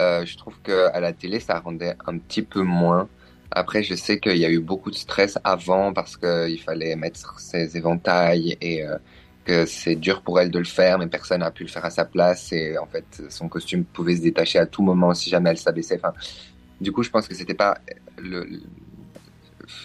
Euh, 0.00 0.24
je 0.24 0.36
trouve 0.36 0.54
qu'à 0.62 0.98
la 1.00 1.12
télé, 1.12 1.38
ça 1.38 1.58
rendait 1.60 1.94
un 2.06 2.18
petit 2.18 2.42
peu 2.42 2.62
moins. 2.62 3.08
Après, 3.50 3.82
je 3.82 3.94
sais 3.94 4.18
qu'il 4.18 4.38
y 4.38 4.46
a 4.46 4.50
eu 4.50 4.60
beaucoup 4.60 4.90
de 4.90 4.96
stress 4.96 5.38
avant 5.44 5.92
parce 5.92 6.16
qu'il 6.16 6.60
fallait 6.60 6.96
mettre 6.96 7.38
ses 7.38 7.76
éventails 7.76 8.56
et 8.60 8.84
euh, 8.84 8.96
que 9.44 9.66
c'est 9.66 9.96
dur 9.96 10.22
pour 10.22 10.40
elle 10.40 10.50
de 10.50 10.58
le 10.58 10.64
faire, 10.64 10.98
mais 10.98 11.06
personne 11.06 11.40
n'a 11.40 11.50
pu 11.50 11.64
le 11.64 11.68
faire 11.68 11.84
à 11.84 11.90
sa 11.90 12.04
place. 12.04 12.52
Et 12.52 12.78
en 12.78 12.86
fait, 12.86 13.22
son 13.28 13.48
costume 13.48 13.84
pouvait 13.84 14.16
se 14.16 14.22
détacher 14.22 14.58
à 14.58 14.66
tout 14.66 14.82
moment 14.82 15.12
si 15.14 15.28
jamais 15.28 15.50
elle 15.50 15.58
s'abaissait. 15.58 16.00
Enfin, 16.02 16.14
du 16.80 16.92
coup, 16.92 17.02
je 17.02 17.10
pense 17.10 17.28
que 17.28 17.34
c'était 17.34 17.54
pas 17.54 17.78
le, 18.18 18.46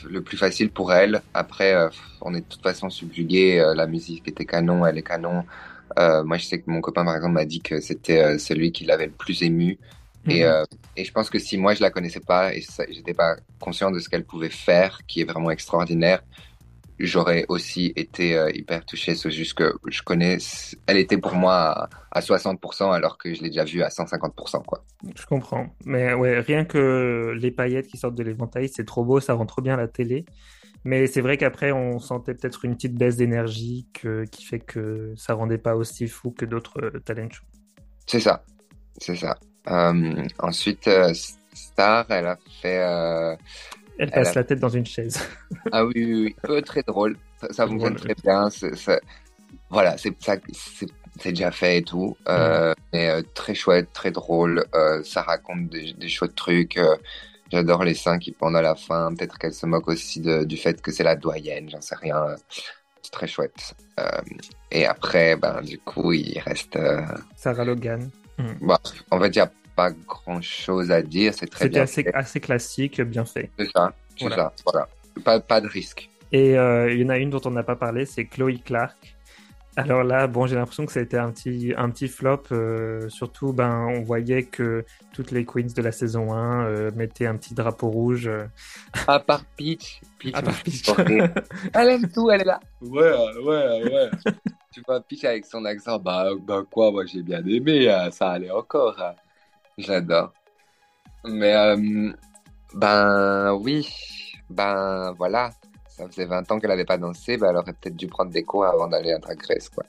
le 0.10 0.22
plus 0.22 0.38
facile 0.38 0.70
pour 0.70 0.94
elle. 0.94 1.22
Après, 1.34 1.74
euh, 1.74 1.90
on 2.22 2.34
est 2.34 2.42
de 2.42 2.46
toute 2.46 2.62
façon 2.62 2.90
subjugué. 2.90 3.60
Euh, 3.60 3.74
la 3.74 3.88
musique 3.88 4.28
était 4.28 4.46
canon, 4.46 4.86
elle 4.86 4.98
est 4.98 5.04
canon. 5.04 5.44
Euh, 5.98 6.24
moi, 6.24 6.38
je 6.38 6.46
sais 6.46 6.60
que 6.60 6.70
mon 6.70 6.82
copain, 6.82 7.06
par 7.06 7.16
exemple, 7.16 7.34
m'a 7.34 7.46
dit 7.46 7.62
que 7.62 7.80
c'était 7.80 8.38
celui 8.38 8.72
qui 8.72 8.86
l'avait 8.86 9.08
le 9.08 9.12
plus 9.12 9.42
ému. 9.44 9.78
Et, 10.30 10.44
mhm. 10.44 10.66
et, 10.98 11.06
je 11.06 11.12
pense 11.14 11.30
que 11.30 11.40
si 11.40 11.58
moi 11.58 11.74
je 11.74 11.82
la 11.82 11.90
connaissais 11.90 12.20
pas 12.20 12.54
et 12.54 12.62
j'étais 12.90 13.14
pas 13.14 13.38
conscient 13.62 13.92
de 13.92 14.00
ce 14.00 14.10
qu'elle 14.10 14.26
pouvait 14.26 14.50
faire, 14.50 15.00
qui 15.08 15.22
est 15.22 15.24
vraiment 15.24 15.52
extraordinaire, 15.52 16.22
j'aurais 17.00 17.46
aussi 17.50 17.94
été 17.96 18.38
euh, 18.38 18.50
hyper 18.54 18.86
touché. 18.86 19.16
C'est 19.16 19.32
juste 19.32 19.54
que 19.54 19.74
je 19.88 20.02
connais, 20.02 20.38
elle 20.88 20.98
était 20.98 21.18
pour 21.18 21.36
moi 21.36 21.90
à, 22.12 22.20
60% 22.20 22.92
alors 22.92 23.18
que 23.18 23.34
je 23.34 23.42
l'ai 23.42 23.50
déjà 23.50 23.64
vue 23.64 23.84
à 23.84 23.90
150%. 23.90 24.64
Quoi. 24.66 24.84
Je 25.16 25.26
comprends. 25.26 25.68
Mais 25.86 26.14
ouais, 26.14 26.40
rien 26.40 26.66
que 26.66 27.34
les 27.40 27.52
paillettes 27.52 27.88
qui 27.88 27.98
sortent 27.98 28.16
de 28.16 28.24
l'éventail, 28.24 28.70
c'est 28.70 28.86
trop 28.86 29.04
beau, 29.04 29.20
ça 29.20 29.34
rend 29.34 29.46
trop 29.46 29.62
bien 29.62 29.78
la 29.78 29.88
télé. 29.88 30.26
Mais 30.84 31.08
c'est 31.08 31.22
vrai 31.22 31.38
qu'après, 31.38 31.72
on 31.72 32.00
sentait 32.00 32.34
peut-être 32.34 32.64
une 32.64 32.76
petite 32.76 32.96
baisse 32.96 33.18
d'énergie 33.18 33.88
qui 34.32 34.46
fait 34.46 34.60
que 34.60 35.14
ça 35.18 35.34
rendait 35.34 35.58
pas 35.58 35.76
aussi 35.76 36.08
fou 36.08 36.32
que 36.32 36.46
d'autres 36.46 36.82
euh, 36.82 37.00
talent 37.00 37.30
shows. 37.30 37.44
C'est 38.06 38.22
ça, 38.22 38.44
c'est 38.98 39.16
ça. 39.16 39.38
Euh, 39.68 40.26
ensuite, 40.40 40.90
Star, 41.54 42.06
elle 42.10 42.28
a 42.28 42.38
fait 42.62 43.38
elle 44.00 44.12
passe 44.12 44.36
la 44.36 44.44
tête 44.44 44.60
dans 44.60 44.70
une 44.70 44.86
chaise. 44.86 45.20
ah 45.72 45.86
oui, 45.86 45.94
oui, 45.96 46.36
oui. 46.50 46.64
très 46.64 46.84
drôle. 46.84 47.18
Ça, 47.52 47.68
fonctionne 47.68 47.96
très 47.96 48.16
bien. 48.24 48.50
Voilà, 49.70 49.96
c'est 49.98 50.14
déjà 51.24 51.52
fait 51.52 51.80
et 51.80 51.84
tout. 51.84 52.16
Euh, 52.28 52.74
mais 52.94 53.10
euh, 53.10 53.22
très 53.34 53.56
chouette, 53.56 53.90
très 53.94 54.12
drôle. 54.12 54.66
Euh, 54.76 55.04
ça 55.04 55.22
raconte 55.22 55.68
des, 55.70 55.94
des 55.94 56.10
chouettes 56.10 56.36
trucs. 56.36 56.80
J'adore 57.52 57.84
les 57.84 57.94
seins 57.94 58.20
qui 58.20 58.32
pendent 58.32 58.58
à 58.58 58.62
la 58.62 58.76
fin. 58.76 59.14
Peut-être 59.16 59.38
qu'elle 59.38 59.54
se 59.54 59.66
moque 59.66 59.88
aussi 59.88 60.22
du 60.22 60.58
fait 60.58 60.82
que 60.82 60.92
c'est 60.92 61.04
la 61.04 61.16
doyenne, 61.16 61.70
j'en 61.70 61.82
sais 61.82 61.96
rien. 61.96 62.36
C'est 63.02 63.12
très 63.12 63.28
chouette. 63.28 63.76
et 64.72 64.86
après, 64.86 65.36
ben, 65.36 65.62
du 65.62 65.80
coup, 65.80 66.12
il 66.14 66.40
reste. 66.40 66.78
Sarah 67.36 67.64
Logan. 67.64 68.10
Bah, 68.62 68.80
en 69.10 69.20
fait, 69.20 69.30
il 69.30 69.38
y 69.38 69.42
a 69.42 69.52
pas 69.78 69.92
grand 69.92 70.42
chose 70.42 70.92
à 70.92 71.04
dire. 71.04 71.34
C'est 71.36 71.46
très 71.46 71.66
C'était 71.66 71.80
assez, 71.80 72.06
assez, 72.14 72.40
classique, 72.40 73.00
bien 73.00 73.26
fait. 73.26 73.52
C'est 73.60 73.70
ça, 73.70 73.94
c'est 74.18 74.30
ça, 74.30 74.52
voilà. 74.66 74.90
Pas, 75.24 75.40
pas 75.40 75.62
de 75.62 75.68
risque. 75.68 76.10
Et 76.32 76.58
euh, 76.58 76.92
il 76.92 77.00
y 77.00 77.06
en 77.06 77.10
a 77.10 77.18
une 77.18 77.30
dont 77.30 77.42
on 77.46 77.52
n'a 77.52 77.64
pas 77.64 77.76
parlé, 77.76 78.06
c'est 78.06 78.26
Chloe 78.26 78.58
Clark. 78.66 79.16
Alors 79.76 80.04
là, 80.04 80.26
bon, 80.26 80.48
j'ai 80.48 80.56
l'impression 80.56 80.88
que 80.88 80.92
ça 80.92 81.00
a 81.00 81.04
été 81.04 81.18
un 81.18 81.30
petit, 81.30 81.74
un 81.78 81.92
petit 81.92 82.08
flop. 82.08 82.46
Euh, 82.52 83.08
surtout, 83.10 83.54
ben, 83.54 83.86
on 83.88 84.02
voyait 84.02 84.42
que 84.42 84.84
toutes 85.14 85.30
les 85.30 85.46
queens 85.46 85.72
de 85.76 85.82
la 85.84 85.92
saison 85.92 86.34
1 86.34 86.66
euh, 86.66 86.92
mettaient 86.96 87.28
un 87.28 87.38
petit 87.38 87.54
drapeau 87.54 87.90
rouge. 87.90 88.32
À 89.06 89.20
part 89.20 89.46
Peach. 89.56 90.02
Peach, 90.18 90.34
à 90.34 90.42
part 90.42 90.64
Peach. 90.64 90.90
elle 91.76 91.90
aime 91.90 92.10
tout, 92.10 92.32
elle 92.32 92.42
est 92.42 92.46
là. 92.46 92.60
Ouais, 92.82 93.14
ouais, 93.44 93.84
ouais. 93.94 94.10
tu 94.74 94.82
vois, 94.88 95.00
Peach 95.02 95.24
avec 95.24 95.46
son 95.46 95.64
accent, 95.66 96.00
bah, 96.00 96.30
bah 96.42 96.64
quoi, 96.70 96.92
moi 96.92 97.06
j'ai 97.06 97.22
bien 97.22 97.46
aimé, 97.46 97.96
ça 98.12 98.32
allait 98.32 98.50
encore. 98.50 98.98
J'adore. 99.78 100.34
Mais 101.26 101.56
euh, 101.56 102.12
ben 102.74 103.54
oui, 103.62 103.88
ben 104.50 105.14
voilà, 105.18 105.52
ça 105.88 106.08
faisait 106.08 106.26
20 106.26 106.52
ans 106.52 106.60
qu'elle 106.60 106.70
n'avait 106.70 106.86
pas 106.86 106.98
dansé, 106.98 107.38
ben, 107.38 107.50
elle 107.50 107.58
aurait 107.58 107.74
peut-être 107.74 107.96
dû 107.96 108.08
prendre 108.08 108.32
des 108.32 108.44
cours 108.44 108.66
avant 108.66 108.88
d'aller 108.88 109.12
à 109.12 109.20
Drag 109.20 109.40
Race, 109.48 109.70
quoi. 109.70 109.84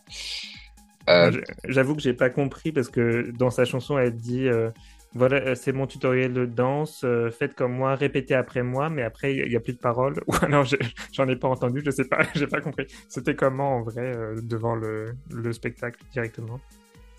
Euh, 1.09 1.41
j'avoue 1.65 1.95
que 1.97 2.03
j'ai 2.03 2.13
pas 2.13 2.29
compris 2.29 2.71
parce 2.71 2.91
que 2.91 3.31
dans 3.31 3.49
sa 3.49 3.65
chanson, 3.65 3.99
elle 3.99 4.15
dit 4.15 4.47
euh, 4.47 4.71
voilà, 5.15 5.55
c'est 5.55 5.73
mon 5.73 5.87
tutoriel 5.87 6.35
de 6.35 6.45
danse, 6.45 7.07
faites 7.39 7.55
comme 7.55 7.73
moi, 7.73 7.95
répétez 7.95 8.35
après 8.35 8.63
moi, 8.63 8.91
mais 8.91 9.03
après 9.03 9.35
il 9.35 9.49
n'y 9.49 9.57
a 9.57 9.61
plus 9.61 9.73
de 9.73 9.79
paroles. 9.79 10.21
Ou 10.27 10.35
alors 10.43 10.67
j'en 11.13 11.27
ai 11.29 11.37
pas 11.37 11.49
entendu, 11.49 11.81
je 11.83 11.91
sais 11.91 12.05
pas, 12.05 12.19
j'ai 12.35 12.47
pas 12.47 12.61
compris. 12.61 12.87
C'était 13.09 13.35
comment 13.35 13.77
en 13.77 13.83
vrai 13.83 14.13
devant 14.43 14.75
le, 14.75 15.15
le 15.31 15.53
spectacle 15.55 16.05
directement? 16.13 16.61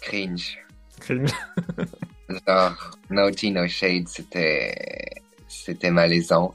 Cringe. 0.02 0.60
Cringe. 1.00 1.32
Genre, 2.30 2.92
No 3.10 3.32
Tea, 3.32 3.52
No 3.52 3.68
Shade, 3.68 4.08
c'était, 4.08 5.22
c'était 5.48 5.92
malaisant. 5.92 6.54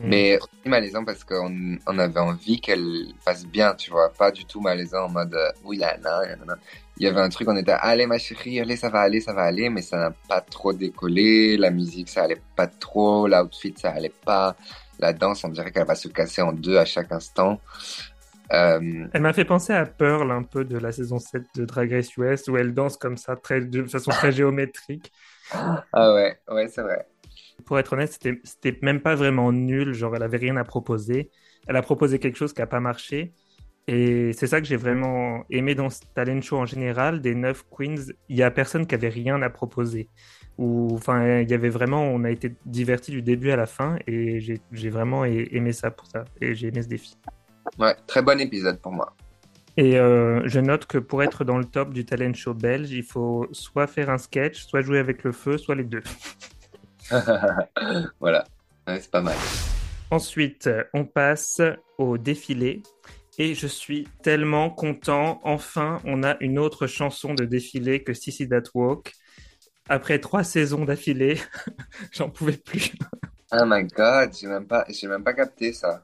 Mm. 0.00 0.08
Mais 0.08 0.38
aussi 0.38 0.68
malaisant 0.68 1.04
parce 1.04 1.24
qu'on 1.24 1.76
on 1.86 1.98
avait 1.98 2.20
envie 2.20 2.60
qu'elle 2.60 3.08
fasse 3.24 3.46
bien, 3.46 3.74
tu 3.74 3.90
vois. 3.90 4.12
Pas 4.12 4.30
du 4.30 4.44
tout 4.46 4.60
malaisant 4.60 5.06
en 5.06 5.10
mode, 5.10 5.34
euh, 5.34 5.50
oui, 5.64 5.76
là, 5.76 5.96
là, 6.02 6.22
là, 6.46 6.56
Il 6.96 7.04
y 7.04 7.06
avait 7.06 7.20
un 7.20 7.28
truc, 7.28 7.48
on 7.48 7.56
était, 7.56 7.72
allez, 7.72 8.06
ma 8.06 8.18
chérie, 8.18 8.60
allez, 8.60 8.76
ça 8.76 8.88
va 8.88 9.00
aller, 9.00 9.20
ça 9.20 9.32
va 9.32 9.42
aller, 9.42 9.68
mais 9.68 9.82
ça 9.82 9.98
n'a 9.98 10.10
pas 10.28 10.40
trop 10.40 10.72
décollé. 10.72 11.56
La 11.56 11.70
musique, 11.70 12.08
ça 12.08 12.22
allait 12.24 12.40
pas 12.56 12.66
trop. 12.66 13.26
L'outfit, 13.28 13.74
ça 13.76 13.90
allait 13.90 14.12
pas. 14.24 14.56
La 14.98 15.12
danse, 15.12 15.44
on 15.44 15.48
dirait 15.48 15.70
qu'elle 15.70 15.86
va 15.86 15.94
se 15.94 16.08
casser 16.08 16.42
en 16.42 16.52
deux 16.52 16.76
à 16.78 16.84
chaque 16.84 17.12
instant. 17.12 17.60
Euh, 18.52 19.06
elle 19.12 19.22
m'a 19.22 19.32
fait 19.32 19.44
penser 19.44 19.72
à 19.72 19.86
Pearl 19.86 20.30
un 20.30 20.42
peu 20.42 20.64
de 20.64 20.76
la 20.76 20.90
saison 20.92 21.18
7 21.18 21.44
de 21.54 21.64
Drag 21.64 21.92
Race 21.92 22.16
US 22.16 22.48
où 22.48 22.56
elle 22.56 22.74
danse 22.74 22.96
comme 22.96 23.16
ça 23.16 23.36
très, 23.36 23.60
de 23.60 23.84
façon 23.86 24.10
très 24.10 24.32
géométrique. 24.32 25.12
Ah 25.92 26.14
ouais, 26.14 26.38
ouais, 26.48 26.68
c'est 26.68 26.82
vrai. 26.82 27.08
Pour 27.66 27.78
être 27.78 27.92
honnête, 27.94 28.12
c'était 28.12 28.78
même 28.82 29.00
pas 29.02 29.16
vraiment 29.16 29.52
nul, 29.52 29.92
genre 29.94 30.14
elle 30.16 30.22
avait 30.22 30.36
rien 30.38 30.56
à 30.56 30.64
proposer. 30.64 31.30
Elle 31.66 31.76
a 31.76 31.82
proposé 31.82 32.20
quelque 32.20 32.36
chose 32.36 32.52
qui 32.52 32.62
a 32.62 32.66
pas 32.68 32.80
marché, 32.80 33.34
Et 33.88 34.32
c'est 34.34 34.46
ça 34.48 34.60
que 34.60 34.66
j'ai 34.68 34.76
vraiment 34.76 35.44
aimé 35.50 35.74
dans 35.74 35.90
ce 35.90 36.00
talent 36.14 36.40
show 36.42 36.58
en 36.58 36.66
général. 36.66 37.20
Des 37.22 37.34
neuf 37.34 37.64
queens, 37.70 37.96
il 38.28 38.36
y 38.36 38.42
a 38.44 38.50
personne 38.52 38.86
qui 38.86 38.94
avait 38.94 39.08
rien 39.10 39.42
à 39.42 39.50
proposer. 39.50 40.10
Ou 40.58 40.94
enfin, 40.94 41.40
il 41.40 41.50
y 41.50 41.54
avait 41.54 41.70
vraiment, 41.70 42.04
on 42.04 42.24
a 42.24 42.30
été 42.30 42.56
divertis 42.66 43.12
du 43.12 43.22
début 43.22 43.50
à 43.52 43.56
la 43.56 43.66
fin, 43.66 43.98
et 44.06 44.40
j'ai 44.40 44.90
vraiment 44.90 45.24
aimé 45.24 45.72
ça 45.72 45.90
pour 45.90 46.06
ça. 46.06 46.24
Et 46.40 46.54
j'ai 46.54 46.68
aimé 46.68 46.82
ce 46.82 46.88
défi. 46.88 47.18
Ouais, 47.78 47.96
très 48.06 48.22
bon 48.22 48.40
épisode 48.40 48.80
pour 48.80 48.92
moi. 48.92 49.14
Et 49.76 49.98
euh, 49.98 50.42
je 50.46 50.60
note 50.60 50.86
que 50.86 50.98
pour 50.98 51.22
être 51.22 51.44
dans 51.44 51.58
le 51.58 51.64
top 51.64 51.94
du 51.94 52.04
talent 52.04 52.34
show 52.34 52.54
belge, 52.54 52.90
il 52.90 53.04
faut 53.04 53.46
soit 53.52 53.86
faire 53.86 54.10
un 54.10 54.18
sketch, 54.18 54.64
soit 54.64 54.82
jouer 54.82 54.98
avec 54.98 55.24
le 55.24 55.32
feu, 55.32 55.58
soit 55.58 55.74
les 55.74 55.84
deux. 55.84 56.02
voilà, 58.20 58.44
c'est 58.86 59.10
pas 59.10 59.22
mal. 59.22 59.36
Ensuite, 60.10 60.68
on 60.92 61.04
passe 61.04 61.62
au 61.98 62.18
défilé. 62.18 62.82
Et 63.38 63.54
je 63.54 63.66
suis 63.66 64.06
tellement 64.22 64.68
content. 64.68 65.40
Enfin, 65.44 66.02
on 66.04 66.22
a 66.24 66.36
une 66.40 66.58
autre 66.58 66.86
chanson 66.86 67.32
de 67.32 67.44
défilé 67.44 68.02
que 68.02 68.12
Sissy 68.12 68.48
That 68.48 68.64
Walk. 68.74 69.12
Après 69.88 70.18
trois 70.18 70.44
saisons 70.44 70.84
d'affilée, 70.84 71.40
j'en 72.12 72.28
pouvais 72.28 72.56
plus. 72.58 72.92
oh 73.52 73.64
my 73.64 73.84
god, 73.84 74.30
j'ai 74.38 74.46
même 74.46 74.66
pas, 74.66 74.84
j'ai 74.88 75.06
même 75.06 75.24
pas 75.24 75.32
capté 75.32 75.72
ça. 75.72 76.02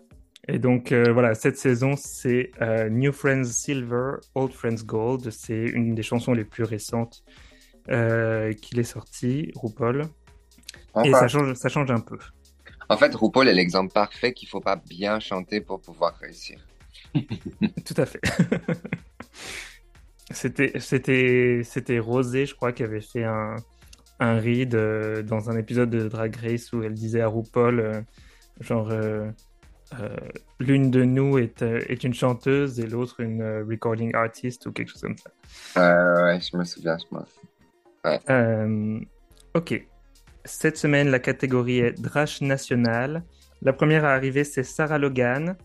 Et 0.48 0.58
donc 0.58 0.92
euh, 0.92 1.12
voilà, 1.12 1.34
cette 1.34 1.58
saison, 1.58 1.94
c'est 1.96 2.52
euh, 2.62 2.88
New 2.88 3.12
Friends 3.12 3.44
Silver, 3.44 4.14
Old 4.34 4.52
Friends 4.52 4.84
Gold. 4.84 5.30
C'est 5.30 5.64
une 5.64 5.94
des 5.94 6.02
chansons 6.02 6.32
les 6.32 6.44
plus 6.44 6.62
récentes 6.62 7.24
euh, 7.88 8.52
qu'il 8.52 8.78
est 8.78 8.84
sorti, 8.84 9.50
RuPaul. 9.56 10.06
Et 11.04 11.12
ça 11.12 11.28
change, 11.28 11.54
ça 11.54 11.68
change 11.68 11.90
un 11.90 12.00
peu. 12.00 12.18
En 12.88 12.96
fait, 12.96 13.14
RuPaul 13.14 13.48
est 13.48 13.54
l'exemple 13.54 13.92
parfait 13.92 14.32
qu'il 14.32 14.48
faut 14.48 14.60
pas 14.60 14.76
bien 14.76 15.18
chanter 15.18 15.60
pour 15.60 15.80
pouvoir 15.80 16.16
réussir. 16.16 16.64
Tout 17.14 17.94
à 17.96 18.06
fait. 18.06 18.20
c'était, 20.30 20.78
c'était, 20.78 21.62
c'était 21.64 21.98
Rosé, 21.98 22.46
je 22.46 22.54
crois, 22.54 22.72
qui 22.72 22.84
avait 22.84 23.00
fait 23.00 23.24
un, 23.24 23.56
un 24.20 24.38
read 24.38 24.76
dans 25.26 25.50
un 25.50 25.58
épisode 25.58 25.90
de 25.90 26.08
Drag 26.08 26.36
Race 26.36 26.72
où 26.72 26.84
elle 26.84 26.94
disait 26.94 27.20
à 27.20 27.26
RuPaul, 27.26 28.04
genre 28.60 28.92
l'une 30.58 30.90
de 30.90 31.04
nous 31.04 31.38
est, 31.38 31.62
euh, 31.62 31.80
est, 31.88 32.04
une 32.04 32.14
chanteuse 32.14 32.80
et 32.80 32.86
l'autre 32.86 33.20
une 33.20 33.40
euh, 33.40 33.64
recording 33.68 34.14
artist 34.14 34.66
ou 34.66 34.72
quelque 34.72 34.90
chose 34.90 35.02
comme 35.02 35.16
ça. 35.16 35.30
Ouais, 35.76 36.22
ouais, 36.22 36.40
je 36.40 36.56
me 36.56 36.64
souviens, 36.64 36.96
je 36.98 37.04
pense. 37.08 37.28
Ouais. 38.04 39.06
ok. 39.54 39.86
Cette 40.44 40.76
semaine, 40.76 41.08
la 41.08 41.18
catégorie 41.18 41.80
est 41.80 42.00
Drash 42.00 42.40
National. 42.40 43.24
La 43.62 43.72
première 43.72 44.04
à 44.04 44.12
arriver, 44.12 44.44
c'est 44.44 44.62
Sarah 44.62 44.98
Logan. 44.98 45.56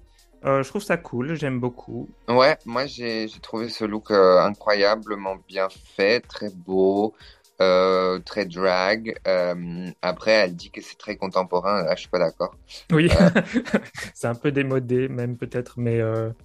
je 0.43 0.67
trouve 0.67 0.81
ça 0.81 0.97
cool, 0.97 1.35
j'aime 1.35 1.59
beaucoup. 1.59 2.09
Ouais, 2.27 2.57
moi 2.65 2.87
j'ai 2.87 3.27
trouvé 3.43 3.69
ce 3.69 3.85
look 3.85 4.09
incroyablement 4.09 5.35
bien 5.47 5.67
fait, 5.69 6.21
très 6.21 6.49
beau. 6.49 7.13
Euh, 7.61 8.17
très 8.19 8.45
drag. 8.45 9.15
Euh, 9.27 9.91
après, 10.01 10.31
elle 10.31 10.55
dit 10.55 10.71
que 10.71 10.81
c'est 10.81 10.97
très 10.97 11.15
contemporain. 11.15 11.83
Là, 11.83 11.93
je 11.95 12.01
suis 12.01 12.09
pas 12.09 12.17
d'accord. 12.17 12.55
Oui, 12.91 13.07
euh, 13.21 13.29
c'est 14.15 14.27
un 14.27 14.33
peu 14.33 14.51
démodé, 14.51 15.07
même 15.07 15.37
peut-être, 15.37 15.75
mais, 15.77 16.01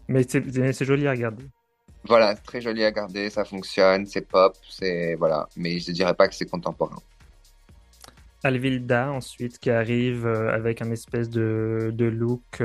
mais 0.09 0.25
c'est 0.29 0.85
joli 0.85 1.07
à 1.07 1.13
regarder. 1.13 1.45
Voilà, 2.05 2.37
c'est 2.37 2.43
très 2.43 2.61
joli 2.61 2.85
à 2.85 2.89
regarder, 2.89 3.31
ça 3.31 3.45
fonctionne, 3.45 4.07
c'est 4.07 4.21
pop, 4.21 4.55
c'est 4.69 5.15
voilà. 5.15 5.49
Mais 5.57 5.79
je 5.81 5.91
dirais 5.91 6.15
pas 6.15 6.29
que 6.29 6.35
c'est 6.35 6.49
contemporain. 6.49 6.99
Alvilda 8.45 9.11
ensuite 9.11 9.59
qui 9.59 9.71
arrive 9.71 10.27
avec 10.27 10.83
un 10.83 10.91
espèce 10.93 11.31
de, 11.31 11.91
de 11.93 12.05
look 12.05 12.63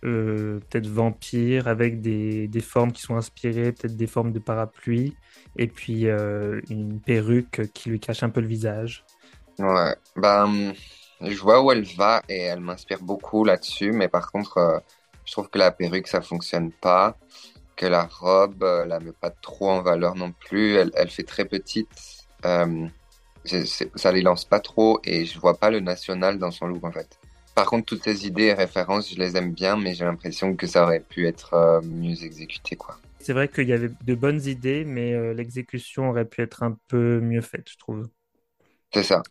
peut-être 0.00 0.86
vampire 0.86 1.68
avec 1.68 2.00
des, 2.00 2.48
des, 2.48 2.60
formes 2.60 2.92
qui 2.92 3.02
sont 3.02 3.16
inspirées, 3.16 3.72
peut-être 3.72 3.96
des 3.96 4.06
formes 4.06 4.32
de 4.32 4.38
parapluie 4.38 5.14
et 5.56 5.66
puis 5.66 6.06
euh, 6.06 6.60
une 6.70 7.00
perruque 7.00 7.70
qui 7.74 7.90
lui 7.90 8.00
cache 8.00 8.22
un 8.22 8.30
peu 8.30 8.40
le 8.40 8.46
visage. 8.46 9.04
Ouais, 9.58 9.94
ben, 10.16 10.72
je 11.20 11.38
vois 11.40 11.62
où 11.62 11.70
elle 11.70 11.84
va 11.84 12.22
et 12.28 12.38
elle 12.38 12.60
m'inspire 12.60 13.02
beaucoup 13.02 13.44
là-dessus, 13.44 13.92
mais 13.92 14.08
par 14.08 14.32
contre, 14.32 14.58
euh, 14.58 14.78
je 15.26 15.32
trouve 15.32 15.50
que 15.50 15.58
la 15.58 15.70
perruque, 15.70 16.08
ça 16.08 16.22
fonctionne 16.22 16.72
pas, 16.72 17.16
que 17.76 17.86
la 17.86 18.06
robe, 18.06 18.62
euh, 18.62 18.86
la 18.86 19.00
met 19.00 19.12
pas 19.12 19.30
trop 19.30 19.70
en 19.70 19.82
valeur 19.82 20.14
non 20.14 20.32
plus, 20.32 20.76
elle, 20.76 20.90
elle 20.94 21.10
fait 21.10 21.24
très 21.24 21.44
petite, 21.44 21.88
euh, 22.46 22.88
ça 23.96 24.12
les 24.12 24.22
lance 24.22 24.44
pas 24.44 24.60
trop 24.60 25.00
et 25.04 25.26
je 25.26 25.38
vois 25.38 25.58
pas 25.58 25.70
le 25.70 25.80
national 25.80 26.38
dans 26.38 26.50
son 26.50 26.66
look 26.66 26.84
en 26.84 26.92
fait. 26.92 27.19
Par 27.60 27.68
contre, 27.68 27.84
toutes 27.84 28.04
ces 28.04 28.26
idées 28.26 28.44
et 28.44 28.54
références, 28.54 29.12
je 29.12 29.18
les 29.18 29.36
aime 29.36 29.52
bien, 29.52 29.76
mais 29.76 29.92
j'ai 29.92 30.06
l'impression 30.06 30.56
que 30.56 30.66
ça 30.66 30.82
aurait 30.82 31.04
pu 31.06 31.26
être 31.26 31.82
mieux 31.84 32.24
exécuté, 32.24 32.74
quoi. 32.74 32.96
C'est 33.18 33.34
vrai 33.34 33.48
qu'il 33.48 33.68
y 33.68 33.74
avait 33.74 33.90
de 34.02 34.14
bonnes 34.14 34.40
idées, 34.46 34.86
mais 34.86 35.12
euh, 35.12 35.34
l'exécution 35.34 36.08
aurait 36.08 36.24
pu 36.24 36.40
être 36.40 36.62
un 36.62 36.78
peu 36.88 37.20
mieux 37.20 37.42
faite, 37.42 37.68
je 37.70 37.76
trouve. 37.76 38.08
C'est 38.94 39.02
ça. 39.02 39.22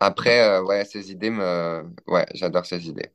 Après, 0.00 0.40
euh, 0.40 0.64
ouais, 0.64 0.84
ces 0.84 1.12
idées 1.12 1.30
me... 1.30 1.84
Ouais, 2.08 2.26
j'adore 2.34 2.66
ces 2.66 2.88
idées. 2.88 3.12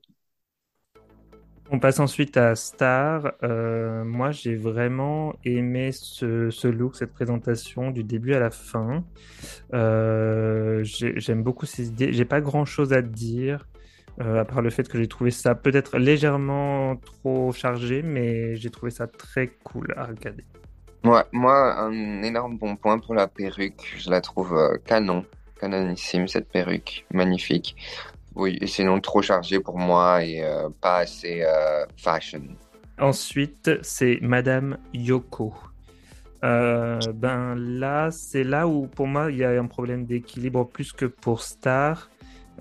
On 1.69 1.79
passe 1.79 1.99
ensuite 1.99 2.37
à 2.37 2.55
Star. 2.55 3.33
Euh, 3.43 4.05
moi, 4.05 4.31
j'ai 4.31 4.55
vraiment 4.55 5.35
aimé 5.43 5.91
ce, 5.91 6.67
look, 6.69 6.95
cette 6.95 7.11
présentation 7.11 7.91
du 7.91 8.05
début 8.05 8.35
à 8.35 8.39
la 8.39 8.51
fin. 8.51 9.03
J'aime 9.73 11.43
beaucoup 11.43 11.65
ces 11.65 11.89
idées. 11.89 12.13
J'ai 12.13 12.23
pas 12.23 12.39
grand 12.39 12.63
chose 12.63 12.93
à 12.93 13.01
dire. 13.01 13.67
Euh, 14.21 14.41
à 14.41 14.45
part 14.45 14.61
le 14.61 14.69
fait 14.69 14.87
que 14.87 14.99
j'ai 14.99 15.07
trouvé 15.07 15.31
ça 15.31 15.55
peut-être 15.55 15.97
légèrement 15.97 16.95
trop 16.97 17.51
chargé, 17.51 18.03
mais 18.03 18.55
j'ai 18.55 18.69
trouvé 18.69 18.91
ça 18.91 19.07
très 19.07 19.47
cool 19.63 19.93
à 19.97 20.05
regarder. 20.05 20.45
Ouais, 21.03 21.23
moi, 21.31 21.79
un 21.79 22.21
énorme 22.21 22.57
bon 22.57 22.75
point 22.75 22.99
pour 22.99 23.15
la 23.15 23.27
perruque. 23.27 23.95
Je 23.97 24.09
la 24.09 24.21
trouve 24.21 24.53
euh, 24.53 24.77
canon, 24.85 25.25
canonissime 25.59 26.27
cette 26.27 26.47
perruque, 26.47 27.05
magnifique. 27.11 27.75
Oui, 28.35 28.57
et 28.61 28.67
sinon 28.67 28.99
trop 28.99 29.21
chargé 29.21 29.59
pour 29.59 29.77
moi 29.77 30.23
et 30.23 30.43
euh, 30.43 30.69
pas 30.81 30.97
assez 30.97 31.43
fashion. 31.97 32.41
Ensuite, 32.99 33.71
c'est 33.81 34.19
Madame 34.21 34.77
Yoko. 34.93 35.53
ben 36.41 37.55
là, 37.55 38.09
c'est 38.11 38.43
là 38.43 38.67
où 38.67 38.87
pour 38.87 39.07
moi 39.07 39.31
il 39.31 39.37
y 39.37 39.43
a 39.43 39.49
un 39.49 39.67
problème 39.67 40.05
d'équilibre 40.05 40.65
plus 40.67 40.93
que 40.93 41.05
pour 41.05 41.41
Star. 41.41 42.09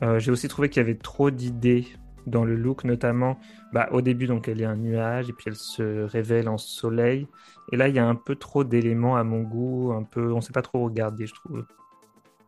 Euh, 0.02 0.18
j'ai 0.18 0.30
aussi 0.30 0.48
trouvé 0.48 0.68
qu'il 0.68 0.80
y 0.80 0.84
avait 0.84 0.98
trop 0.98 1.30
d'idées 1.30 1.86
dans 2.26 2.44
le 2.44 2.56
look, 2.56 2.84
notamment 2.84 3.38
bah, 3.72 3.88
au 3.92 4.00
début, 4.00 4.26
donc 4.26 4.48
elle 4.48 4.60
est 4.60 4.66
un 4.66 4.76
nuage 4.76 5.28
et 5.28 5.32
puis 5.32 5.44
elle 5.48 5.56
se 5.56 6.04
révèle 6.04 6.48
en 6.48 6.58
soleil. 6.58 7.26
Et 7.72 7.76
là, 7.76 7.88
il 7.88 7.94
y 7.94 7.98
a 7.98 8.06
un 8.06 8.14
peu 8.14 8.36
trop 8.36 8.64
d'éléments 8.64 9.16
à 9.16 9.24
mon 9.24 9.42
goût, 9.42 9.92
un 9.92 10.02
peu, 10.02 10.32
on 10.32 10.40
sait 10.40 10.52
pas 10.52 10.62
trop 10.62 10.84
regarder, 10.84 11.26
je 11.26 11.34
trouve. 11.34 11.64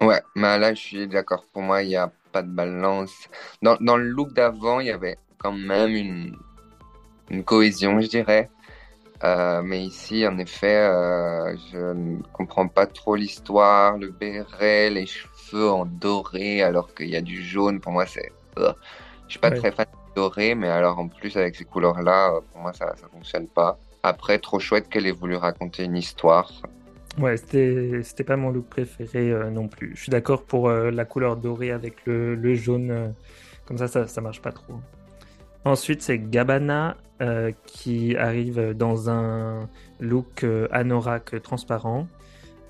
Ouais, 0.01 0.21
mais 0.35 0.59
là, 0.59 0.75
je 0.75 0.81
suis 0.81 1.09
d'accord. 1.09 1.47
Pour 1.53 1.63
moi, 1.63 1.83
il 1.83 1.89
n'y 1.89 1.97
a 1.97 2.13
pas 2.33 2.43
de 2.43 2.51
balance. 2.51 3.29
Dans, 3.63 3.97
le 3.97 4.05
look 4.05 4.33
d'avant, 4.33 4.81
il 4.81 4.89
y 4.89 4.91
avait 4.91 5.17
quand 5.39 5.53
même 5.53 5.91
une, 5.91 6.37
une 7.31 7.45
cohésion, 7.45 8.01
je 8.01 8.09
dirais. 8.09 8.51
Euh, 9.23 9.63
mais 9.63 9.85
ici, 9.85 10.27
en 10.27 10.37
effet, 10.39 10.77
euh, 10.77 11.57
je 11.73 11.79
ne 11.79 12.23
comprends 12.33 12.69
pas 12.69 12.87
trop 12.87 13.15
l'histoire, 13.17 13.97
le 13.97 14.11
béret, 14.11 14.91
les 14.91 15.07
cheveux 15.07 15.34
en 15.63 15.87
doré, 15.87 16.63
alors 16.63 16.95
qu'il 16.95 17.09
y 17.09 17.17
a 17.17 17.21
du 17.21 17.43
jaune. 17.43 17.81
Pour 17.81 17.93
moi, 17.93 18.07
c'est. 18.07 18.33
Je 18.57 18.63
je 19.27 19.33
suis 19.33 19.41
pas 19.41 19.51
très 19.51 19.73
fan 19.73 19.87
de 19.87 20.15
doré, 20.15 20.55
mais 20.55 20.69
alors 20.69 20.99
en 20.99 21.09
plus 21.09 21.37
avec 21.37 21.57
ces 21.57 21.65
couleurs-là, 21.65 22.41
pour 22.53 22.61
moi, 22.61 22.73
ça, 22.73 22.95
ça 22.97 23.09
fonctionne 23.09 23.47
pas. 23.47 23.79
Après, 24.03 24.39
trop 24.39 24.59
chouette 24.59 24.89
qu'elle 24.89 25.07
ait 25.07 25.13
voulu 25.13 25.37
raconter 25.37 25.85
une 25.85 25.97
histoire. 25.97 26.53
Ouais, 27.19 27.37
c'était, 27.37 28.25
pas 28.25 28.37
mon 28.37 28.51
look 28.51 28.67
préféré 28.67 29.31
euh, 29.31 29.51
non 29.51 29.69
plus. 29.69 29.93
Je 29.95 30.03
suis 30.03 30.11
d'accord 30.11 30.43
pour 30.43 30.69
la 30.69 31.05
couleur 31.05 31.37
dorée 31.37 31.71
avec 31.71 32.05
le, 32.07 32.35
le 32.35 32.55
jaune. 32.55 33.15
comme 33.67 33.79
ça, 33.79 33.89
ça, 33.89 34.07
ça 34.07 34.21
marche 34.21 34.43
pas 34.43 34.53
trop. 34.53 34.75
Ensuite, 35.65 36.03
c'est 36.03 36.19
Gabana 36.19 36.97
euh, 37.23 37.53
qui 37.67 38.17
arrive 38.17 38.75
dans 38.75 39.09
un 39.09 39.69
look 39.99 40.45
euh, 40.45 40.69
anorak 40.73 41.41
transparent. 41.43 42.07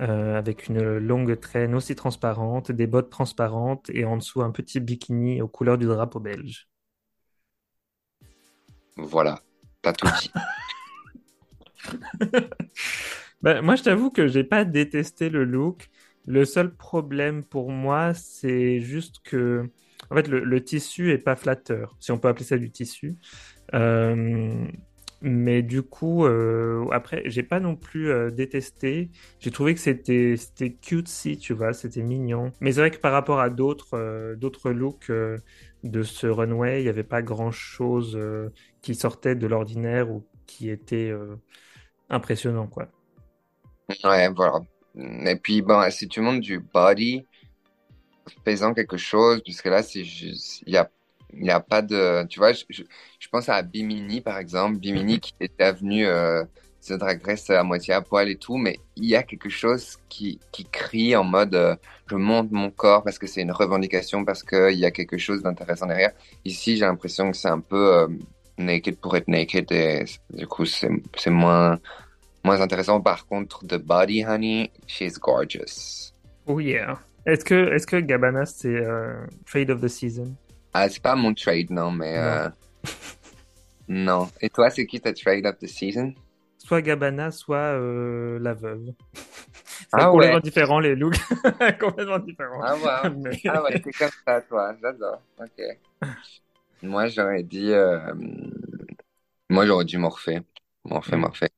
Euh, 0.01 0.37
avec 0.37 0.67
une 0.67 0.99
longue 0.99 1.39
traîne 1.39 1.73
aussi 1.75 1.95
transparente, 1.95 2.73
des 2.73 2.89
bottes 2.89 3.11
transparentes 3.11 3.91
et 3.91 4.05
en 4.05 4.17
dessous 4.17 4.43
un 4.43 4.51
petit 4.51 4.81
bikini 4.81 5.41
aux 5.41 5.47
couleurs 5.47 5.79
du 5.79 5.87
drapeau 5.87 6.19
belge. 6.19 6.69
Voilà, 8.97 9.41
t'as 9.83 9.93
tout 9.93 10.09
dit. 10.21 10.33
ben, 13.43 13.63
moi, 13.63 13.77
je 13.77 13.85
t'avoue 13.85 14.11
que 14.11 14.27
j'ai 14.27 14.43
pas 14.43 14.65
détesté 14.65 15.29
le 15.29 15.45
look. 15.45 15.89
Le 16.27 16.45
seul 16.45 16.75
problème 16.75 17.45
pour 17.45 17.71
moi, 17.71 18.15
c'est 18.15 18.81
juste 18.81 19.21
que 19.23 19.71
en 20.11 20.17
fait, 20.17 20.29
le, 20.29 20.65
tissu 20.65 21.13
est 21.13 21.19
pas 21.19 21.37
flatteur, 21.37 21.97
si 22.01 22.13
on 22.13 22.19
peut 22.19 22.29
appeler 22.29 22.45
ça 22.45 22.59
du 22.59 22.71
tissu. 22.71 23.17
Euh, 23.75 24.67
mais 25.27 25.63
du 25.63 25.83
coup, 25.83 26.27
euh, 26.27 26.87
après, 26.93 27.23
j'ai 27.25 27.43
pas 27.43 27.59
non 27.59 27.77
plus 27.77 28.11
euh, 28.11 28.31
détesté. 28.31 29.11
J'ai 29.41 29.51
trouvé 29.51 29.75
que 29.75 29.81
c'était 29.81 30.37
c'était 30.37 30.71
cutesy, 30.71 31.39
tu 31.39 31.55
vois, 31.55 31.73
c'était 31.73 32.03
mignon. 32.03 32.53
Mais 32.61 32.73
c'est 32.73 32.81
vrai 32.81 32.91
que 32.91 32.99
par 32.99 33.13
rapport 33.13 33.41
à 33.41 33.49
d'autres 33.49 34.35
d'autres 34.37 34.71
looks 34.71 35.11
de 35.11 36.03
ce 36.03 36.27
runway, 36.27 36.81
il 36.81 36.85
n'y 36.85 36.91
avait 36.91 37.03
pas 37.05 37.23
grand 37.23 37.51
chose 37.51 38.21
qui 38.83 38.95
sortait 38.95 39.35
de 39.35 39.47
l'ordinaire 39.47 40.11
ou 40.11 40.27
qui 40.47 40.69
était 40.69 41.13
impressionnant, 42.11 42.67
quoi. 42.67 42.89
Ouais, 44.05 44.29
voilà. 44.29 44.61
Et 44.97 45.37
puis, 45.37 45.63
bon, 45.63 45.91
si 45.91 46.07
tu 46.07 46.21
montes 46.21 46.41
du 46.41 46.59
body, 46.59 47.27
faisant 48.45 48.75
quelque 48.75 48.99
chose, 48.99 49.43
puisque 49.43 49.67
là, 49.67 49.83
il 49.95 50.37
y 50.67 50.77
a, 50.77 50.91
il 51.37 51.47
y 51.47 51.51
a 51.51 51.61
pas 51.61 51.83
de, 51.83 52.27
tu 52.29 52.39
vois, 52.39 52.53
je, 52.53 52.65
je, 52.71 53.29
pense 53.29 53.49
à 53.49 53.63
Bimini, 53.63 54.21
par 54.21 54.39
exemple, 54.39 54.79
Bimini 54.79 55.21
qui 55.21 55.35
était 55.41 55.73
venu 55.73 56.07
euh, 56.07 56.45
se 56.85 56.95
Drag 56.95 57.21
Race 57.25 57.49
à 57.51 57.63
moitié 57.63 57.95
à 57.95 58.03
poil 58.03 58.29
et 58.29 58.37
tout, 58.37 58.57
mais 58.57 58.79
il 58.97 59.07
y 59.07 59.17
a 59.17 59.23
quelque 59.23 59.49
chose 59.49 59.97
qui, 60.09 60.39
qui 60.53 60.65
crie 60.65 61.17
en 61.17 61.25
mode, 61.25 61.55
euh, 61.55 61.77
je 62.07 62.17
monte 62.17 62.51
mon 62.53 62.71
corps 62.71 63.03
parce 63.03 63.19
que 63.19 63.27
c'est 63.27 63.41
une 63.41 63.53
revendication, 63.53 64.25
parce 64.25 64.43
qu'il 64.43 64.79
y 64.79 64.85
a 64.85 64.91
quelque 64.91 65.17
chose 65.17 65.43
d'intéressant 65.43 65.87
derrière. 65.87 66.13
Ici, 66.45 66.77
j'ai 66.77 66.85
l'impression 66.85 67.31
que 67.31 67.37
c'est 67.37 67.49
un 67.49 67.61
peu 67.61 67.95
euh, 67.95 68.09
naked 68.59 68.97
pour 68.99 69.17
être 69.17 69.29
naked 69.29 69.73
et 69.73 70.05
du 70.31 70.47
coup, 70.47 70.67
c'est, 70.67 70.91
moins, 71.31 71.79
moins 72.45 72.61
intéressant. 72.61 73.01
Par 73.01 73.27
contre, 73.27 73.67
The 73.67 73.77
Body 73.77 74.25
Honey, 74.25 74.71
she's 74.87 75.19
gorgeous. 75.19 76.13
Oh 76.47 76.61
yeah. 76.61 76.99
Est-ce 77.27 77.45
que, 77.47 77.73
est-ce 77.73 77.87
que 77.87 77.97
Gabana, 77.97 78.45
c'est 78.45 78.69
euh, 78.69 79.25
Trade 79.47 79.71
of 79.71 79.81
the 79.81 79.89
Season? 79.89 80.37
Ah, 80.75 80.89
c'est 80.89 81.03
pas 81.03 81.15
mon 81.15 81.33
trade, 81.33 81.71
non, 81.71 81.93
mais. 81.93 82.17
Non. 82.17 82.23
Euh... 82.23 82.51
non. 83.89 84.31
Et 84.41 84.51
toi, 84.51 84.71
c'est 84.71 84.87
qui 84.87 85.01
ta 85.01 85.13
Trade 85.13 85.47
of 85.47 85.59
the 85.59 85.67
Season? 85.67 86.13
Soit 86.59 86.83
Gabana, 86.83 87.31
soit 87.31 87.57
euh, 87.57 88.39
La 88.41 88.55
Veuve. 88.55 88.93
ah 89.93 90.07
complètement 90.07 90.37
ouais. 90.37 90.41
différent, 90.41 90.81
les 90.81 90.97
looks. 90.97 91.17
complètement 91.81 92.19
différent. 92.19 92.61
Ah 92.63 92.75
ouais, 92.75 93.11
mais... 93.17 93.41
ah 93.49 93.63
ouais 93.63 93.81
c'est 93.85 93.93
comme 93.93 94.11
ça, 94.27 94.41
toi. 94.41 94.75
J'adore. 94.83 95.23
Ok. 95.39 96.11
Moi, 96.83 97.07
j'aurais 97.07 97.45
dit. 97.45 97.71
Euh... 97.71 98.13
Moi, 99.49 99.67
j'aurais 99.67 99.85
dit 99.85 99.97
Morphée. 99.97 100.41
Morphée, 100.85 101.17
mm. 101.17 101.21
Morphée. 101.21 101.51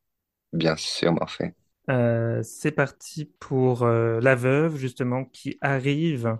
Bien 0.52 0.76
sûr, 0.76 1.12
Morphée. 1.12 1.54
Euh, 1.88 2.42
c'est 2.42 2.72
parti 2.72 3.24
pour 3.38 3.84
euh, 3.84 4.20
la 4.20 4.34
veuve, 4.34 4.76
justement, 4.76 5.24
qui 5.24 5.56
arrive. 5.60 6.36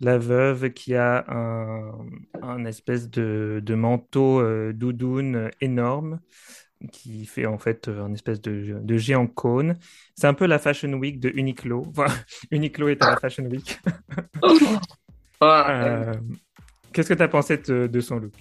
La 0.00 0.18
veuve 0.18 0.70
qui 0.70 0.94
a 0.94 1.24
un, 1.28 1.92
un 2.42 2.64
espèce 2.64 3.08
de, 3.10 3.60
de 3.64 3.74
manteau 3.74 4.40
euh, 4.40 4.72
doudoune 4.72 5.50
énorme 5.60 6.20
qui 6.92 7.24
fait 7.26 7.46
en 7.46 7.58
fait 7.58 7.88
un 7.88 8.12
espèce 8.12 8.40
de, 8.40 8.78
de 8.80 8.96
géant 8.96 9.26
cône. 9.26 9.76
C'est 10.16 10.26
un 10.26 10.34
peu 10.34 10.46
la 10.46 10.58
Fashion 10.58 10.92
Week 10.94 11.20
de 11.20 11.30
Uniqlo. 11.30 11.84
Enfin, 11.88 12.12
Uniqlo 12.50 12.88
est 12.88 13.02
à 13.02 13.10
la 13.10 13.16
Fashion 13.16 13.44
Week. 13.44 13.80
Qu'est-ce 16.92 17.08
que 17.08 17.14
tu 17.14 17.22
as 17.22 17.28
pensé 17.28 17.56
de, 17.58 17.86
de, 17.86 18.00
son 18.00 18.18
look 18.18 18.34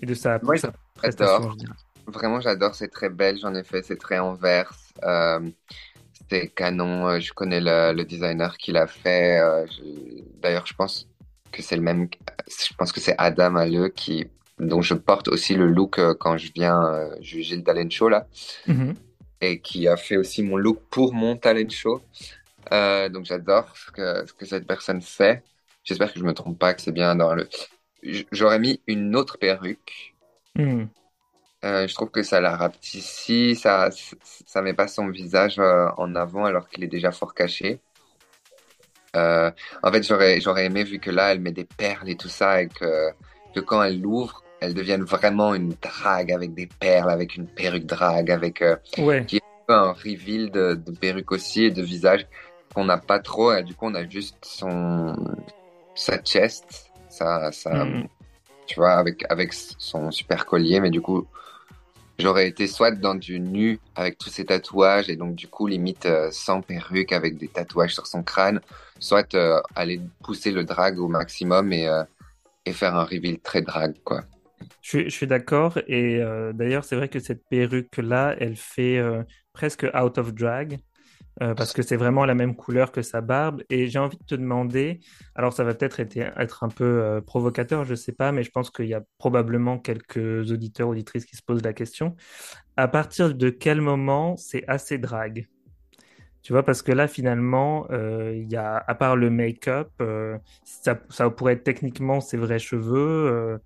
et 0.00 0.06
de 0.06 0.14
sa, 0.14 0.38
Moi, 0.42 0.56
sa 0.58 0.72
prestation 0.94 1.56
Vraiment, 2.06 2.40
j'adore. 2.40 2.74
C'est 2.74 2.88
très 2.88 3.10
belge, 3.10 3.44
en 3.44 3.54
effet. 3.54 3.82
C'est 3.82 3.96
très 3.96 4.18
envers. 4.18 4.72
Euh, 5.02 5.40
c'est 6.28 6.48
canon. 6.48 7.18
Je 7.20 7.32
connais 7.32 7.60
le, 7.60 7.92
le 7.92 8.04
designer 8.04 8.56
qui 8.56 8.72
l'a 8.72 8.86
fait. 8.86 9.40
Euh, 9.40 9.66
D'ailleurs, 10.42 10.66
je 10.66 10.74
pense 10.74 11.08
que 11.52 11.62
c'est 11.62 11.76
le 11.76 11.82
même. 11.82 12.08
Je 12.48 12.74
pense 12.74 12.92
que 12.92 13.00
c'est 13.00 13.14
Adam 13.18 13.56
Halleux 13.56 13.88
qui, 13.88 14.26
dont 14.58 14.82
je 14.82 14.94
porte 14.94 15.28
aussi 15.28 15.54
le 15.54 15.66
look 15.66 15.98
euh, 15.98 16.14
quand 16.18 16.36
je 16.36 16.52
viens 16.54 16.82
euh, 16.84 17.16
juger 17.20 17.56
le 17.56 17.62
talent 17.62 17.90
show 17.90 18.08
là, 18.08 18.26
mm 18.66 18.72
-hmm. 18.74 18.94
et 19.40 19.60
qui 19.60 19.88
a 19.88 19.96
fait 19.96 20.16
aussi 20.16 20.42
mon 20.42 20.56
look 20.56 20.78
pour 20.90 21.12
mon 21.12 21.36
talent 21.36 21.68
show. 21.68 22.00
Euh, 22.72 23.08
donc 23.08 23.24
j'adore 23.26 23.66
ce 23.76 23.90
que, 23.96 24.26
ce 24.26 24.32
que 24.32 24.44
cette 24.46 24.66
personne 24.66 25.00
fait. 25.00 25.42
J'espère 25.84 26.12
que 26.12 26.18
je 26.18 26.24
me 26.24 26.34
trompe 26.34 26.58
pas, 26.58 26.74
que 26.74 26.82
c'est 26.82 26.96
bien 27.00 27.14
dans 27.14 27.34
le. 27.34 27.48
J'aurais 28.32 28.58
mis 28.58 28.80
une 28.86 29.14
autre 29.20 29.38
perruque. 29.38 30.14
Mm. 30.56 30.84
Euh, 31.66 31.88
je 31.88 31.94
trouve 31.94 32.10
que 32.10 32.22
ça 32.22 32.40
la 32.40 32.56
rapetissit, 32.56 33.58
ça, 33.58 33.90
ça 34.46 34.62
met 34.62 34.74
pas 34.74 34.86
son 34.86 35.08
visage 35.08 35.58
euh, 35.58 35.88
en 35.96 36.14
avant 36.14 36.44
alors 36.44 36.68
qu'il 36.68 36.84
est 36.84 36.88
déjà 36.88 37.10
fort 37.10 37.34
caché. 37.34 37.80
Euh, 39.16 39.50
en 39.82 39.90
fait, 39.90 40.02
j'aurais, 40.02 40.40
j'aurais 40.40 40.66
aimé 40.66 40.84
vu 40.84 41.00
que 41.00 41.10
là, 41.10 41.32
elle 41.32 41.40
met 41.40 41.50
des 41.52 41.64
perles 41.64 42.08
et 42.08 42.16
tout 42.16 42.28
ça 42.28 42.62
et 42.62 42.68
que, 42.68 43.10
que 43.54 43.60
quand 43.60 43.82
elle 43.82 44.00
l'ouvre, 44.00 44.44
elle 44.60 44.74
devienne 44.74 45.02
vraiment 45.02 45.54
une 45.54 45.74
drague 45.82 46.30
avec 46.30 46.54
des 46.54 46.66
perles, 46.66 47.10
avec 47.10 47.34
une 47.34 47.48
perruque 47.48 47.86
drague, 47.86 48.30
avec 48.30 48.62
ouais. 48.98 49.24
qui 49.26 49.36
est 49.36 49.42
un 49.68 49.92
reveal 49.92 50.50
de, 50.50 50.74
de 50.74 50.92
perruque 50.92 51.32
aussi 51.32 51.64
et 51.64 51.70
de 51.70 51.82
visage 51.82 52.26
qu'on 52.74 52.84
n'a 52.84 52.98
pas 52.98 53.18
trop. 53.18 53.52
Et 53.52 53.64
du 53.64 53.74
coup, 53.74 53.86
on 53.86 53.94
a 53.94 54.06
juste 54.08 54.36
son 54.42 55.16
sa 55.96 56.18
chest, 56.18 56.92
sa, 57.08 57.50
sa 57.50 57.84
Mm. 57.84 58.06
tu 58.66 58.76
vois, 58.76 58.92
avec 58.92 59.24
avec 59.30 59.52
son 59.52 60.10
super 60.10 60.46
collier, 60.46 60.80
mais 60.80 60.90
du 60.90 61.00
coup 61.00 61.26
j'aurais 62.18 62.48
été 62.48 62.66
soit 62.66 62.92
dans 62.92 63.14
du 63.14 63.40
nu 63.40 63.78
avec 63.94 64.18
tous 64.18 64.30
ses 64.30 64.44
tatouages 64.44 65.08
et 65.08 65.16
donc 65.16 65.34
du 65.34 65.48
coup 65.48 65.66
limite 65.66 66.06
euh, 66.06 66.28
sans 66.30 66.60
perruque 66.60 67.12
avec 67.12 67.36
des 67.36 67.48
tatouages 67.48 67.94
sur 67.94 68.06
son 68.06 68.22
crâne, 68.22 68.60
soit 68.98 69.34
euh, 69.34 69.60
aller 69.74 70.00
pousser 70.22 70.50
le 70.50 70.64
drag 70.64 70.98
au 70.98 71.08
maximum 71.08 71.72
et, 71.72 71.88
euh, 71.88 72.04
et 72.64 72.72
faire 72.72 72.96
un 72.96 73.04
reveal 73.04 73.38
très 73.40 73.62
drag 73.62 73.94
quoi. 74.04 74.22
Je 74.80 75.08
suis, 75.08 75.26
d'accord 75.26 75.78
et 75.86 76.20
d'ailleurs 76.54 76.84
c'est 76.84 76.96
vrai 76.96 77.08
que 77.08 77.18
cette 77.18 77.44
perruque 77.48 77.96
là 77.98 78.34
elle 78.38 78.56
fait 78.56 79.02
presque 79.52 79.86
out 79.94 80.16
of 80.16 80.32
drag. 80.32 80.78
Euh, 81.42 81.54
parce 81.54 81.74
que 81.74 81.82
c'est 81.82 81.96
vraiment 81.96 82.24
la 82.24 82.34
même 82.34 82.56
couleur 82.56 82.92
que 82.92 83.02
sa 83.02 83.20
barbe. 83.20 83.62
Et 83.68 83.88
j'ai 83.88 83.98
envie 83.98 84.16
de 84.16 84.24
te 84.24 84.34
demander, 84.34 85.00
alors 85.34 85.52
ça 85.52 85.64
va 85.64 85.74
peut-être 85.74 86.00
être, 86.00 86.16
être, 86.16 86.64
un 86.64 86.68
peu 86.68 86.84
euh, 86.84 87.20
provocateur, 87.20 87.84
je 87.84 87.94
sais 87.94 88.12
pas, 88.12 88.32
mais 88.32 88.42
je 88.42 88.50
pense 88.50 88.70
qu'il 88.70 88.86
y 88.86 88.94
a 88.94 89.02
probablement 89.18 89.78
quelques 89.78 90.50
auditeurs, 90.50 90.88
auditrices 90.88 91.26
qui 91.26 91.36
se 91.36 91.42
posent 91.42 91.62
la 91.62 91.74
question. 91.74 92.16
À 92.76 92.88
partir 92.88 93.34
de 93.34 93.50
quel 93.50 93.80
moment 93.80 94.36
c'est 94.36 94.64
assez 94.66 94.98
drague 94.98 95.46
tu 96.42 96.52
vois, 96.52 96.62
parce 96.62 96.80
que 96.80 96.92
là, 96.92 97.08
finalement, 97.08 97.88
euh, 97.90 98.32
y 98.48 98.54
a, 98.54 98.76
à 98.86 98.94
part 98.94 99.16
le 99.16 99.30
make-up, 99.30 99.90
ça, 100.62 100.94
pourrait 101.30 101.54
être 101.54 101.64
techniquement 101.64 102.20
ses 102.20 102.36
vrais 102.36 102.60
cheveux. 102.60 103.58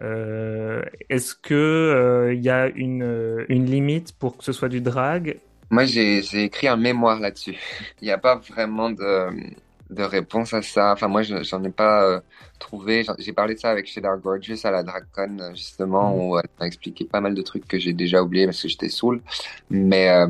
Est-ce 0.00 1.36
que 1.36 2.32
il 2.34 2.42
y 2.42 2.50
a 2.50 2.66
une, 2.70 3.46
une 3.48 3.66
limite 3.66 4.18
pour 4.18 4.36
que 4.36 4.42
ce 4.42 4.50
soit 4.50 4.68
du 4.68 4.80
drag? 4.80 5.38
Moi, 5.70 5.84
j'ai 5.84 6.44
écrit 6.44 6.68
un 6.68 6.76
mémoire 6.76 7.20
là-dessus. 7.20 7.56
Il 8.00 8.04
n'y 8.04 8.10
a 8.10 8.18
pas 8.18 8.36
vraiment 8.36 8.90
de, 8.90 9.28
de 9.90 10.02
réponse 10.02 10.54
à 10.54 10.62
ça. 10.62 10.92
Enfin, 10.92 11.08
moi, 11.08 11.22
j'en 11.22 11.62
ai 11.64 11.70
pas 11.70 12.04
euh, 12.04 12.20
trouvé. 12.58 13.04
J'ai 13.18 13.32
parlé 13.32 13.54
de 13.54 13.60
ça 13.60 13.70
avec 13.70 13.86
Shedar 13.86 14.18
Gorgeous 14.18 14.64
à 14.64 14.70
la 14.70 14.82
DragCon, 14.82 15.54
justement, 15.54 16.14
mmh. 16.14 16.20
où 16.20 16.38
elle 16.38 16.48
m'a 16.58 16.66
expliqué 16.66 17.04
pas 17.04 17.20
mal 17.20 17.34
de 17.34 17.42
trucs 17.42 17.66
que 17.66 17.78
j'ai 17.78 17.92
déjà 17.92 18.22
oubliés 18.22 18.46
parce 18.46 18.62
que 18.62 18.68
j'étais 18.68 18.88
saoul. 18.88 19.22
Mais, 19.70 20.08
euh, 20.10 20.28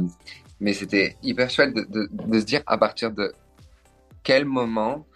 mais 0.60 0.72
c'était 0.72 1.16
hyper 1.22 1.50
chouette 1.50 1.74
de, 1.74 1.82
de, 1.82 2.08
de, 2.10 2.40
se 2.40 2.44
dire 2.44 2.62
à 2.66 2.78
partir 2.78 3.10
de 3.10 3.32
quel 4.22 4.44
moment 4.44 5.06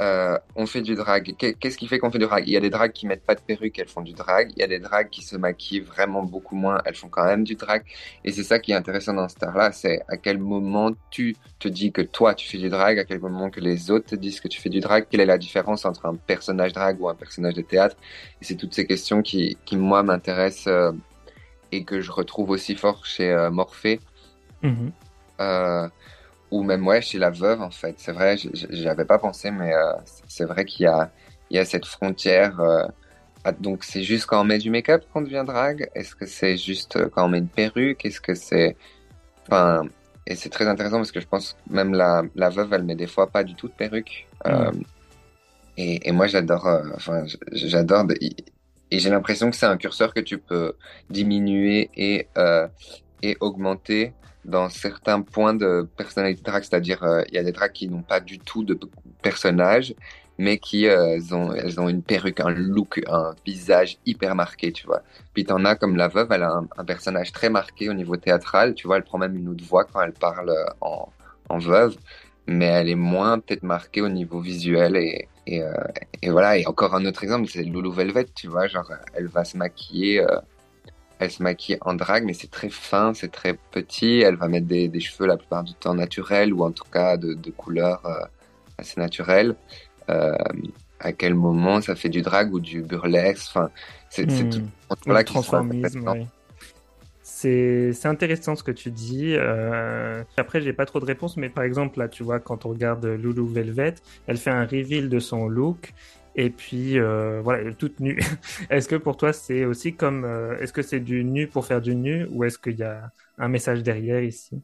euh, 0.00 0.38
on 0.56 0.66
fait 0.66 0.82
du 0.82 0.94
drag. 0.96 1.34
Qu'est-ce 1.38 1.78
qui 1.78 1.86
fait 1.86 1.98
qu'on 1.98 2.10
fait 2.10 2.18
du 2.18 2.24
drag? 2.24 2.44
Il 2.46 2.52
y 2.52 2.56
a 2.56 2.60
des 2.60 2.70
drags 2.70 2.92
qui 2.92 3.06
mettent 3.06 3.24
pas 3.24 3.34
de 3.34 3.40
perruque, 3.40 3.78
elles 3.78 3.88
font 3.88 4.02
du 4.02 4.12
drag. 4.12 4.50
Il 4.56 4.60
y 4.60 4.62
a 4.64 4.66
des 4.66 4.80
drags 4.80 5.08
qui 5.08 5.22
se 5.22 5.36
maquillent 5.36 5.80
vraiment 5.80 6.22
beaucoup 6.24 6.56
moins, 6.56 6.80
elles 6.84 6.96
font 6.96 7.08
quand 7.08 7.24
même 7.24 7.44
du 7.44 7.54
drag. 7.54 7.82
Et 8.24 8.32
c'est 8.32 8.42
ça 8.42 8.58
qui 8.58 8.72
est 8.72 8.74
intéressant 8.74 9.14
dans 9.14 9.28
ce 9.28 9.36
là 9.54 9.72
c'est 9.72 10.02
à 10.08 10.16
quel 10.16 10.38
moment 10.38 10.90
tu 11.10 11.36
te 11.58 11.68
dis 11.68 11.92
que 11.92 12.02
toi 12.02 12.34
tu 12.34 12.48
fais 12.48 12.58
du 12.58 12.68
drag, 12.68 12.98
à 12.98 13.04
quel 13.04 13.20
moment 13.20 13.50
que 13.50 13.60
les 13.60 13.90
autres 13.90 14.06
te 14.06 14.16
disent 14.16 14.40
que 14.40 14.48
tu 14.48 14.60
fais 14.60 14.70
du 14.70 14.80
drag, 14.80 15.06
quelle 15.10 15.20
est 15.20 15.26
la 15.26 15.38
différence 15.38 15.84
entre 15.84 16.06
un 16.06 16.16
personnage 16.16 16.72
drag 16.72 17.00
ou 17.00 17.08
un 17.08 17.14
personnage 17.14 17.54
de 17.54 17.62
théâtre? 17.62 17.96
Et 18.40 18.44
c'est 18.44 18.56
toutes 18.56 18.74
ces 18.74 18.86
questions 18.86 19.22
qui, 19.22 19.58
qui 19.64 19.76
moi 19.76 20.02
m'intéressent 20.02 20.66
euh, 20.68 20.92
et 21.72 21.84
que 21.84 22.00
je 22.00 22.10
retrouve 22.10 22.50
aussi 22.50 22.74
fort 22.74 23.04
chez 23.04 23.30
euh, 23.30 23.50
Morphée. 23.50 24.00
Mm 24.62 24.70
-hmm. 24.70 24.90
euh, 25.40 25.88
ou 26.54 26.62
même 26.62 26.86
ouais 26.86 27.02
chez 27.02 27.18
la 27.18 27.30
veuve 27.30 27.60
en 27.62 27.70
fait. 27.70 27.96
C'est 27.98 28.12
vrai 28.12 28.36
j'y 28.36 28.88
avais 28.88 29.04
pas 29.04 29.18
pensé 29.18 29.50
mais 29.50 29.74
euh, 29.74 29.92
c'est 30.28 30.44
vrai 30.44 30.64
qu'il 30.64 30.84
y 30.84 30.86
a 30.86 31.10
il 31.50 31.56
y 31.56 31.58
a 31.58 31.64
cette 31.64 31.84
frontière 31.84 32.60
euh, 32.60 32.86
donc 33.60 33.82
c'est 33.82 34.04
juste 34.04 34.26
quand 34.26 34.40
on 34.40 34.44
met 34.44 34.58
du 34.58 34.70
make-up 34.70 35.04
qu'on 35.12 35.22
devient 35.22 35.44
drag 35.44 35.90
est-ce 35.96 36.14
que 36.14 36.26
c'est 36.26 36.56
juste 36.56 37.10
quand 37.10 37.26
on 37.26 37.28
met 37.28 37.38
une 37.38 37.48
perruque? 37.48 38.04
Est-ce 38.04 38.20
que 38.20 38.34
c'est 38.34 38.76
enfin 39.46 39.82
et 40.28 40.36
c'est 40.36 40.48
très 40.48 40.68
intéressant 40.68 40.98
parce 40.98 41.10
que 41.10 41.20
je 41.20 41.26
pense 41.26 41.56
même 41.68 41.92
la, 41.92 42.22
la 42.36 42.50
veuve 42.50 42.72
elle 42.72 42.84
met 42.84 42.94
des 42.94 43.08
fois 43.08 43.26
pas 43.26 43.42
du 43.42 43.56
tout 43.56 43.66
de 43.66 43.74
perruque 43.74 44.28
mmh. 44.44 44.50
euh, 44.50 44.72
et, 45.76 46.08
et, 46.08 46.12
moi 46.12 46.28
j'adore 46.28 46.68
enfin 46.94 47.24
j'adore 47.50 48.06
et 48.92 48.98
j'ai 49.00 49.10
l'impression 49.10 49.50
que 49.50 49.56
c'est 49.56 49.66
un 49.66 49.76
curseur 49.76 50.14
que 50.14 50.20
tu 50.20 50.38
peux 50.38 50.74
diminuer 51.10 51.90
et 51.96 52.28
et 53.22 53.36
augmenter 53.40 54.14
dans 54.44 54.68
certains 54.68 55.22
points 55.22 55.54
de 55.54 55.88
personnalité 55.96 56.42
drag, 56.42 56.62
c'est-à-dire 56.62 56.98
il 57.02 57.06
euh, 57.06 57.24
y 57.32 57.38
a 57.38 57.42
des 57.42 57.52
drags 57.52 57.72
qui 57.72 57.88
n'ont 57.88 58.02
pas 58.02 58.20
du 58.20 58.38
tout 58.38 58.64
de 58.64 58.78
personnage, 59.22 59.94
mais 60.38 60.58
qui 60.58 60.86
euh, 60.86 61.18
ont, 61.32 61.52
elles 61.52 61.80
ont 61.80 61.88
une 61.88 62.02
perruque, 62.02 62.40
un 62.40 62.50
look, 62.50 63.00
un 63.08 63.34
visage 63.46 63.98
hyper 64.04 64.34
marqué, 64.34 64.72
tu 64.72 64.86
vois. 64.86 65.02
Puis 65.32 65.44
t'en 65.44 65.64
as 65.64 65.76
comme 65.76 65.96
la 65.96 66.08
veuve, 66.08 66.28
elle 66.32 66.42
a 66.42 66.62
un, 66.76 66.84
personnage 66.84 67.32
très 67.32 67.50
marqué 67.50 67.88
au 67.88 67.94
niveau 67.94 68.16
théâtral, 68.16 68.74
tu 68.74 68.86
vois, 68.86 68.96
elle 68.96 69.04
prend 69.04 69.18
même 69.18 69.36
une 69.36 69.48
autre 69.48 69.64
voix 69.64 69.84
quand 69.84 70.00
elle 70.02 70.12
parle 70.12 70.52
en, 70.80 71.08
en 71.48 71.58
veuve, 71.58 71.96
mais 72.46 72.66
elle 72.66 72.88
est 72.88 72.94
moins 72.96 73.38
peut-être 73.38 73.62
marquée 73.62 74.02
au 74.02 74.08
niveau 74.08 74.40
visuel 74.40 74.96
et, 74.96 75.28
euh, 75.48 75.72
et, 76.22 76.30
voilà. 76.30 76.58
Et 76.58 76.66
encore 76.66 76.94
un 76.94 77.04
autre 77.06 77.22
exemple, 77.22 77.48
c'est 77.48 77.62
Loulou 77.62 77.92
Velvet, 77.92 78.26
tu 78.34 78.48
vois, 78.48 78.66
genre 78.66 78.90
elle 79.14 79.28
va 79.28 79.44
se 79.44 79.56
maquiller 79.56 80.24
elle 81.18 81.30
se 81.30 81.42
maquille 81.42 81.78
en 81.80 81.94
drague, 81.94 82.24
mais 82.24 82.32
c'est 82.32 82.50
très 82.50 82.70
fin, 82.70 83.14
c'est 83.14 83.30
très 83.30 83.54
petit. 83.70 84.20
Elle 84.20 84.36
va 84.36 84.48
mettre 84.48 84.66
des, 84.66 85.00
cheveux 85.00 85.26
la 85.26 85.36
plupart 85.36 85.62
du 85.62 85.74
temps 85.74 85.94
naturels 85.94 86.52
ou 86.52 86.64
en 86.64 86.72
tout 86.72 86.84
cas 86.90 87.16
de, 87.16 87.34
de 87.34 87.50
couleurs 87.50 88.04
euh, 88.04 88.24
assez 88.78 89.00
naturelles. 89.00 89.54
Euh, 90.10 90.36
à 91.00 91.12
quel 91.12 91.34
moment 91.34 91.80
ça 91.80 91.94
fait 91.94 92.08
du 92.08 92.22
drag 92.22 92.52
ou 92.52 92.60
du 92.60 92.82
burlesque? 92.82 93.46
Enfin, 93.48 93.70
c'est 94.10 94.26
hmm. 94.26 94.50
tout. 94.50 94.62
Voilà, 95.06 95.24
transformisme. 95.24 96.08
Oui. 96.12 96.26
C'est 97.22 98.06
intéressant 98.06 98.56
ce 98.56 98.62
que 98.62 98.70
tu 98.70 98.90
dis. 98.90 99.34
Euh... 99.36 100.22
Après, 100.36 100.60
j'ai 100.60 100.72
pas 100.72 100.86
trop 100.86 101.00
de 101.00 101.04
réponses, 101.04 101.36
mais 101.36 101.48
par 101.48 101.64
exemple, 101.64 101.98
là, 101.98 102.08
tu 102.08 102.22
vois, 102.22 102.40
quand 102.40 102.64
on 102.64 102.70
regarde 102.70 103.04
Lulu 103.04 103.46
Velvet, 103.46 103.94
elle 104.26 104.36
fait 104.38 104.50
un 104.50 104.64
reveal 104.64 105.08
de 105.08 105.18
son 105.18 105.48
look 105.48 105.92
et 106.34 106.50
puis 106.50 106.98
euh, 106.98 107.40
voilà, 107.42 107.72
toute 107.74 108.00
nue. 108.00 108.18
est-ce 108.70 108.88
que 108.88 108.96
pour 108.96 109.16
toi 109.16 109.32
c'est 109.32 109.64
aussi 109.64 109.94
comme, 109.96 110.24
euh, 110.24 110.58
est-ce 110.60 110.72
que 110.72 110.82
c'est 110.82 111.00
du 111.00 111.24
nu 111.24 111.48
pour 111.48 111.66
faire 111.66 111.80
du 111.80 111.94
nu 111.94 112.26
ou 112.30 112.44
est-ce 112.44 112.58
qu'il 112.58 112.76
y 112.78 112.82
a 112.82 113.10
un 113.38 113.48
message 113.48 113.82
derrière 113.82 114.22
ici? 114.22 114.60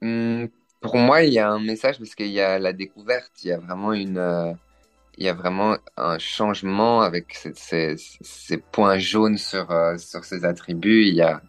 Hmm, 0.00 0.46
Pour 0.80 0.96
moi, 0.98 1.22
il 1.24 1.32
y 1.32 1.38
a 1.38 1.50
un 1.50 1.60
message 1.60 1.98
parce 1.98 2.14
qu'il 2.14 2.28
y 2.28 2.40
a 2.40 2.58
la 2.58 2.72
découverte, 2.72 3.32
il 3.44 3.48
y 3.48 3.52
a 3.52 3.58
vraiment 3.58 3.92
une, 3.92 4.18
euh, 4.18 4.52
il 5.18 5.24
y 5.26 5.28
a 5.28 5.34
vraiment 5.34 5.76
un 5.96 6.18
changement 6.18 7.02
avec 7.02 7.34
ces, 7.54 7.96
ces, 7.98 8.58
points 8.58 8.98
jaunes 8.98 9.38
sur 9.38 9.68
sur 9.98 10.24
ses 10.24 10.44
attributs. 10.44 11.04
Il 11.08 11.14
y 11.16 11.22
a 11.22 11.42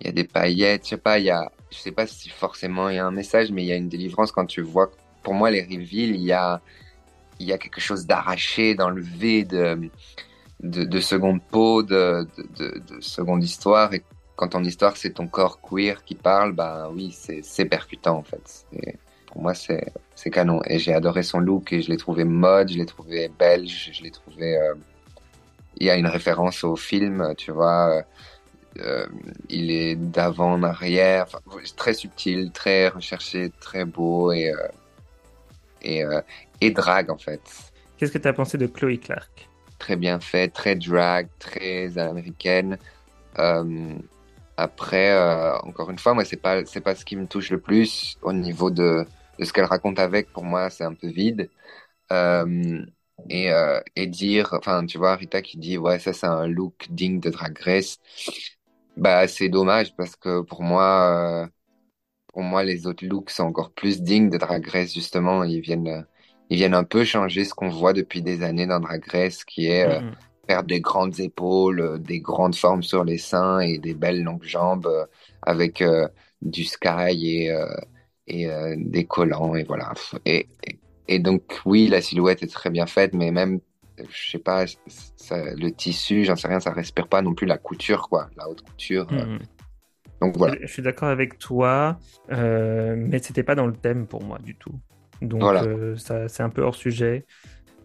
il 0.00 0.06
y 0.06 0.10
a 0.10 0.12
des 0.12 0.24
paillettes, 0.24 0.84
je 0.84 0.90
sais 0.90 0.98
pas, 0.98 1.18
il 1.18 1.26
y 1.26 1.30
a, 1.30 1.50
je 1.70 1.78
sais 1.78 1.92
pas 1.92 2.06
si 2.06 2.28
forcément 2.30 2.88
il 2.88 2.96
y 2.96 2.98
a 2.98 3.06
un 3.06 3.10
message, 3.12 3.50
mais 3.52 3.62
il 3.64 3.66
y 3.66 3.72
a 3.72 3.76
une 3.76 3.88
délivrance 3.88 4.32
quand 4.32 4.46
tu 4.46 4.62
vois. 4.62 4.90
Pour 5.22 5.34
moi, 5.34 5.50
les 5.50 5.62
reveals, 5.62 6.14
il 6.14 6.22
y 6.22 6.32
a 6.32 6.62
il 7.38 7.46
y 7.46 7.52
a 7.52 7.58
quelque 7.58 7.80
chose 7.80 8.06
d'arraché, 8.06 8.74
d'enlevé, 8.74 9.44
de, 9.44 9.90
de, 10.60 10.84
de 10.84 11.00
seconde 11.00 11.40
peau, 11.42 11.82
de, 11.82 12.26
de, 12.58 12.82
de, 12.88 13.00
seconde 13.00 13.42
histoire. 13.42 13.92
Et 13.94 14.02
quand 14.36 14.48
ton 14.48 14.64
histoire, 14.64 14.96
c'est 14.96 15.10
ton 15.10 15.26
corps 15.26 15.60
queer 15.60 16.04
qui 16.04 16.14
parle, 16.14 16.52
bah 16.52 16.88
oui, 16.92 17.12
c'est 17.12 17.64
percutant 17.64 18.18
en 18.18 18.22
fait. 18.22 18.66
pour 19.26 19.42
moi, 19.42 19.54
c'est 19.54 20.30
canon. 20.30 20.60
Et 20.66 20.78
j'ai 20.78 20.94
adoré 20.94 21.22
son 21.22 21.40
look 21.40 21.72
et 21.72 21.82
je 21.82 21.90
l'ai 21.90 21.96
trouvé 21.96 22.24
mode, 22.24 22.70
je 22.70 22.78
l'ai 22.78 22.86
trouvé 22.86 23.30
belge, 23.38 23.90
je 23.92 24.02
l'ai 24.02 24.10
trouvé. 24.10 24.56
Euh... 24.56 24.74
Il 25.76 25.86
y 25.86 25.90
a 25.90 25.96
une 25.96 26.06
référence 26.06 26.62
au 26.62 26.76
film, 26.76 27.34
tu 27.36 27.50
vois. 27.50 28.04
Euh, 28.78 29.06
il 29.48 29.70
est 29.70 29.94
d'avant 29.96 30.52
en 30.52 30.62
arrière, 30.62 31.26
très 31.76 31.94
subtil, 31.94 32.50
très 32.52 32.88
recherché, 32.88 33.52
très 33.60 33.84
beau 33.84 34.32
et, 34.32 34.50
euh, 34.50 34.68
euh, 35.86 36.20
et 36.64 36.70
drag 36.70 37.10
en 37.10 37.18
fait. 37.18 37.40
Qu'est-ce 37.96 38.12
que 38.12 38.18
tu 38.18 38.28
as 38.28 38.32
pensé 38.32 38.58
de 38.58 38.66
Chloe 38.66 38.98
Clark? 38.98 39.48
Très 39.78 39.96
bien 39.96 40.20
fait, 40.20 40.48
très 40.48 40.74
drag, 40.76 41.28
très 41.38 41.98
américaine. 41.98 42.78
Euh, 43.38 43.94
après, 44.56 45.10
euh, 45.12 45.58
encore 45.60 45.90
une 45.90 45.98
fois, 45.98 46.14
moi 46.14 46.24
c'est 46.24 46.36
pas 46.40 46.64
c'est 46.64 46.80
pas 46.80 46.94
ce 46.94 47.04
qui 47.04 47.16
me 47.16 47.26
touche 47.26 47.50
le 47.50 47.60
plus 47.60 48.16
au 48.22 48.32
niveau 48.32 48.70
de, 48.70 49.04
de 49.38 49.44
ce 49.44 49.52
qu'elle 49.52 49.64
raconte 49.64 49.98
avec. 49.98 50.32
Pour 50.32 50.44
moi, 50.44 50.70
c'est 50.70 50.84
un 50.84 50.94
peu 50.94 51.08
vide. 51.08 51.50
Euh, 52.12 52.84
et, 53.30 53.50
euh, 53.52 53.80
et 53.96 54.06
dire, 54.06 54.50
enfin, 54.52 54.84
tu 54.86 54.98
vois, 54.98 55.16
Rita 55.16 55.42
qui 55.42 55.58
dit, 55.58 55.78
ouais, 55.78 55.98
ça 55.98 56.12
c'est 56.12 56.26
un 56.26 56.46
look 56.46 56.86
digne 56.90 57.20
de 57.20 57.30
Drag 57.30 57.58
Race. 57.58 57.98
Bah, 58.96 59.26
c'est 59.28 59.48
dommage 59.48 59.94
parce 59.96 60.16
que 60.16 60.42
pour 60.42 60.62
moi, 60.62 61.48
pour 62.28 62.42
moi, 62.42 62.64
les 62.64 62.86
autres 62.86 63.06
looks 63.06 63.30
sont 63.30 63.44
encore 63.44 63.72
plus 63.72 64.02
dignes 64.02 64.30
de 64.30 64.38
Drag 64.38 64.66
Race 64.68 64.94
justement. 64.94 65.44
Ils 65.44 65.60
viennent 65.60 66.06
ils 66.50 66.56
viennent 66.56 66.74
un 66.74 66.84
peu 66.84 67.04
changer 67.04 67.44
ce 67.44 67.54
qu'on 67.54 67.68
voit 67.68 67.92
depuis 67.92 68.22
des 68.22 68.42
années 68.42 68.66
dans 68.66 68.80
Drag 68.80 69.04
Race, 69.10 69.44
qui 69.44 69.66
est 69.66 69.88
euh, 69.88 70.00
mm-hmm. 70.00 70.46
faire 70.46 70.62
des 70.64 70.80
grandes 70.80 71.20
épaules, 71.20 71.80
euh, 71.80 71.98
des 71.98 72.20
grandes 72.20 72.54
formes 72.54 72.82
sur 72.82 73.04
les 73.04 73.18
seins 73.18 73.60
et 73.60 73.78
des 73.78 73.94
belles 73.94 74.22
longues 74.22 74.44
jambes 74.44 74.86
euh, 74.86 75.06
avec 75.42 75.82
du 76.42 76.64
sky 76.64 77.48
et, 77.48 77.54
et 78.26 78.48
des 78.76 79.04
collants 79.04 79.54
et 79.54 79.64
voilà. 79.64 79.92
Et, 80.24 80.48
et, 81.06 81.18
donc 81.18 81.60
oui, 81.66 81.86
la 81.86 82.00
silhouette 82.00 82.42
est 82.42 82.52
très 82.52 82.70
bien 82.70 82.86
faite, 82.86 83.14
mais 83.14 83.30
même 83.30 83.60
je 84.10 84.30
sais 84.30 84.38
pas, 84.38 84.64
le 85.30 85.68
tissu, 85.70 86.24
j'en 86.24 86.34
sais 86.34 86.48
rien, 86.48 86.60
ça 86.60 86.72
respire 86.72 87.08
pas 87.08 87.20
non 87.20 87.34
plus 87.34 87.46
la 87.46 87.58
couture 87.58 88.08
quoi, 88.08 88.30
la 88.36 88.48
haute 88.48 88.62
couture. 88.62 89.06
Mm-hmm. 89.06 89.38
Donc 90.22 90.36
voilà. 90.38 90.56
Je 90.62 90.66
suis 90.66 90.82
d'accord 90.82 91.08
avec 91.08 91.38
toi, 91.38 91.98
mais 92.30 93.18
c'était 93.18 93.42
pas 93.42 93.54
dans 93.54 93.66
le 93.66 93.74
thème 93.74 94.06
pour 94.06 94.22
moi 94.22 94.38
du 94.38 94.54
tout. 94.54 94.72
Donc 95.22 95.42
euh, 95.42 95.96
ça, 95.96 96.28
c'est 96.28 96.42
un 96.42 96.50
peu 96.50 96.62
hors 96.62 96.74
sujet. 96.74 97.26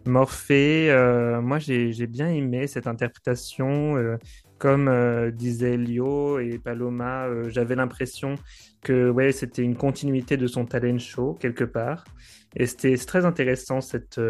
Morphée, 0.06 0.90
euh, 0.90 1.42
moi 1.42 1.58
j'ai, 1.58 2.06
bien 2.06 2.28
aimé 2.28 2.66
cette 2.66 2.86
interprétation. 2.86 3.96
Euh, 3.96 4.16
comme 4.58 5.30
disait 5.30 5.78
Lio 5.78 6.38
et 6.38 6.58
Paloma, 6.58 7.28
j'avais 7.48 7.76
l'impression 7.76 8.34
que 8.82 9.08
ouais, 9.08 9.32
c'était 9.32 9.62
une 9.62 9.74
continuité 9.74 10.36
de 10.36 10.46
son 10.46 10.66
talent 10.66 10.98
show 10.98 11.32
quelque 11.32 11.64
part. 11.64 12.04
Et 12.54 12.66
c'était 12.66 12.94
très 12.98 13.24
intéressant 13.24 13.80
cette, 13.80 14.20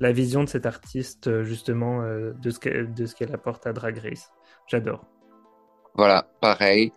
la 0.00 0.12
vision 0.12 0.42
de 0.42 0.48
cet 0.48 0.64
artiste 0.64 1.42
justement 1.42 2.00
de, 2.02 2.50
ce 2.50 2.58
qu'elle, 2.58 3.34
apporte 3.34 3.66
à 3.66 3.74
Drag 3.74 3.98
Race. 3.98 4.30
J'adore. 4.68 5.04
Voilà, 5.94 6.26
pareil. 6.40 6.90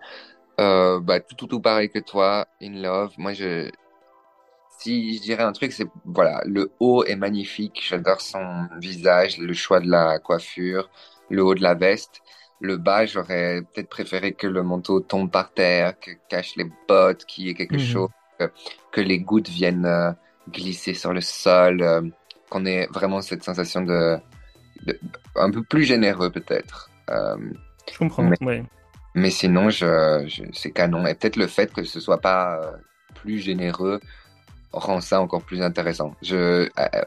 bah, 0.57 1.19
tout, 1.19 1.35
tout, 1.35 1.47
tout 1.47 1.59
pareil 1.59 1.89
que 1.89 1.99
toi, 1.99 2.47
In 2.61 2.81
Love. 2.81 3.15
Moi, 3.17 3.33
je, 3.33 3.69
si 4.81 5.15
je 5.15 5.21
dirais 5.21 5.43
un 5.43 5.51
truc, 5.51 5.71
c'est 5.71 5.87
voilà, 6.05 6.41
le 6.45 6.71
haut 6.79 7.03
est 7.03 7.15
magnifique. 7.15 7.83
J'adore 7.87 8.21
son 8.21 8.67
visage, 8.79 9.37
le 9.37 9.53
choix 9.53 9.79
de 9.79 9.89
la 9.89 10.17
coiffure, 10.19 10.89
le 11.29 11.43
haut 11.43 11.55
de 11.55 11.61
la 11.61 11.75
veste. 11.75 12.21
Le 12.59 12.77
bas, 12.77 13.05
j'aurais 13.05 13.61
peut-être 13.61 13.89
préféré 13.89 14.33
que 14.33 14.47
le 14.47 14.63
manteau 14.63 14.99
tombe 14.99 15.31
par 15.31 15.53
terre, 15.53 15.99
que 15.99 16.11
cache 16.29 16.55
les 16.55 16.69
bottes, 16.87 17.25
qu'il 17.25 17.45
y 17.45 17.49
ait 17.49 17.53
quelque 17.53 17.75
mhm. 17.75 17.79
chose, 17.79 18.09
que, 18.91 19.01
les 19.01 19.19
gouttes 19.19 19.49
viennent 19.49 19.85
euh, 19.85 20.11
glisser 20.49 20.93
sur 20.93 21.13
le 21.13 21.21
sol, 21.21 21.81
euh, 21.81 22.01
qu'on 22.49 22.65
ait 22.65 22.87
vraiment 22.87 23.21
cette 23.21 23.43
sensation 23.43 23.81
de, 23.81 24.17
un 25.35 25.51
peu 25.51 25.63
plus 25.63 25.83
généreux 25.83 26.31
peut-être. 26.31 26.89
Euh, 27.09 27.37
je 27.91 27.97
comprends. 27.97 28.31
Mais, 28.41 28.63
mais 29.15 29.29
sinon, 29.29 29.69
je, 29.69 30.23
je 30.27 30.43
c'est 30.53 30.71
canon. 30.71 31.05
Et 31.05 31.15
peut-être 31.15 31.35
le 31.35 31.47
fait 31.47 31.71
que 31.73 31.83
ce 31.83 31.99
soit 31.99 32.19
pas 32.19 32.61
plus 33.15 33.39
généreux 33.39 33.99
rend 34.73 35.01
ça 35.01 35.21
encore 35.21 35.43
plus 35.43 35.61
intéressant. 35.61 36.15
Je 36.21 36.35
euh, 36.35 36.69
euh, 36.79 37.03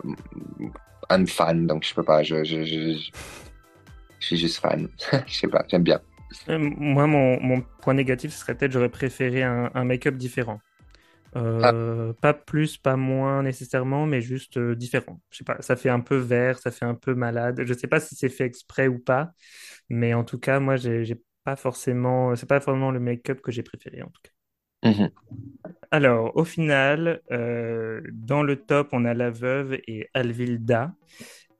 un 1.10 1.26
fan, 1.26 1.66
donc 1.66 1.84
je 1.84 1.94
peux 1.94 2.02
pas. 2.02 2.22
Je, 2.22 2.44
je, 2.44 2.64
je, 2.64 2.98
je 4.20 4.26
suis 4.26 4.36
juste 4.36 4.58
fan. 4.60 4.88
je 5.26 5.34
sais 5.34 5.48
pas, 5.48 5.64
j'aime 5.68 5.82
bien. 5.82 6.00
Euh, 6.48 6.58
moi, 6.58 7.06
mon, 7.06 7.40
mon, 7.40 7.62
point 7.80 7.94
négatif, 7.94 8.32
ce 8.32 8.40
serait 8.40 8.54
peut-être 8.54 8.72
j'aurais 8.72 8.88
préféré 8.88 9.42
un, 9.42 9.70
un 9.74 9.84
make-up 9.84 10.16
différent. 10.16 10.60
Euh, 11.36 12.12
ah. 12.12 12.14
Pas 12.20 12.34
plus, 12.34 12.76
pas 12.76 12.96
moins 12.96 13.42
nécessairement, 13.42 14.06
mais 14.06 14.20
juste 14.20 14.58
différent. 14.58 15.20
Je 15.30 15.38
sais 15.38 15.44
pas, 15.44 15.60
ça 15.60 15.76
fait 15.76 15.88
un 15.88 16.00
peu 16.00 16.16
vert, 16.16 16.58
ça 16.58 16.70
fait 16.70 16.84
un 16.84 16.94
peu 16.94 17.14
malade. 17.14 17.62
Je 17.64 17.74
sais 17.74 17.88
pas 17.88 18.00
si 18.00 18.14
c'est 18.14 18.28
fait 18.28 18.44
exprès 18.44 18.88
ou 18.88 18.98
pas, 18.98 19.32
mais 19.88 20.14
en 20.14 20.24
tout 20.24 20.38
cas, 20.38 20.60
moi, 20.60 20.76
j'ai 20.76 21.20
pas 21.44 21.56
forcément, 21.56 22.34
c'est 22.36 22.48
pas 22.48 22.60
forcément 22.60 22.90
le 22.90 23.00
make-up 23.00 23.40
que 23.40 23.52
j'ai 23.52 23.62
préféré 23.62 24.02
en 24.02 24.08
tout 24.08 24.22
cas. 24.22 24.30
Mhm. 24.84 25.10
Alors, 25.90 26.36
au 26.36 26.44
final, 26.44 27.22
euh, 27.30 28.00
dans 28.12 28.42
le 28.42 28.56
top, 28.56 28.88
on 28.92 29.04
a 29.04 29.14
la 29.14 29.30
veuve 29.30 29.78
et 29.86 30.08
Alvilda. 30.12 30.92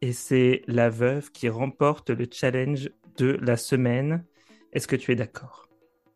Et 0.00 0.12
c'est 0.12 0.62
la 0.66 0.90
veuve 0.90 1.30
qui 1.30 1.48
remporte 1.48 2.10
le 2.10 2.26
challenge 2.30 2.90
de 3.16 3.38
la 3.40 3.56
semaine. 3.56 4.24
Est-ce 4.72 4.86
que 4.86 4.96
tu 4.96 5.12
es 5.12 5.16
d'accord? 5.16 5.68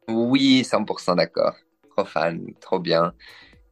Oui, 0.09 0.65
100% 0.65 1.17
d'accord. 1.17 1.55
Trop 1.91 2.05
fan, 2.05 2.53
trop 2.61 2.79
bien. 2.79 3.15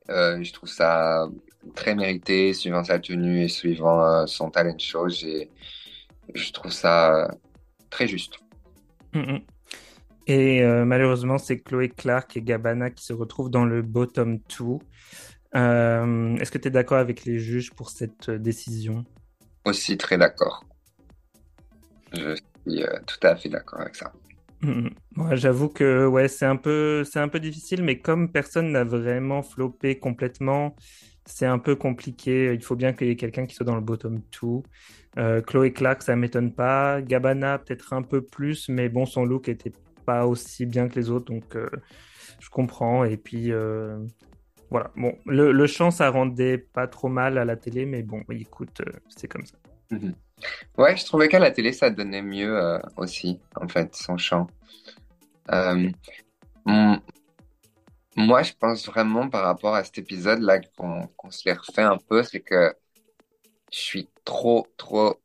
Euh, 0.09 0.43
je 0.43 0.53
trouve 0.53 0.69
ça 0.69 1.29
très 1.75 1.95
mérité, 1.95 2.55
suivant 2.55 2.85
sa 2.85 2.99
tenue 2.99 3.43
et 3.43 3.49
suivant 3.49 4.03
euh, 4.03 4.27
son 4.27 4.51
talent 4.51 4.79
show. 4.79 5.09
Je 5.09 6.53
trouve 6.53 6.73
ça 6.73 7.29
très 7.91 8.07
juste. 8.07 8.39
Mm, 9.13 9.21
mm. 9.21 9.56
Et 10.27 10.63
euh, 10.63 10.85
malheureusement, 10.85 11.39
c'est 11.39 11.61
Chloé 11.61 11.89
Clark 11.89 12.37
et 12.37 12.43
Gabana 12.43 12.91
qui 12.91 13.05
se 13.05 13.13
retrouvent 13.13 13.51
dans 13.51 13.65
le 13.65 13.83
bottom 13.83 14.39
2. 14.59 14.65
Euh, 15.55 16.37
est-ce 16.37 16.51
que 16.51 16.59
tu 16.59 16.69
es 16.69 16.71
d'accord 16.71 16.99
avec 16.99 17.25
les 17.25 17.39
juges 17.39 17.73
pour 17.73 17.91
cette 17.91 18.31
euh, 18.31 18.39
décision? 18.39 19.05
Aussi 19.65 19.97
très 19.97 20.19
d'accord. 20.19 20.65
Je 22.13 22.35
suis 22.35 22.85
tout 23.07 23.19
à 23.23 23.37
fait 23.37 23.49
d'accord 23.49 23.81
avec 23.81 23.95
ça. 23.95 24.13
Mm, 24.63 24.89
mm. 25.15 25.37
J'avoue 25.37 25.69
que 25.69 26.07
ouais, 26.07 26.27
c'est 26.27 26.47
un 26.47 26.57
peu, 26.57 27.05
un 27.15 27.29
peu 27.29 27.39
difficile, 27.39 27.85
mais 27.85 28.01
comme 28.01 28.33
personne 28.33 28.73
n'a 28.73 28.83
vraiment 28.83 29.43
floppé 29.43 29.99
complètement, 29.99 30.75
c'est 31.25 31.47
un 31.47 31.61
peu 31.61 31.77
compliqué. 31.77 32.53
Il 32.53 32.63
faut 32.63 32.77
bien 32.77 32.93
qu'il 32.93 33.07
y 33.07 33.11
ait 33.11 33.17
quelqu'un 33.17 33.47
qui 33.47 33.55
soit 33.55 33.67
dans 33.67 33.77
le 33.77 33.81
bottom 33.81 34.21
2. 34.43 35.43
Chloé 35.43 35.73
Clark, 35.73 36.03
ça 36.03 36.15
m'étonne 36.15 36.53
pas. 36.53 37.01
Gabana, 37.01 37.59
peut-être 37.59 37.93
un 37.93 38.03
peu 38.03 38.23
plus, 38.23 38.69
mais 38.69 38.89
bon, 38.89 39.07
son 39.07 39.25
look 39.25 39.49
était 39.49 39.73
pas 40.07 40.27
aussi 40.27 40.65
bien 40.67 40.89
que 40.89 40.99
les 40.99 41.11
autres, 41.11 41.27
donc 41.27 41.57
euh, 41.57 41.69
je 42.41 42.49
comprends. 42.49 43.05
Et 43.05 43.17
puis 43.17 43.53
euh, 43.53 43.99
voilà, 44.71 44.91
bon, 44.97 45.19
le, 45.27 45.67
chant 45.67 45.91
ça 45.91 46.11
rendait 46.11 46.59
pas 46.59 46.87
trop 46.87 47.09
mal 47.09 47.37
à 47.39 47.45
la 47.45 47.57
télé, 47.57 47.85
mais 47.85 48.03
bon, 48.03 48.23
écoute, 48.31 48.81
euh, 48.81 48.93
c'est 49.09 49.29
comme 49.29 49.45
ça. 49.45 49.57
Mhm. 49.91 50.15
Ouais, 50.79 50.97
je 50.97 51.05
trouvais 51.05 51.29
qu'à 51.29 51.39
la 51.39 51.51
télé, 51.51 51.73
ça 51.73 51.91
donnait 51.91 52.23
mieux 52.23 52.79
aussi, 52.97 53.41
en 53.59 53.69
fait, 53.69 53.95
son 53.95 54.19
chant. 54.19 54.47
Moi, 58.19 58.43
je 58.43 58.53
pense 58.59 58.87
vraiment 58.87 59.29
par 59.29 59.45
rapport 59.45 59.75
à 59.75 59.85
cet 59.85 59.99
épisode-là 59.99 60.61
qu'on 60.77 61.31
se 61.31 61.47
les 61.47 61.53
refait 61.53 61.83
un 61.83 61.99
peu, 61.99 62.23
c'est 62.23 62.41
que 62.41 62.75
je 63.71 63.79
suis 63.79 64.09
trop, 64.25 64.67
trop 64.79 65.21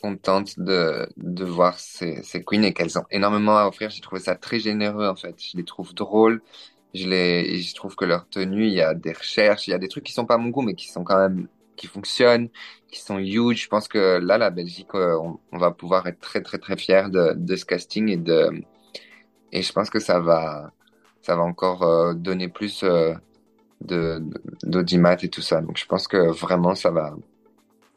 contente 0.00 0.58
de, 0.58 1.08
de 1.16 1.44
voir 1.44 1.78
ces, 1.78 2.22
ces 2.22 2.42
queens 2.42 2.62
et 2.62 2.72
qu'elles 2.72 2.98
ont 2.98 3.04
énormément 3.10 3.58
à 3.58 3.66
offrir. 3.68 3.90
J'ai 3.90 4.00
trouvé 4.00 4.20
ça 4.20 4.34
très 4.34 4.58
généreux, 4.60 5.06
en 5.06 5.16
fait. 5.16 5.36
Je 5.42 5.56
les 5.56 5.64
trouve 5.64 5.94
drôles. 5.94 6.42
Je 6.94 7.06
les, 7.08 7.60
je 7.62 7.74
trouve 7.74 7.94
que 7.96 8.04
leur 8.04 8.28
tenue, 8.28 8.66
il 8.66 8.72
y 8.72 8.82
a 8.82 8.94
des 8.94 9.12
recherches, 9.12 9.68
il 9.68 9.70
y 9.72 9.74
a 9.74 9.78
des 9.78 9.88
trucs 9.88 10.04
qui 10.04 10.12
sont 10.12 10.26
pas 10.26 10.38
mon 10.38 10.48
goût, 10.48 10.62
mais 10.62 10.74
qui 10.74 10.88
sont 10.88 11.04
quand 11.04 11.18
même, 11.18 11.48
qui 11.76 11.86
fonctionnent, 11.86 12.48
qui 12.90 13.00
sont 13.00 13.18
huge. 13.18 13.62
Je 13.64 13.68
pense 13.68 13.86
que 13.88 14.18
là, 14.18 14.38
la 14.38 14.50
Belgique, 14.50 14.88
euh, 14.94 15.16
on, 15.52 15.58
va 15.58 15.70
pouvoir 15.70 16.06
être 16.08 16.20
très, 16.20 16.42
très, 16.42 16.58
très 16.58 16.76
fiers 16.76 17.08
de, 17.10 17.34
de 17.36 17.56
ce 17.56 17.64
casting 17.64 18.08
et 18.08 18.16
de, 18.16 18.50
et 19.52 19.62
je 19.62 19.72
pense 19.72 19.90
que 19.90 20.00
ça 20.00 20.20
va, 20.20 20.72
ça 21.22 21.36
va 21.36 21.42
encore 21.42 21.82
euh, 21.82 22.14
donner 22.14 22.48
plus 22.48 22.82
euh, 22.84 23.14
de- 23.80 24.22
d'audimat 24.64 25.16
et 25.22 25.28
tout 25.28 25.42
ça. 25.42 25.60
Donc, 25.60 25.76
je 25.76 25.86
pense 25.86 26.08
que 26.08 26.30
vraiment, 26.30 26.74
ça 26.74 26.90
va, 26.90 27.14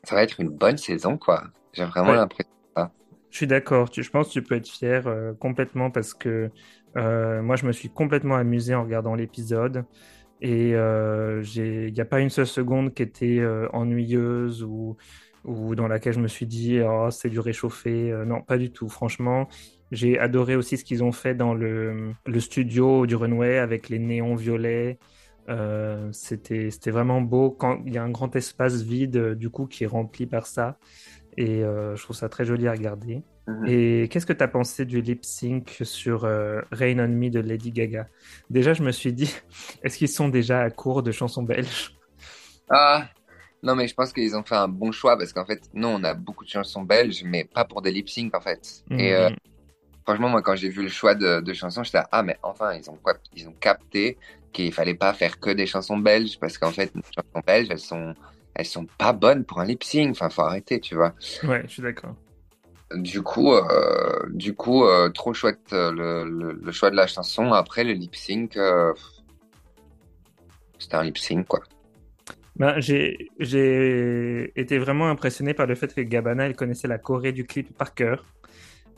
ça 0.03 0.15
va 0.15 0.23
être 0.23 0.39
une 0.39 0.49
bonne 0.49 0.77
saison, 0.77 1.17
quoi. 1.17 1.45
J'ai 1.73 1.85
vraiment 1.85 2.13
Ouais, 2.13 2.15
l'impression. 2.15 2.49
je 3.31 3.37
suis 3.37 3.47
d'accord. 3.47 3.89
Je 3.95 4.09
pense 4.09 4.27
que 4.27 4.33
tu 4.33 4.43
peux 4.43 4.55
être 4.55 4.67
fier 4.69 5.07
euh, 5.07 5.33
complètement 5.33 5.89
parce 5.91 6.13
que 6.13 6.51
euh, 6.97 7.41
moi, 7.41 7.55
je 7.55 7.65
me 7.65 7.71
suis 7.71 7.89
complètement 7.91 8.35
amusé 8.35 8.75
en 8.75 8.83
regardant 8.83 9.15
l'épisode 9.15 9.85
et 10.41 10.75
euh, 10.75 11.43
il 11.55 11.93
n'y 11.93 12.01
a 12.01 12.05
pas 12.05 12.19
une 12.21 12.29
seule 12.31 12.47
seconde 12.47 12.93
qui 12.93 13.03
était 13.03 13.41
ennuyeuse 13.73 14.63
ou, 14.63 14.97
ou 15.45 15.75
dans 15.75 15.87
laquelle 15.87 16.13
je 16.13 16.19
me 16.21 16.27
suis 16.29 16.47
dit, 16.47 16.79
oh, 16.81 17.09
c'est 17.11 17.29
du 17.29 17.39
réchauffé. 17.39 18.13
Non, 18.27 18.41
pas 18.43 18.57
du 18.59 18.71
tout. 18.73 18.89
Franchement, 18.89 19.47
j'ai 19.91 20.19
adoré 20.19 20.55
aussi 20.57 20.77
ce 20.77 20.85
qu'ils 20.85 21.03
ont 21.03 21.13
fait 21.13 21.35
dans 21.35 21.53
le, 21.55 22.13
le 22.25 22.41
studio 22.41 23.07
du 23.07 23.15
Runway 23.15 23.59
avec 23.59 23.89
les 23.89 23.99
néons 23.99 24.35
violets. 24.35 24.99
Euh, 25.49 26.09
c'était, 26.13 26.71
c'était 26.71 26.91
vraiment 26.91 27.21
beau 27.21 27.51
quand 27.51 27.81
il 27.85 27.93
y 27.93 27.97
a 27.99 28.03
un 28.03 28.09
grand 28.11 28.35
espace 28.35 28.81
vide, 28.83 29.17
euh, 29.17 29.35
du 29.35 29.49
coup, 29.51 29.67
qui 29.67 29.83
est 29.85 29.87
rempli 29.87 30.27
par 30.27 30.47
ça. 30.47 30.79
Et 31.37 31.63
euh, 31.63 31.95
je 31.95 32.03
trouve 32.03 32.15
ça 32.15 32.29
très 32.29 32.45
joli 32.45 32.67
à 32.67 32.71
regarder. 32.71 33.23
Mhm. 33.47 33.67
Et 33.67 34.07
qu'est-ce 34.09 34.25
que 34.25 34.33
tu 34.33 34.43
as 34.43 34.47
pensé 34.47 34.85
du 34.85 35.01
lip 35.01 35.25
sync 35.25 35.77
sur 35.83 36.25
euh, 36.25 36.61
Rain 36.71 36.99
on 36.99 37.07
Me 37.07 37.29
de 37.29 37.39
Lady 37.39 37.71
Gaga? 37.71 38.07
Déjà, 38.49 38.73
je 38.73 38.83
me 38.83 38.91
suis 38.91 39.13
dit, 39.13 39.33
est-ce 39.83 39.97
qu'ils 39.97 40.09
sont 40.09 40.29
déjà 40.29 40.61
à 40.61 40.69
court 40.69 41.03
de 41.03 41.11
chansons 41.11 41.43
belges? 41.43 41.95
Ah, 42.69 43.09
non, 43.61 43.75
mais 43.75 43.87
je 43.87 43.93
pense 43.93 44.13
qu'ils 44.13 44.35
ont 44.35 44.43
fait 44.43 44.55
un 44.55 44.67
bon 44.67 44.91
choix 44.91 45.17
parce 45.17 45.33
qu'en 45.33 45.45
fait, 45.45 45.61
non, 45.73 45.95
on 45.99 46.03
a 46.03 46.13
beaucoup 46.13 46.43
de 46.43 46.49
chansons 46.49 46.83
belges, 46.83 47.23
mais 47.25 47.45
pas 47.45 47.65
pour 47.65 47.81
des 47.81 47.91
lip 47.91 48.09
sync, 48.09 48.35
en 48.35 48.41
fait. 48.41 48.83
Et 48.91 49.13
euh, 49.13 49.29
franchement, 50.03 50.29
moi, 50.29 50.41
quand 50.41 50.55
j'ai 50.55 50.69
vu 50.69 50.83
le 50.83 50.89
choix 50.89 51.15
de, 51.15 51.41
de 51.41 51.53
chansons, 51.53 51.83
j'étais 51.83 52.01
ah, 52.11 52.23
mais 52.23 52.37
enfin, 52.43 52.73
ils 52.73 52.89
ont 52.89 52.97
quoi? 53.01 53.15
Ils 53.35 53.47
ont 53.47 53.55
capté 53.59 54.17
qu'il 54.51 54.71
fallait 54.71 54.95
pas 54.95 55.13
faire 55.13 55.39
que 55.39 55.49
des 55.49 55.65
chansons 55.65 55.97
belges 55.97 56.37
parce 56.39 56.57
qu'en 56.57 56.71
fait, 56.71 56.91
les 56.93 57.01
chansons 57.01 57.43
belges, 57.45 57.67
elles 57.71 57.79
sont, 57.79 58.13
elles 58.55 58.65
sont 58.65 58.85
pas 58.97 59.13
bonnes 59.13 59.43
pour 59.45 59.59
un 59.59 59.65
lip 59.65 59.83
sync. 59.83 60.11
Enfin, 60.11 60.29
faut 60.29 60.41
arrêter, 60.43 60.79
tu 60.79 60.95
vois. 60.95 61.13
ouais, 61.43 61.63
je 61.65 61.71
suis 61.73 61.81
d'accord. 61.81 62.15
Du 62.95 63.23
coup, 63.23 63.53
euh, 63.53 64.27
du 64.29 64.53
coup, 64.53 64.85
euh, 64.85 65.09
trop 65.09 65.33
chouette 65.33 65.73
euh, 65.73 65.91
le, 65.91 66.29
le, 66.29 66.59
le 66.61 66.71
choix 66.71 66.91
de 66.91 66.95
la 66.95 67.07
chanson. 67.07 67.51
Après, 67.51 67.83
le 67.83 67.93
lip 67.93 68.15
sync, 68.15 68.55
euh, 68.55 68.93
c'était 70.77 70.95
un 70.95 71.03
lip 71.03 71.17
sync, 71.17 71.47
quoi. 71.47 71.61
Ben, 72.55 72.79
j'ai, 72.79 73.31
j'ai 73.39 74.53
été 74.59 74.77
vraiment 74.77 75.09
impressionné 75.09 75.55
par 75.55 75.65
le 75.65 75.73
fait 75.73 75.91
que 75.95 76.01
Gabbana, 76.01 76.45
elle 76.45 76.55
connaissait 76.55 76.87
la 76.87 76.99
choré 76.99 77.31
du 77.31 77.45
clip 77.45 77.75
par 77.75 77.95
cœur. 77.95 78.25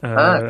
Ah, 0.03 0.41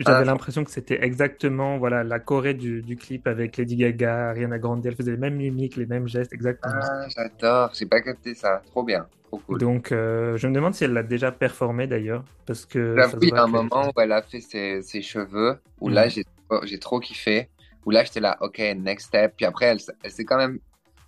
Euh, 0.00 0.04
ah, 0.06 0.10
j'avais 0.10 0.24
l'impression 0.24 0.64
que 0.64 0.70
c'était 0.70 1.02
exactement 1.04 1.78
voilà, 1.78 2.02
la 2.02 2.18
choré 2.18 2.54
du, 2.54 2.82
du 2.82 2.96
clip 2.96 3.26
avec 3.26 3.56
Lady 3.56 3.76
Gaga, 3.76 4.30
Ariana 4.30 4.58
Grande. 4.58 4.84
Elle 4.84 4.96
faisait 4.96 5.12
les 5.12 5.16
mêmes 5.16 5.36
mimiques, 5.36 5.76
les 5.76 5.86
mêmes 5.86 6.08
gestes, 6.08 6.32
exactement. 6.32 6.80
ah, 6.80 7.06
j'adore. 7.08 7.70
J'ai 7.74 7.86
pas 7.86 8.00
capté 8.00 8.34
ça. 8.34 8.62
Trop 8.70 8.82
bien. 8.82 9.06
Trop 9.24 9.38
cool. 9.38 9.58
Donc, 9.58 9.92
euh, 9.92 10.36
je 10.36 10.48
me 10.48 10.54
demande 10.54 10.74
si 10.74 10.84
elle 10.84 10.92
l'a 10.92 11.02
déjà 11.02 11.32
performé 11.32 11.86
d'ailleurs, 11.86 12.24
parce 12.46 12.66
que 12.66 12.94
voit 13.28 13.38
a 13.38 13.44
un 13.44 13.46
moment 13.46 13.88
où 13.88 14.00
elle 14.00 14.12
a 14.12 14.22
fait 14.22 14.40
ses, 14.40 14.82
ses 14.82 15.02
cheveux, 15.02 15.58
où 15.80 15.88
là, 15.88 16.06
Mhm. 16.06 16.10
j'ai 16.10 16.24
trop- 16.24 16.66
j'ai 16.66 16.78
trop 16.78 17.00
kiffé. 17.00 17.48
Où 17.86 17.90
là, 17.90 18.02
j'étais 18.02 18.20
là, 18.20 18.36
OK, 18.40 18.58
next 18.76 19.08
step. 19.08 19.34
Puis 19.36 19.44
après, 19.46 19.66
elle, 19.66 19.78
elle 20.02 20.10
s'est 20.10 20.24
quand 20.24 20.38
même. 20.38 20.58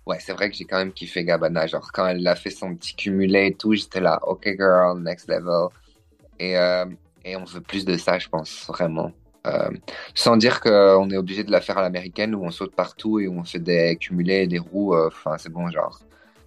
Ouais, 0.05 0.17
c'est 0.21 0.31
vrai 0.33 0.49
que 0.49 0.55
j'ai 0.55 0.63
quand 0.65 0.77
même 0.77 0.93
kiffé 0.93 1.23
Gabbana. 1.25 1.67
Genre, 1.67 1.91
quand 1.91 2.07
elle 2.07 2.25
a 2.27 2.35
fait 2.35 2.49
son 2.51 2.75
petit 2.75 2.95
cumulé 2.95 3.47
et 3.47 3.53
tout, 3.55 3.73
j'étais 3.73 3.99
là, 3.99 4.19
OK, 4.25 4.47
girl, 4.57 5.01
next 5.01 5.27
level. 5.27 5.67
Et, 6.39 6.57
euh, 6.57 6.85
et 7.31 7.35
on 7.37 7.43
veut 7.45 7.61
plus 7.61 7.85
de 7.85 7.97
ça, 7.97 8.19
je 8.19 8.29
pense, 8.29 8.65
vraiment. 8.67 9.11
Euh, 9.47 9.69
sans 10.15 10.37
dire 10.37 10.59
qu'on 10.61 11.09
est 11.09 11.17
obligé 11.17 11.43
de 11.43 11.51
la 11.51 11.61
faire 11.61 11.77
à 11.77 11.81
l'américaine 11.81 12.35
où 12.35 12.43
on 12.43 12.51
saute 12.51 12.75
partout 12.75 13.19
et 13.19 13.27
où 13.27 13.39
on 13.39 13.43
fait 13.45 13.59
des 13.59 13.97
cumulés 13.97 14.43
et 14.43 14.47
des 14.47 14.59
roues. 14.59 14.95
euh, 14.95 15.07
Enfin, 15.07 15.37
c'est 15.37 15.51
bon, 15.51 15.69
genre. 15.71 15.99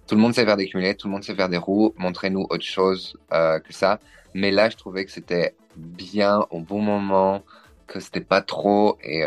Tout 0.07 0.15
le 0.15 0.21
monde 0.21 0.33
sait 0.35 0.45
faire 0.45 0.57
des 0.57 0.67
cumulés, 0.67 0.95
tout 0.95 1.07
le 1.07 1.13
monde 1.13 1.23
sait 1.23 1.35
faire 1.35 1.49
des 1.49 1.57
roues. 1.57 1.93
Montrez-nous 1.97 2.45
autre 2.49 2.65
chose 2.65 3.17
euh, 3.33 3.59
que 3.59 3.73
ça. 3.73 3.99
Mais 4.33 4.51
là, 4.51 4.69
je 4.69 4.77
trouvais 4.77 5.05
que 5.05 5.11
c'était 5.11 5.55
bien 5.75 6.45
au 6.51 6.59
bon 6.61 6.81
moment, 6.81 7.43
que 7.87 7.99
c'était 7.99 8.21
pas 8.21 8.41
trop 8.41 8.97
et, 9.03 9.23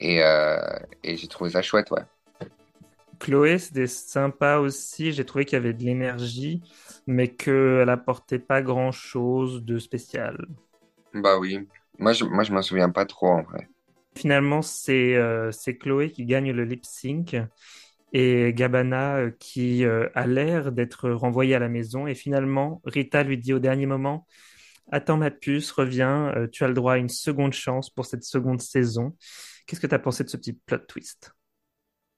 et, 0.00 0.18
et 1.02 1.16
j'ai 1.16 1.28
trouvé 1.28 1.50
ça 1.50 1.62
chouette, 1.62 1.90
ouais. 1.90 2.02
Chloé, 3.20 3.58
c'était 3.58 3.86
sympa 3.86 4.58
aussi. 4.58 5.12
J'ai 5.12 5.24
trouvé 5.24 5.44
qu'il 5.44 5.54
y 5.56 5.60
avait 5.60 5.72
de 5.72 5.82
l'énergie, 5.82 6.62
mais 7.06 7.28
qu'elle 7.28 7.88
apportait 7.88 8.38
pas 8.38 8.62
grand-chose 8.62 9.64
de 9.64 9.78
spécial. 9.78 10.46
Bah 11.12 11.38
oui. 11.38 11.68
Moi, 11.98 12.12
je, 12.12 12.24
moi, 12.24 12.44
je 12.44 12.52
m'en 12.52 12.62
souviens 12.62 12.90
pas 12.90 13.04
trop 13.04 13.28
en 13.28 13.42
vrai. 13.42 13.68
Finalement, 14.16 14.62
c'est 14.62 15.16
euh, 15.16 15.50
c'est 15.52 15.76
Chloé 15.76 16.10
qui 16.10 16.24
gagne 16.24 16.52
le 16.52 16.64
lip 16.64 16.84
sync 16.84 17.36
et 18.12 18.52
Gabbana 18.54 19.16
euh, 19.16 19.30
qui 19.38 19.84
euh, 19.84 20.08
a 20.14 20.26
l'air 20.26 20.72
d'être 20.72 21.10
renvoyée 21.10 21.54
à 21.54 21.58
la 21.58 21.68
maison. 21.68 22.06
Et 22.06 22.14
finalement, 22.14 22.80
Rita 22.84 23.24
lui 23.24 23.38
dit 23.38 23.52
au 23.52 23.58
dernier 23.58 23.86
moment, 23.86 24.26
Attends 24.92 25.16
ma 25.16 25.30
puce, 25.30 25.72
reviens, 25.72 26.32
euh, 26.36 26.46
tu 26.46 26.62
as 26.62 26.68
le 26.68 26.74
droit 26.74 26.94
à 26.94 26.96
une 26.98 27.08
seconde 27.08 27.52
chance 27.52 27.90
pour 27.90 28.06
cette 28.06 28.22
seconde 28.22 28.60
saison. 28.60 29.16
Qu'est-ce 29.66 29.80
que 29.80 29.86
tu 29.86 29.94
as 29.94 29.98
pensé 29.98 30.24
de 30.24 30.28
ce 30.28 30.36
petit 30.36 30.52
plot 30.52 30.78
twist? 30.78 31.33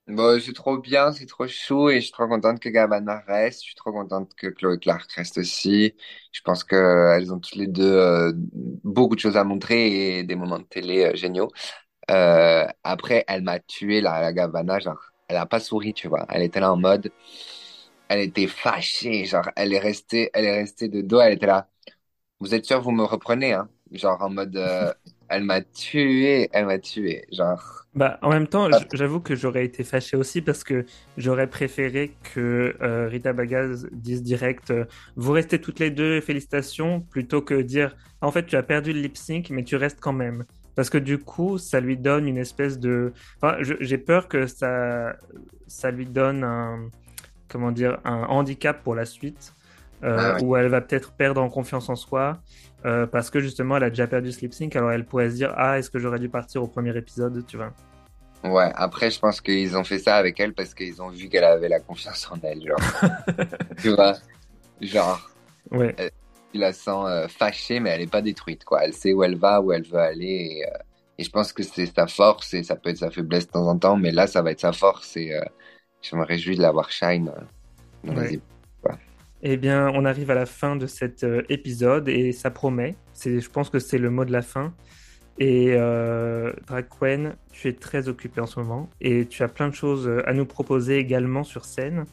Bon, 0.09 0.39
c'est 0.41 0.53
trop 0.53 0.79
bien, 0.79 1.11
c'est 1.11 1.27
trop 1.27 1.49
chou 1.49 1.91
et 1.91 1.97
je 1.97 2.03
suis 2.03 2.13
trop 2.13 2.29
contente 2.29 2.61
que 2.61 2.69
Gabbana 2.69 3.25
reste. 3.27 3.61
Je 3.63 3.67
suis 3.67 3.75
trop 3.75 3.91
contente 3.91 4.33
que 4.37 4.47
Chloé 4.47 4.79
Clark 4.79 5.11
reste 5.13 5.39
aussi. 5.39 5.95
Je 6.31 6.41
pense 6.43 6.63
que 6.63 6.77
euh, 6.77 7.17
elles 7.17 7.33
ont 7.33 7.41
toutes 7.41 7.57
les 7.57 7.67
deux 7.67 7.83
euh, 7.93 8.33
beaucoup 8.85 9.17
de 9.17 9.21
choses 9.21 9.37
à 9.37 9.43
montrer 9.43 10.19
et 10.19 10.23
des 10.23 10.37
moments 10.37 10.61
de 10.61 10.65
télé 10.65 11.07
euh, 11.07 11.17
géniaux. 11.17 11.51
Euh, 12.11 12.67
après, 12.85 13.25
elle 13.29 13.43
m'a 13.43 13.61
tué 13.61 14.01
la, 14.01 14.33
la 14.33 14.79
genre, 14.81 15.01
elle 15.29 15.37
a 15.39 15.47
pas 15.47 15.61
souri, 15.61 15.95
tu 15.95 16.09
vois. 16.09 16.27
Elle 16.31 16.43
était 16.43 16.61
là 16.61 16.73
en 16.73 16.77
mode, 16.79 17.13
elle 18.09 18.21
était 18.21 18.47
fâchée, 18.49 19.25
genre, 19.27 19.49
elle 19.57 19.73
est 19.75 19.79
restée, 19.81 20.31
elle 20.35 20.45
est 20.47 20.59
restée 20.61 20.89
de 20.89 21.03
dos, 21.03 21.21
elle 21.21 21.35
était 21.35 21.47
là. 21.47 21.69
Vous 22.41 22.55
êtes 22.55 22.67
sûr, 22.67 22.81
vous 22.83 22.93
me 22.93 23.05
reprenez, 23.05 23.55
hein? 23.55 23.69
Genre 23.93 24.23
en 24.23 24.31
mode, 24.31 24.57
elle 25.29 25.45
m'a 25.45 25.63
tué, 25.63 26.49
elle 26.53 26.67
m'a 26.67 26.79
tué, 26.79 27.27
genre. 27.33 27.87
Bah, 27.95 28.19
en 28.21 28.29
même 28.29 28.47
temps, 28.47 28.71
j- 28.73 28.87
j'avoue 28.93 29.21
que 29.21 29.35
j'aurais 29.35 29.65
été 29.65 29.83
fâché 29.83 30.17
aussi 30.19 30.43
parce 30.43 30.65
que 30.65 30.85
j'aurais 31.17 31.49
préféré 31.49 32.19
que 32.23 32.77
euh, 32.83 33.09
Rita 33.09 33.33
Bagaz 33.33 33.87
dise 33.91 34.23
direct 34.23 34.71
euh, 34.71 34.85
Vous 35.17 35.33
restez 35.33 35.61
toutes 35.61 35.79
les 35.81 35.91
deux, 35.91 36.21
félicitations, 36.21 37.01
plutôt 37.01 37.41
que 37.41 37.55
dire 37.63 37.97
En 38.21 38.31
fait, 38.33 38.45
tu 38.47 38.57
as 38.57 38.63
perdu 38.63 38.93
le 38.93 39.01
lip 39.01 39.17
sync, 39.17 39.49
mais 39.51 39.65
tu 39.65 39.77
restes 39.77 39.99
quand 40.01 40.13
même. 40.13 40.45
Parce 40.75 40.91
que 40.91 40.99
du 40.99 41.19
coup, 41.19 41.57
ça 41.57 41.81
lui 41.81 41.97
donne 41.97 42.29
une 42.29 42.37
espèce 42.37 42.79
de. 42.79 43.15
Enfin, 43.41 43.57
j'ai 43.81 43.97
peur 43.99 44.29
que 44.29 44.47
ça, 44.47 45.17
ça 45.67 45.91
lui 45.91 46.07
donne 46.07 46.45
un, 46.45 46.91
comment 47.49 47.73
dire, 47.73 47.99
un 48.05 48.25
handicap 48.25 48.83
pour 48.83 48.95
la 48.95 49.05
suite, 49.07 49.55
Ah 50.15 50.31
euh, 50.31 50.35
ouais. 50.35 50.43
où 50.43 50.57
elle 50.57 50.69
va 50.69 50.81
peut-être 50.81 51.15
perdre 51.17 51.43
en 51.43 51.49
confiance 51.51 51.89
en 51.89 51.97
soi, 51.97 52.43
euh, 52.85 53.07
parce 53.07 53.31
que 53.31 53.41
justement, 53.41 53.77
elle 53.77 53.85
a 53.85 53.91
déjà 53.91 54.07
perdu 54.07 54.31
lip 54.31 54.53
sync, 54.55 54.77
alors 54.77 54.93
elle 54.93 55.05
pourrait 55.07 55.31
se 55.31 55.37
dire 55.37 55.53
Ah, 55.57 55.79
est-ce 55.79 55.91
que 55.91 55.99
j'aurais 55.99 56.19
dû 56.19 56.29
partir 56.29 56.63
au 56.63 56.69
premier 56.69 56.97
épisode, 56.97 57.45
tu 57.47 57.57
vois. 57.57 57.73
Ouais, 58.45 58.71
après, 58.77 59.11
je 59.11 59.19
pense 59.19 59.41
qu'ils 59.41 59.77
ont 59.77 59.83
fait 59.85 59.99
ça 59.99 60.17
avec 60.17 60.39
elle 60.39 60.55
parce 60.55 60.75
qu'ils 60.75 61.03
ont 61.03 61.11
vu 61.11 61.29
qu'elle 61.29 61.45
avait 61.45 61.69
la 61.69 61.81
confiance 61.81 62.31
en 62.31 62.39
elle, 62.43 62.63
genre. 62.67 62.79
Tu 63.81 63.95
vois? 63.95 64.15
Genre, 64.81 65.31
Ouais. 65.71 65.95
elle- 65.99 66.13
tu 66.53 66.59
la 66.61 66.73
sens 66.73 67.09
euh, 67.09 67.29
fâchée, 67.29 67.81
mais 67.81 67.91
elle 67.91 68.03
est 68.03 68.11
pas 68.11 68.23
détruite, 68.23 68.65
quoi. 68.65 68.85
Elle 68.85 68.95
sait 68.95 69.13
où 69.13 69.25
elle 69.25 69.37
va, 69.39 69.61
où 69.61 69.73
elle 69.73 69.85
veut 69.87 69.99
aller. 69.99 70.27
Et, 70.63 70.67
euh, 70.67 70.79
et 71.19 71.25
je 71.25 71.31
pense 71.31 71.53
que 71.53 71.63
c'est 71.63 71.87
sa 71.87 72.07
force 72.07 72.55
et 72.55 72.63
ça 72.63 72.77
peut 72.77 72.91
être 72.91 72.99
sa 72.99 73.11
faiblesse 73.11 73.47
de 73.47 73.53
temps 73.53 73.67
en 73.69 73.79
temps, 73.79 73.97
mais 73.97 74.13
là, 74.13 74.27
ça 74.27 74.43
va 74.43 74.53
être 74.53 74.61
sa 74.61 74.73
force 74.73 75.17
et 75.17 75.33
je 76.03 76.17
me 76.17 76.25
réjouis 76.25 76.57
de 76.57 76.63
la 76.63 76.73
voir 76.73 76.91
shine 76.91 77.33
les 78.05 78.35
épisodes. 78.35 78.56
Eh 79.43 79.57
bien, 79.57 79.91
on 79.95 80.05
arrive 80.05 80.31
à 80.31 80.35
la 80.35 80.47
fin 80.47 80.77
de 80.77 80.87
cet 80.87 81.25
euh, 81.25 81.43
épisode 81.49 82.09
et 82.09 82.33
ça 82.33 82.51
promet. 82.51 82.97
C'est, 83.13 83.41
je 83.41 83.51
pense 83.51 83.71
que 83.71 83.79
c'est 83.79 83.99
le 83.99 84.11
mot 84.11 84.25
de 84.25 84.33
la 84.33 84.43
fin. 84.43 84.75
Et 85.39 85.75
euh, 85.75 86.53
Dragquen, 86.67 87.37
tu 87.53 87.69
es 87.69 87.75
très 87.75 88.09
occupé 88.09 88.41
en 88.41 88.47
ce 88.47 88.59
moment 88.59 88.89
et 89.01 89.27
tu 89.27 89.43
as 89.43 89.49
plein 89.49 89.69
de 89.69 89.75
choses 89.75 90.09
euh, 90.09 90.27
à 90.29 90.33
nous 90.33 90.47
proposer 90.47 90.97
également 90.99 91.45
sur 91.45 91.65
scène. 91.65 92.05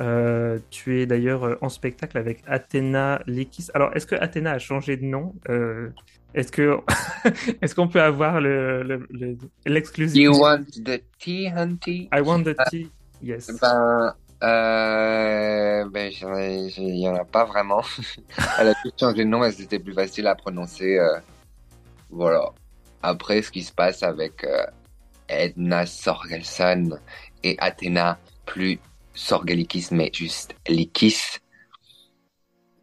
Euh, 0.00 0.58
tu 0.70 1.00
es 1.00 1.06
d'ailleurs 1.06 1.58
en 1.60 1.68
spectacle 1.68 2.16
avec 2.16 2.42
Athéna 2.46 3.20
Likis. 3.26 3.68
Alors, 3.74 3.94
est-ce 3.94 4.06
que 4.06 4.14
Athéna 4.14 4.52
a 4.52 4.58
changé 4.58 4.96
de 4.96 5.04
nom? 5.04 5.34
Est-ce 6.32 6.50
que 6.50 6.78
est-ce 7.60 7.74
qu'on 7.74 7.88
peut 7.88 8.00
avoir 8.00 8.40
le 8.40 9.06
l'exclusivité 9.66 10.24
You 10.24 10.40
want 10.40 10.64
the 10.82 11.02
tea, 11.18 11.48
Hunty 11.48 12.08
I 12.10 12.22
want 12.22 12.44
the 12.44 12.56
tea. 12.70 12.90
Yes. 13.22 13.50
Ben, 13.60 14.14
euh, 14.42 15.88
ben, 15.88 16.12
il 16.12 16.98
y 16.98 17.08
en 17.08 17.14
a 17.14 17.24
pas 17.24 17.44
vraiment. 17.44 17.82
elle 18.58 18.68
a 18.68 18.74
juste 18.84 18.98
changé 18.98 19.24
de 19.24 19.28
nom, 19.28 19.40
mais 19.40 19.52
c'était 19.52 19.78
plus 19.78 19.94
facile 19.94 20.26
à 20.26 20.34
prononcer. 20.34 20.98
Euh, 20.98 21.18
voilà. 22.10 22.50
Après, 23.02 23.42
ce 23.42 23.50
qui 23.50 23.62
se 23.62 23.72
passe 23.72 24.02
avec 24.02 24.44
euh, 24.44 24.64
Edna 25.28 25.86
Sorgelson 25.86 26.98
et 27.44 27.56
Athéna, 27.58 28.18
plus 28.44 28.80
Sorgelikis, 29.14 29.88
mais 29.92 30.10
juste 30.12 30.54
Likis, 30.66 31.38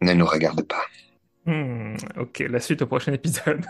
ne 0.00 0.12
nous 0.14 0.26
regarde 0.26 0.62
pas. 0.62 0.84
Hmm, 1.44 1.96
ok, 2.18 2.44
la 2.48 2.60
suite 2.60 2.82
au 2.82 2.86
prochain 2.86 3.12
épisode. 3.12 3.64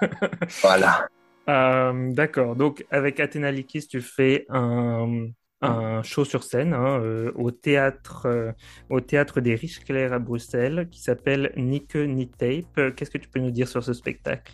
voilà. 0.62 1.08
Euh, 1.48 2.12
d'accord. 2.12 2.54
Donc, 2.54 2.86
avec 2.92 3.18
Athéna 3.18 3.50
Likis, 3.50 3.88
tu 3.88 4.00
fais 4.00 4.46
un, 4.50 5.30
un 5.62 6.02
show 6.02 6.24
sur 6.24 6.42
scène 6.42 6.72
hein, 6.72 7.00
euh, 7.00 7.32
au 7.34 7.50
théâtre 7.50 8.54
au 8.88 9.00
théâtre 9.00 9.40
des 9.40 9.54
Riches 9.54 9.84
Clairs 9.84 10.12
à 10.12 10.18
Bruxelles 10.18 10.88
qui 10.90 11.00
s'appelle 11.00 11.52
Nique 11.56 11.96
Ni 11.96 12.28
Tape. 12.28 12.94
Qu'est-ce 12.96 13.10
que 13.10 13.18
tu 13.18 13.28
peux 13.28 13.40
nous 13.40 13.50
dire 13.50 13.68
sur 13.68 13.84
ce 13.84 13.92
spectacle? 13.92 14.52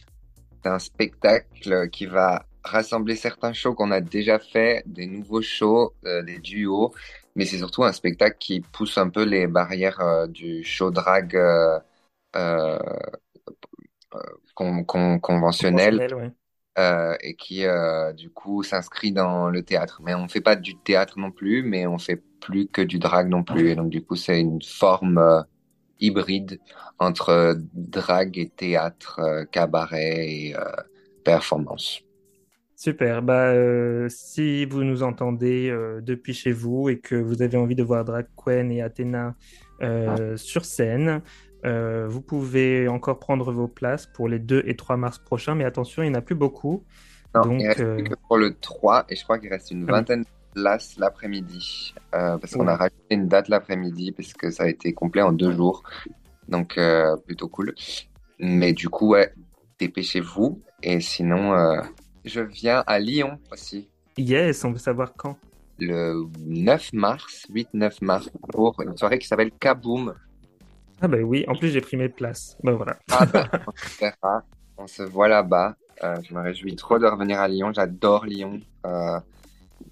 C'est 0.63 0.71
un 0.71 0.79
spectacle 0.79 1.89
qui 1.91 2.07
va 2.07 2.47
rassembler 2.67 3.17
certains 3.17 3.53
shows 3.53 3.75
qu'on 3.75 3.91
a 3.91 4.01
déjà 4.01 4.39
fait, 4.39 4.83
des 4.87 5.07
nouveaux 5.07 5.43
shows, 5.43 5.95
euh, 6.05 6.23
des 6.23 6.39
duos, 6.39 6.93
mais 7.35 7.45
c'est 7.45 7.59
surtout 7.59 7.85
un 7.85 7.93
spectacle 7.93 8.37
qui 8.39 8.61
pousse 8.61 8.99
un 8.99 9.09
peu 9.09 9.25
les 9.25 9.47
barrières 9.47 10.01
euh, 10.01 10.27
du 10.27 10.65
show 10.65 10.91
drag 10.91 11.37
euh, 11.37 11.79
conventionnel, 14.55 16.35
et 16.79 17.35
qui 17.35 17.65
du 18.17 18.31
coup 18.31 18.63
s'inscrit 18.63 19.13
dans 19.13 19.49
le 19.49 19.63
théâtre. 19.63 20.01
Mais 20.05 20.15
on 20.15 20.29
fait 20.29 20.41
pas 20.41 20.57
du 20.57 20.77
théâtre 20.77 21.19
non 21.19 21.31
plus, 21.31 21.63
mais 21.63 21.87
on 21.87 21.99
fait 21.99 22.23
plus 22.41 22.69
que 22.69 22.83
du 22.83 22.99
drag 22.99 23.29
non 23.29 23.43
plus, 23.43 23.71
et 23.71 23.75
donc 23.75 23.89
du 23.89 24.03
coup 24.05 24.17
c'est 24.17 24.41
une 24.41 24.61
forme 24.63 25.45
hybride 26.01 26.59
entre 26.99 27.57
drague 27.75 28.39
et 28.39 28.49
théâtre, 28.49 29.21
euh, 29.21 29.45
cabaret 29.45 30.29
et 30.29 30.57
euh, 30.57 30.63
performance. 31.25 32.03
Super. 32.75 33.23
Bah, 33.23 33.53
euh, 33.53 34.07
si 34.11 34.67
vous 34.67 34.85
nous 34.85 35.03
entendez 35.03 35.75
depuis 36.03 36.35
chez 36.35 36.53
vous 36.53 36.91
et 36.91 36.99
que 36.99 37.15
vous 37.15 37.41
avez 37.41 37.57
envie 37.57 37.75
de 37.75 37.83
voir 37.83 38.05
Drag 38.05 38.27
Queen 38.37 38.71
et 38.71 38.83
Athéna 38.83 39.35
sur 40.37 40.65
scène, 40.65 41.23
vous 41.67 42.21
pouvez 42.21 42.89
encore 42.89 43.19
prendre 43.19 43.53
vos 43.53 43.69
places 43.69 44.07
pour 44.07 44.29
les 44.29 44.39
2 44.39 44.63
et 44.67 44.77
3 44.77 44.97
mars 44.97 45.19
prochains, 45.19 45.55
mais 45.55 45.65
attention, 45.65 46.03
il 46.03 46.11
n'y 46.11 46.17
en 46.17 46.19
a 46.19 46.23
plus 46.23 46.35
beaucoup. 46.35 46.85
Donc, 47.35 47.61
il 47.61 47.67
reste 47.67 47.95
plus 47.95 48.05
que 48.05 48.15
pour 48.29 48.39
le 48.39 48.55
3 48.55 49.07
et 49.09 49.17
je 49.17 49.25
crois 49.25 49.39
qu'il 49.39 49.51
reste 49.51 49.71
une 49.71 49.85
ah 49.89 49.93
vingtaine 49.93 50.23
de 50.23 50.27
places 50.55 50.97
l'après-midi 50.99 51.95
parce 52.13 52.53
qu'on 52.53 52.67
a 52.69 52.77
rajouté 52.77 53.03
une 53.11 53.29
date 53.29 53.49
l'après-midi 53.49 54.13
parce 54.13 54.33
que 54.33 54.51
ça 54.51 54.65
a 54.65 54.69
été 54.69 54.93
complet 54.93 55.23
en 55.23 55.33
deux 55.33 55.53
jours. 55.53 55.83
Donc, 56.49 56.79
euh, 56.79 57.17
plutôt 57.17 57.49
cool. 57.49 57.75
Mais 58.39 58.73
du 58.73 58.89
coup, 58.89 59.11
ouais, 59.11 59.33
dépêchez-vous. 59.79 60.61
Et 60.83 61.01
sinon, 61.01 61.55
euh, 61.55 61.81
je 62.25 62.41
viens 62.41 62.85
à 62.87 62.99
Lyon 62.99 63.39
aussi. 63.53 63.89
Yes, 64.17 64.65
on 64.65 64.73
veut 64.73 64.79
savoir 64.79 65.15
quand. 65.17 65.37
Le 65.79 66.25
9 66.47 66.93
mars, 66.95 67.47
8-9 67.51 67.99
mars, 68.03 68.31
pour 68.51 68.81
une 68.81 68.97
soirée 68.97 69.19
qui 69.19 69.27
s'appelle 69.27 69.51
Kaboom. 69.53 70.15
Ah 71.01 71.09
ben 71.09 71.23
oui, 71.23 71.45
en 71.49 71.55
plus 71.55 71.69
j'ai 71.71 71.81
pris 71.81 71.97
mes 71.97 72.09
places. 72.09 72.57
Ben 72.63 72.73
voilà. 72.73 72.97
Ah 73.11 73.27
ben, 73.27 73.49
on, 74.79 74.87
se 74.87 75.03
voit 75.03 75.29
là-bas. 75.29 75.77
Euh, 76.05 76.17
je 76.23 76.35
me 76.35 76.41
réjouis 76.41 76.77
trop 76.77 76.99
de 76.99 77.07
revenir 77.07 77.41
à 77.41 77.49
Lyon. 77.49 77.73
J'adore 77.73 78.25
Lyon 78.25 78.61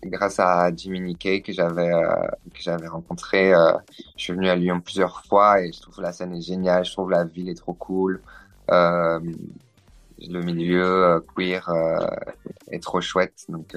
grâce 0.05 0.39
à 0.39 0.75
Jimmy 0.75 1.17
Kay 1.17 1.43
que 1.43 1.53
j'avais 1.53 1.93
euh, 1.93 2.27
que 2.53 2.61
j'avais 2.61 2.89
rencontré. 2.89 3.53
Euh, 3.55 3.73
je 4.17 4.25
suis 4.25 4.33
venu 4.33 4.49
à 4.49 4.57
Lyon 4.57 4.81
plusieurs 4.81 5.25
fois 5.25 5.61
et 5.61 5.73
je 5.73 5.81
trouve 5.81 6.01
la 6.01 6.13
scène 6.13 6.35
est 6.35 6.43
géniale. 6.43 6.85
Je 6.85 6.93
trouve 6.93 7.11
la 7.11 7.25
ville 7.25 7.49
est 7.49 7.55
trop 7.55 7.75
cool. 7.75 8.23
Euh, 8.71 9.21
le 10.21 10.41
milieu 10.41 11.25
queer 11.35 11.69
est 12.71 12.83
trop 12.83 13.01
chouette. 13.01 13.45
Donc, 13.49 13.77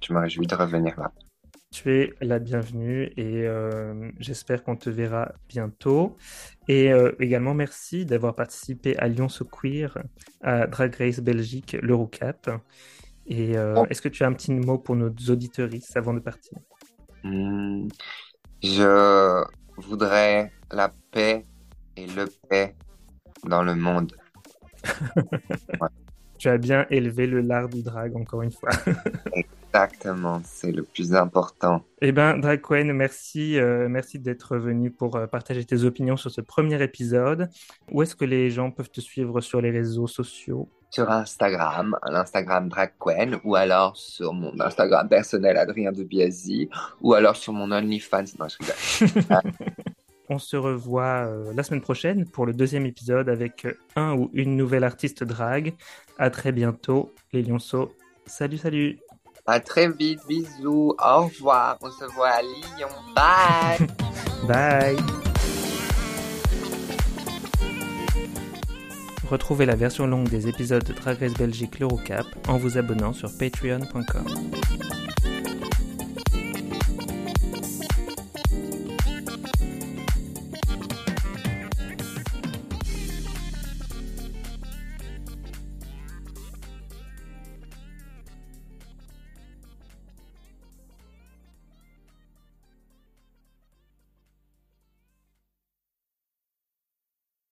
je 0.00 0.12
me 0.12 0.20
réjouis 0.20 0.46
de 0.46 0.54
revenir 0.54 0.98
là. 1.00 1.10
Tu 1.72 1.92
es 1.92 2.14
la 2.20 2.40
bienvenue 2.40 3.12
et 3.16 3.46
j'espère 4.18 4.64
qu'on 4.64 4.76
te 4.76 4.90
verra 4.90 5.32
bientôt. 5.48 6.16
Et 6.66 6.90
également, 7.20 7.54
merci 7.54 8.04
d'avoir 8.04 8.34
participé 8.34 8.96
à 8.98 9.06
Lyon 9.06 9.28
So 9.28 9.44
Queer, 9.44 9.96
à 10.42 10.66
Drag 10.66 10.94
Race 10.96 11.20
Belgique, 11.20 11.76
l'Eurocap. 11.80 12.50
Et 13.26 13.56
euh, 13.56 13.84
est-ce 13.88 14.02
que 14.02 14.08
tu 14.08 14.24
as 14.24 14.26
un 14.26 14.32
petit 14.32 14.52
mot 14.52 14.78
pour 14.78 14.96
nos 14.96 15.10
auditeuristes 15.28 15.96
avant 15.96 16.12
de 16.12 16.18
partir? 16.20 16.58
Hmm, 17.22 17.88
Je 18.62 19.44
voudrais 19.76 20.52
la 20.72 20.92
paix 21.12 21.46
et 21.96 22.06
le 22.06 22.26
paix 22.48 22.76
dans 23.44 23.62
le 23.62 23.74
monde. 23.74 24.12
Tu 26.38 26.48
as 26.48 26.58
bien 26.58 26.86
élevé 26.90 27.26
le 27.26 27.40
lard 27.40 27.68
du 27.68 27.82
drag, 27.82 28.16
encore 28.16 28.42
une 28.42 28.50
fois. 28.52 28.70
Exactement, 29.72 30.40
c'est 30.44 30.72
le 30.72 30.82
plus 30.82 31.14
important. 31.14 31.84
Eh 32.02 32.10
bien, 32.10 32.36
Drag 32.38 32.60
Queen, 32.60 32.92
merci, 32.92 33.56
euh, 33.56 33.88
merci 33.88 34.18
d'être 34.18 34.56
venu 34.56 34.90
pour 34.90 35.14
euh, 35.14 35.28
partager 35.28 35.64
tes 35.64 35.84
opinions 35.84 36.16
sur 36.16 36.32
ce 36.32 36.40
premier 36.40 36.82
épisode. 36.82 37.48
Où 37.92 38.02
est-ce 38.02 38.16
que 38.16 38.24
les 38.24 38.50
gens 38.50 38.72
peuvent 38.72 38.90
te 38.90 39.00
suivre 39.00 39.40
sur 39.40 39.60
les 39.60 39.70
réseaux 39.70 40.08
sociaux? 40.08 40.68
Sur 40.90 41.08
Instagram, 41.08 41.96
l'Instagram 42.10 42.68
Drag 42.68 42.94
Queen, 42.98 43.38
ou 43.44 43.54
alors 43.54 43.96
sur 43.96 44.32
mon 44.32 44.60
Instagram 44.60 45.08
personnel 45.08 45.56
Adrien 45.56 45.92
de 45.92 46.02
Biasi, 46.02 46.68
ou 47.00 47.14
alors 47.14 47.36
sur 47.36 47.52
mon 47.52 47.70
OnlyFans. 47.70 48.24
Non, 48.40 48.46
je 48.48 49.06
On 50.28 50.38
se 50.38 50.56
revoit 50.56 51.26
euh, 51.26 51.52
la 51.54 51.62
semaine 51.62 51.80
prochaine 51.80 52.24
pour 52.24 52.44
le 52.44 52.52
deuxième 52.52 52.86
épisode 52.86 53.28
avec 53.28 53.68
un 53.94 54.14
ou 54.14 54.30
une 54.32 54.56
nouvelle 54.56 54.82
artiste 54.82 55.22
drag. 55.22 55.74
À 56.18 56.28
très 56.30 56.50
bientôt, 56.50 57.14
les 57.32 57.42
lionceaux. 57.42 57.92
Salut, 58.26 58.58
salut 58.58 58.98
à 59.50 59.60
très 59.60 59.88
vite, 59.88 60.20
bisous, 60.28 60.94
au 60.98 61.22
revoir, 61.22 61.76
on 61.82 61.90
se 61.90 62.04
voit 62.14 62.28
à 62.28 62.42
Lyon, 62.42 62.88
bye 63.14 63.86
Bye 64.48 64.96
Retrouvez 69.28 69.66
la 69.66 69.76
version 69.76 70.06
longue 70.06 70.28
des 70.28 70.48
épisodes 70.48 70.82
de 70.82 70.92
Drag 70.92 71.18
Race 71.20 71.34
Belgique 71.34 71.78
l'Eurocap 71.78 72.26
en 72.48 72.56
vous 72.58 72.78
abonnant 72.78 73.12
sur 73.12 73.30
patreon.com. 73.38 74.24